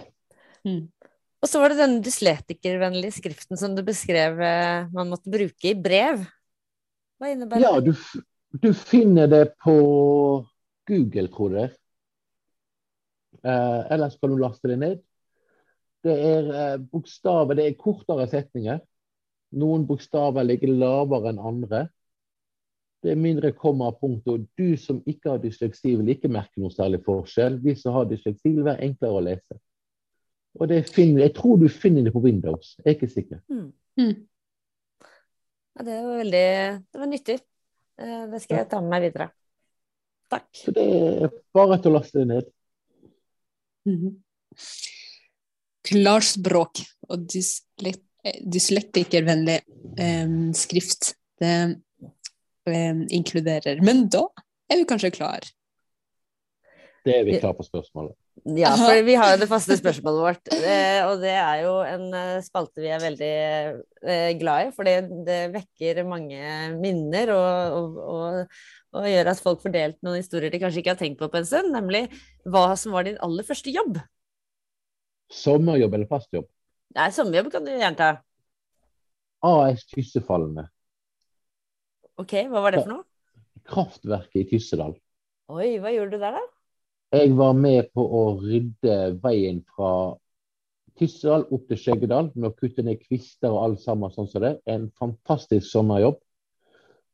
Mm. 0.64 0.88
Og 1.42 1.50
så 1.50 1.60
var 1.60 1.74
det 1.74 1.82
den 1.82 2.00
dyslektikervennlige 2.06 3.18
skriften 3.18 3.60
som 3.60 3.76
du 3.76 3.82
beskrev 3.84 4.40
eh, 4.46 4.88
man 4.94 5.12
måtte 5.12 5.32
bruke 5.34 5.72
i 5.72 5.76
brev. 5.76 6.24
Hva 7.20 7.34
innebærer 7.34 7.66
Ja, 7.66 7.74
det? 7.82 7.92
du, 7.92 8.24
du 8.62 8.72
finner 8.78 9.28
det 9.28 9.44
på 9.64 9.76
Google, 10.92 11.32
tror 11.32 11.56
jeg. 11.58 11.72
Eh, 13.42 13.82
ellers 13.96 14.20
kan 14.20 14.34
du 14.34 14.38
laste 14.42 14.70
det 14.70 14.78
ned. 14.82 15.00
Det 16.04 16.14
er 16.14 16.52
eh, 16.52 16.78
bokstaver, 16.92 17.58
det 17.58 17.68
er 17.70 17.80
kortere 17.80 18.28
setninger. 18.30 18.82
Noen 19.62 19.84
bokstaver 19.88 20.46
ligger 20.48 20.72
lavere 20.74 21.32
enn 21.32 21.42
andre. 21.42 21.82
Det 23.02 23.14
er 23.14 23.20
mindre 23.20 23.52
komma 23.58 23.90
og 23.90 24.00
punkt. 24.02 24.28
Og 24.30 24.46
du 24.58 24.78
som 24.78 25.02
ikke 25.10 25.34
har 25.34 25.42
dysleksi, 25.42 25.96
vil 25.98 26.14
ikke 26.14 26.32
merke 26.32 26.62
noe 26.62 26.74
særlig 26.74 27.02
forskjell. 27.06 27.58
Vi 27.64 27.76
som 27.80 27.96
har 27.98 28.10
dysleksi, 28.10 28.52
vil 28.52 28.68
være 28.68 28.86
enklere 28.88 29.18
å 29.18 29.24
lese. 29.26 29.58
Og 30.60 30.68
det 30.68 30.84
finner, 30.90 31.24
Jeg 31.24 31.36
tror 31.36 31.58
du 31.58 31.70
finner 31.70 32.04
det 32.04 32.14
på 32.14 32.24
Windows. 32.24 32.76
Jeg 32.78 32.92
er 32.92 32.98
ikke 32.98 33.14
sikker. 33.14 33.40
Mm. 33.50 33.72
Mm. 33.98 34.28
Ja, 35.72 35.84
det 35.88 35.98
var 36.04 36.18
veldig 36.18 36.48
Det 36.92 37.00
var 37.00 37.08
nyttig. 37.08 37.40
Eh, 37.98 38.28
Det 38.32 38.42
skal 38.42 38.58
jeg 38.58 38.70
ta 38.70 38.82
med 38.82 38.90
meg 38.90 39.08
videre. 39.08 39.32
Takk. 40.32 40.48
Så 40.56 40.74
det 40.76 40.86
er 40.86 41.34
bare 41.56 41.80
til 41.82 41.92
å 41.92 41.98
laste 42.00 42.22
det 42.22 42.30
ned. 42.30 42.52
Mhm. 43.90 44.16
Klarspråk 45.92 46.84
og 47.10 47.28
dyslek 47.32 48.00
dyslektikervennlig 48.42 49.60
eh, 49.98 50.30
skrift. 50.54 51.16
Det 51.42 51.76
eh, 52.70 53.02
inkluderer. 53.10 53.82
Men 53.82 54.08
da 54.10 54.28
er 54.70 54.82
vi 54.82 54.88
kanskje 54.90 55.14
klar. 55.16 55.48
Det 57.06 57.16
er 57.18 57.26
vi 57.26 57.40
klar 57.42 57.56
på 57.58 57.66
spørsmålet. 57.66 58.16
Ja, 58.42 58.72
for 58.74 58.98
vi 59.06 59.14
har 59.20 59.36
jo 59.36 59.40
det 59.44 59.48
faste 59.52 59.76
spørsmålet 59.78 60.24
vårt, 60.26 60.50
eh, 60.56 61.04
og 61.06 61.20
det 61.22 61.34
er 61.38 61.60
jo 61.62 61.74
en 61.86 62.08
eh, 62.18 62.40
spalte 62.42 62.82
vi 62.82 62.90
er 62.90 63.02
veldig 63.04 63.34
eh, 64.02 64.32
glad 64.40 64.70
i, 64.70 64.72
for 64.74 64.88
det, 64.88 64.96
det 65.28 65.42
vekker 65.54 66.00
mange 66.10 66.40
minner 66.80 67.30
og, 67.36 67.76
og, 67.78 68.00
og, 68.16 68.56
og 68.98 69.06
gjør 69.12 69.30
at 69.30 69.44
folk 69.46 69.62
får 69.62 69.76
delt 69.76 70.00
noen 70.02 70.18
historier 70.24 70.50
de 70.50 70.62
kanskje 70.64 70.82
ikke 70.82 70.96
har 70.96 71.02
tenkt 71.04 71.22
på 71.22 71.30
på 71.30 71.38
en 71.38 71.46
stund, 71.46 71.70
nemlig 71.76 72.08
hva 72.50 72.72
som 72.82 72.96
var 72.98 73.06
din 73.06 73.20
aller 73.22 73.46
første 73.46 73.74
jobb. 73.76 74.00
Sommerjobb 75.32 76.00
eller 76.00 76.10
fast 76.10 76.34
jobb? 76.34 76.50
Nei, 76.98 77.12
sommerjobb 77.14 77.52
kan 77.54 77.68
du 77.68 77.76
gjerne 77.76 78.00
ta. 78.00 78.10
AS 79.46 79.86
Tyssefallene. 79.92 80.66
Ok, 82.18 82.34
hva 82.50 82.66
var 82.66 82.74
det 82.74 82.82
for 82.82 82.96
noe? 82.96 83.06
Kraftverket 83.70 84.42
i 84.42 84.48
Tyssedal. 84.50 84.98
Oi, 85.54 85.78
hva 85.84 85.94
gjorde 85.94 86.18
du 86.18 86.26
der, 86.26 86.42
da? 86.42 86.61
Jeg 87.12 87.34
var 87.36 87.56
med 87.60 87.90
på 87.92 88.04
å 88.08 88.24
rydde 88.40 88.98
veien 89.24 89.60
fra 89.76 90.16
Tyssedal 91.00 91.48
opp 91.52 91.66
til 91.68 91.80
Skjeggedal 91.80 92.30
med 92.36 92.52
å 92.52 92.56
kutte 92.56 92.86
ned 92.88 93.02
kvister 93.02 93.52
og 93.52 93.64
alt 93.66 93.82
sammen 93.84 94.14
sånn 94.14 94.30
som 94.32 94.44
det. 94.44 94.54
En 94.70 94.88
fantastisk 95.00 95.68
sommerjobb. 95.68 96.22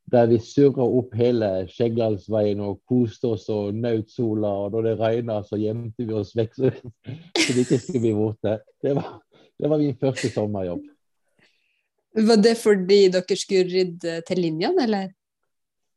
Der 0.08 0.28
vi 0.30 0.38
surra 0.40 0.86
opp 0.86 1.16
hele 1.18 1.50
Skjeggedalsveien 1.72 2.62
og 2.64 2.78
koste 2.88 3.32
oss 3.34 3.48
og 3.52 3.74
nøt 3.74 4.12
sola. 4.12 4.52
Og 4.64 4.76
når 4.76 4.86
det 4.86 4.94
regna, 5.00 5.40
så 5.44 5.58
gjemte 5.60 6.06
vi 6.06 6.14
oss 6.16 6.30
vekk 6.38 6.54
så, 6.54 6.70
det 7.02 7.64
ikke 7.64 7.80
skulle 7.82 8.04
bli 8.06 8.14
våte. 8.16 8.58
Det 8.84 8.94
det 9.58 9.68
var 9.68 9.80
min 9.82 9.96
første 9.98 10.30
sommerjobb. 10.30 10.84
Var 12.28 12.42
det 12.42 12.54
fordi 12.58 13.00
dere 13.10 13.36
skulle 13.38 13.66
rydde 13.66 14.20
til 14.26 14.40
linjene, 14.42 14.84
eller? 14.86 15.10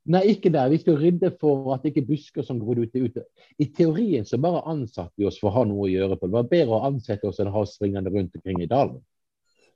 Nei, 0.10 0.24
ikke 0.34 0.49
der. 0.49 0.72
Vi 0.72 0.80
skal 0.82 0.97
rydde 0.97 1.30
for 1.41 1.76
at 1.76 1.84
det 1.84 1.91
ikke 1.91 2.02
er 2.02 2.10
busker 2.10 2.45
som 2.45 2.60
gror 2.60 2.80
ute. 2.82 3.04
ute. 3.06 3.24
I 3.62 3.68
teorien 3.70 4.26
så 4.26 4.39
bare 4.41 4.64
ansatte 4.70 5.14
vi 5.18 5.28
oss 5.30 5.38
for 5.39 5.52
å 5.52 5.60
ha 5.60 5.66
noe 5.70 5.86
å 5.86 5.91
gjøre 5.91 6.18
på. 6.18 6.30
Det 6.30 6.38
var 6.39 6.49
bedre 6.49 6.80
å 6.80 6.88
ansette 6.89 7.30
oss 7.30 7.41
enn 7.41 7.52
å 7.52 7.56
ha 7.56 7.66
oss 7.68 7.78
ringende 7.84 8.14
rundt 8.14 8.36
omkring 8.39 8.64
i 8.64 8.70
dalen. 8.72 8.97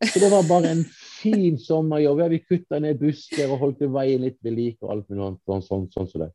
Så 0.03 0.19
det 0.19 0.31
var 0.31 0.47
bare 0.49 0.71
en 0.73 0.83
fin 1.21 1.59
sommerjobb. 1.61 2.23
Ja, 2.23 2.31
vi 2.31 2.41
kutta 2.43 2.81
ned 2.81 2.99
busker 2.99 3.51
og 3.51 3.61
holdt 3.61 3.85
veien 3.93 4.25
litt 4.25 4.39
ved 4.43 4.57
like 4.57 4.81
og 4.81 4.95
alt 4.95 5.07
mulig 5.09 5.27
annet 5.27 5.45
sånn, 5.45 5.63
sånn, 5.67 5.85
sånn 5.93 6.09
sånn 6.09 6.25
det. 6.25 6.31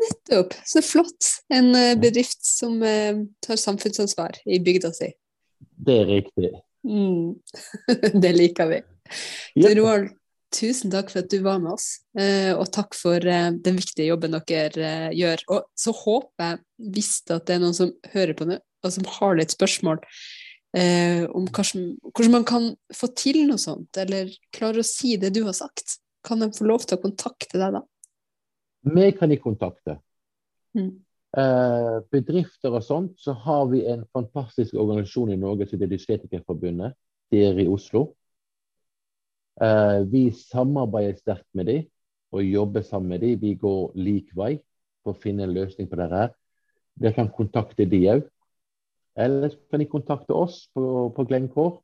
Nettopp. 0.00 0.54
Så 0.66 0.82
flott. 0.84 1.30
En 1.54 1.72
eh, 1.74 1.94
bedrift 1.98 2.44
som 2.46 2.82
eh, 2.82 3.22
tar 3.46 3.60
samfunnsansvar 3.60 4.42
i 4.46 4.60
bygda 4.62 4.92
si. 4.96 5.10
Det 5.80 5.96
er 6.02 6.12
riktig. 6.18 6.52
Mm. 6.86 7.34
det 8.22 8.32
liker 8.36 8.70
vi. 8.70 8.80
Yep. 9.58 9.72
Roald, 9.80 10.12
tusen 10.54 10.92
takk 10.92 11.10
for 11.12 11.22
at 11.22 11.30
du 11.30 11.38
var 11.44 11.60
med 11.62 11.74
oss, 11.74 11.88
eh, 12.18 12.50
og 12.54 12.68
takk 12.74 12.96
for 12.98 13.22
eh, 13.22 13.50
den 13.54 13.78
viktige 13.78 14.10
jobben 14.10 14.34
dere 14.34 14.90
eh, 14.90 15.16
gjør. 15.16 15.44
Og 15.54 15.64
så 15.78 15.94
håper 15.96 16.46
jeg, 16.46 16.60
hvis 16.96 17.12
det 17.30 17.54
er 17.54 17.62
noen 17.62 17.76
som 17.76 17.92
hører 18.14 18.36
på 18.38 18.48
nå, 18.48 18.60
og 18.80 18.94
som 18.94 19.08
har 19.18 19.36
litt 19.38 19.56
spørsmål 19.56 20.00
om 20.70 21.48
hvordan, 21.50 21.86
hvordan 22.14 22.30
man 22.30 22.44
kan 22.46 22.66
få 22.94 23.08
til 23.18 23.40
noe 23.48 23.58
sånt, 23.58 23.90
eller 23.98 24.28
klarer 24.54 24.84
å 24.84 24.86
si 24.86 25.16
det 25.18 25.32
du 25.34 25.40
har 25.42 25.56
sagt, 25.58 25.96
kan 26.22 26.38
de 26.38 26.46
få 26.54 26.68
lov 26.68 26.84
til 26.86 26.94
å 26.94 27.02
kontakte 27.02 27.58
deg 27.58 27.74
da? 27.74 27.80
Vi 28.86 29.08
kan 29.18 29.32
de 29.34 29.40
kontakte. 29.42 29.96
Mm. 30.78 30.92
Bedrifter 32.14 32.70
og 32.78 32.86
sånt, 32.86 33.18
så 33.18 33.34
har 33.42 33.66
vi 33.74 33.82
en 33.90 34.06
fantastisk 34.14 34.78
organisasjon 34.78 35.34
i 35.34 35.40
Norge 35.42 35.66
som 35.66 35.74
heter 35.74 35.90
Dysletikerforbundet. 35.90 36.94
Det 37.34 37.42
er 37.50 37.58
i 37.64 37.66
Oslo. 37.66 38.12
Eh, 39.60 40.00
vi 40.08 40.30
samarbeider 40.32 41.18
sterkt 41.18 41.48
med 41.52 41.68
dem 41.68 41.88
og 42.32 42.44
jobber 42.46 42.84
sammen 42.86 43.08
med 43.12 43.20
dem. 43.20 43.40
Vi 43.40 43.54
går 43.60 43.92
lik 43.98 44.30
vei 44.36 44.54
for 45.04 45.12
å 45.12 45.20
finne 45.20 45.44
en 45.44 45.54
løsning 45.54 45.88
på 45.90 45.98
dette. 46.00 46.30
Dere 47.00 47.16
kan 47.16 47.32
kontakte 47.34 47.84
de 47.88 48.00
òg. 48.14 48.24
Eller 49.20 49.52
så 49.52 49.58
kan 49.70 49.82
de 49.82 49.88
kontakte 49.90 50.36
oss 50.36 50.62
på, 50.74 51.10
på 51.16 51.26
Glencore. 51.28 51.80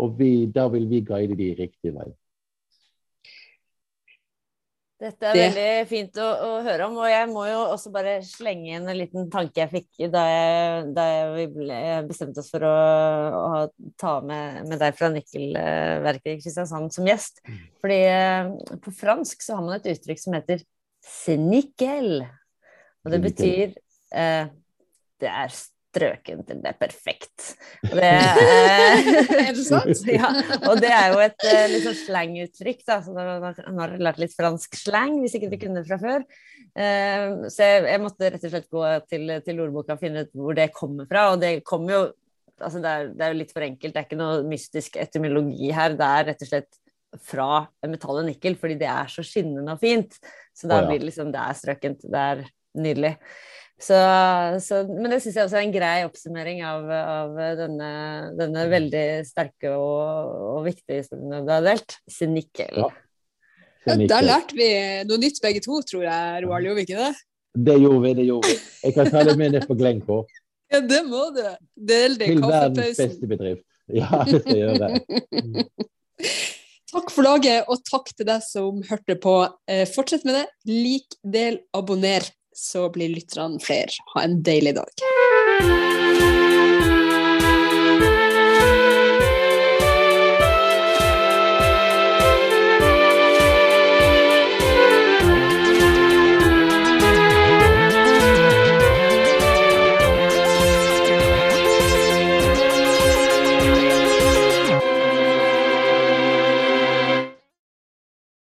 Og 0.00 0.16
vi, 0.16 0.46
da 0.48 0.68
vil 0.72 0.88
vi 0.88 1.02
guide 1.04 1.36
de 1.36 1.50
riktig 1.58 1.92
vei. 1.92 2.08
Dette 5.02 5.26
er 5.26 5.34
Det- 5.34 5.46
veldig 5.48 5.86
fint 5.90 6.18
å, 6.22 6.26
å 6.46 6.50
høre 6.62 6.86
om, 6.86 6.98
og 7.02 7.08
jeg 7.10 7.26
må 7.32 7.42
jo 7.48 7.58
også 7.72 7.90
bare 7.90 8.12
slenge 8.22 8.76
inn 8.76 8.86
en 8.86 8.98
liten 8.98 9.26
tanke 9.32 9.58
jeg 9.58 9.70
fikk 9.72 10.04
da, 10.12 10.22
jeg, 10.30 10.84
da 10.94 11.06
jeg, 11.08 11.48
vi 11.56 11.70
bestemte 12.06 12.38
oss 12.38 12.52
for 12.52 12.62
å, 12.68 12.76
å 13.40 13.94
ta 13.98 14.12
med, 14.22 14.60
med 14.70 14.78
deg 14.78 14.94
fra 14.94 15.10
Nikkelverket 15.10 16.30
i 16.30 16.36
Kristiansand 16.38 16.94
som 16.94 17.08
gjest. 17.10 17.42
Fordi 17.82 17.98
eh, 18.12 18.52
på 18.84 18.94
fransk 18.94 19.42
så 19.42 19.58
har 19.58 19.66
man 19.66 19.80
et 19.80 19.90
uttrykk 19.96 20.22
som 20.22 20.38
heter 20.38 20.62
snickel, 21.02 22.22
og 23.02 23.10
det 23.10 23.22
betyr 23.24 23.74
eh, 24.14 24.46
det 25.18 25.30
er 25.34 25.50
strøkent, 25.92 26.46
til 26.48 26.62
det 26.62 26.70
er 26.72 26.78
perfekt. 26.80 27.50
Og 27.90 27.98
det, 27.98 28.08
eh, 28.42 29.10
Er 29.42 29.52
det 29.52 29.66
sant? 29.66 30.06
ja, 30.18 30.30
og 30.70 30.80
det 30.80 30.92
er 30.92 31.12
jo 31.12 31.20
et 31.24 31.46
eh, 31.48 31.66
litt 31.72 31.86
sånn 31.86 32.00
slanguttrykk, 32.00 32.80
da. 32.88 32.98
Så 33.04 33.12
nå 33.12 33.78
har 33.82 33.94
lært 34.00 34.22
litt 34.22 34.34
fransk 34.36 34.78
slang, 34.80 35.20
hvis 35.22 35.36
ikke 35.38 35.52
dere 35.52 35.62
kunne 35.66 35.82
det 35.82 35.90
fra 35.90 36.00
før. 36.00 36.26
Eh, 36.72 37.28
så 37.52 37.68
jeg, 37.68 37.84
jeg 37.92 38.02
måtte 38.02 38.32
rett 38.32 38.48
og 38.48 38.54
slett 38.54 38.72
gå 38.72 38.88
til, 39.12 39.36
til 39.44 39.62
ordboka 39.66 39.96
og 39.96 40.02
finne 40.02 40.24
ut 40.24 40.34
hvor 40.38 40.56
det 40.56 40.70
kommer 40.76 41.08
fra. 41.10 41.28
Og 41.34 41.40
det 41.44 41.58
kommer 41.68 41.98
jo 41.98 42.02
Altså, 42.62 42.78
det 42.78 42.90
er, 42.94 43.06
det 43.16 43.24
er 43.24 43.32
jo 43.32 43.36
litt 43.40 43.50
for 43.50 43.64
enkelt, 43.64 43.90
det 43.90 43.98
er 43.98 44.04
ikke 44.06 44.16
noe 44.20 44.42
mystisk 44.46 44.98
etymologi 45.00 45.72
her. 45.74 45.96
Det 45.98 46.06
er 46.06 46.26
rett 46.28 46.44
og 46.44 46.50
slett 46.52 46.76
fra 47.26 47.46
metallet 47.90 48.28
nikkel, 48.28 48.54
fordi 48.60 48.76
det 48.78 48.86
er 48.86 49.10
så 49.10 49.24
skinnende 49.26 49.74
og 49.74 49.80
fint. 49.82 50.14
Så 50.54 50.70
da 50.70 50.82
blir 50.84 51.00
det 51.00 51.08
liksom 51.08 51.32
Det 51.34 51.40
er 51.42 51.58
strøkent, 51.58 52.04
det 52.06 52.22
er 52.22 52.44
nydelig. 52.78 53.16
Så, 53.82 53.96
så, 54.62 54.82
men 54.86 55.10
det 55.10 55.18
syns 55.24 55.36
jeg 55.40 55.46
også 55.48 55.58
er 55.58 55.64
en 55.66 55.74
grei 55.74 55.94
oppsummering 56.06 56.60
av, 56.62 56.84
av 56.86 57.40
denne, 57.58 57.88
denne 58.38 58.66
veldig 58.70 59.06
sterke 59.26 59.72
og, 59.74 60.36
og 60.52 60.60
viktige 60.68 61.00
historien 61.00 61.42
du 61.42 61.50
har 61.50 61.64
delt. 61.66 61.96
Sinikkel. 62.10 62.84
Ja. 62.84 62.92
Ja, 63.82 63.96
der 63.98 64.22
lærte 64.22 64.54
vi 64.54 64.68
noe 65.08 65.18
nytt 65.18 65.40
begge 65.42 65.58
to, 65.64 65.80
tror 65.82 66.04
jeg, 66.06 66.42
Roald. 66.44 66.68
Gjorde 66.68 66.78
vi 66.78 66.84
ikke 66.86 67.00
det? 67.00 67.12
Det 67.66 67.74
gjorde 67.82 68.02
vi, 68.04 68.12
det 68.20 68.26
gjorde 68.28 68.52
vi. 68.52 68.58
Jeg 68.84 68.94
kan 68.94 69.10
ta 69.10 69.22
det 69.26 69.34
med 69.40 69.56
ned 69.56 69.66
på 69.66 69.76
Glencore. 69.80 70.42
Ja, 70.72 70.80
det 70.86 71.00
må 71.04 71.24
du. 71.34 71.42
Del 71.90 72.14
det 72.20 72.30
i 72.30 72.36
Til 72.36 72.44
verdens 72.46 73.00
beste 73.02 73.28
bedrift. 73.28 73.66
Ja, 73.92 74.22
det 74.28 74.44
skal 74.44 74.60
jeg 74.60 74.70
gjøre. 74.70 75.66
Takk 76.92 77.10
for 77.10 77.26
laget, 77.26 77.66
og 77.72 77.82
takk 77.88 78.12
til 78.14 78.28
deg 78.28 78.44
som 78.46 78.78
hørte 78.86 79.18
på. 79.20 79.34
Eh, 79.66 79.82
Fortsett 79.90 80.24
med 80.28 80.38
det. 80.38 80.46
Lik, 80.70 81.18
del, 81.24 81.58
abonner, 81.76 82.24
så 82.54 82.88
blir 82.90 83.08
lytterne 83.08 83.60
flere. 83.60 83.90
Ha 84.14 84.24
en 84.26 84.42
deilig 84.42 84.76
dag. 84.80 86.01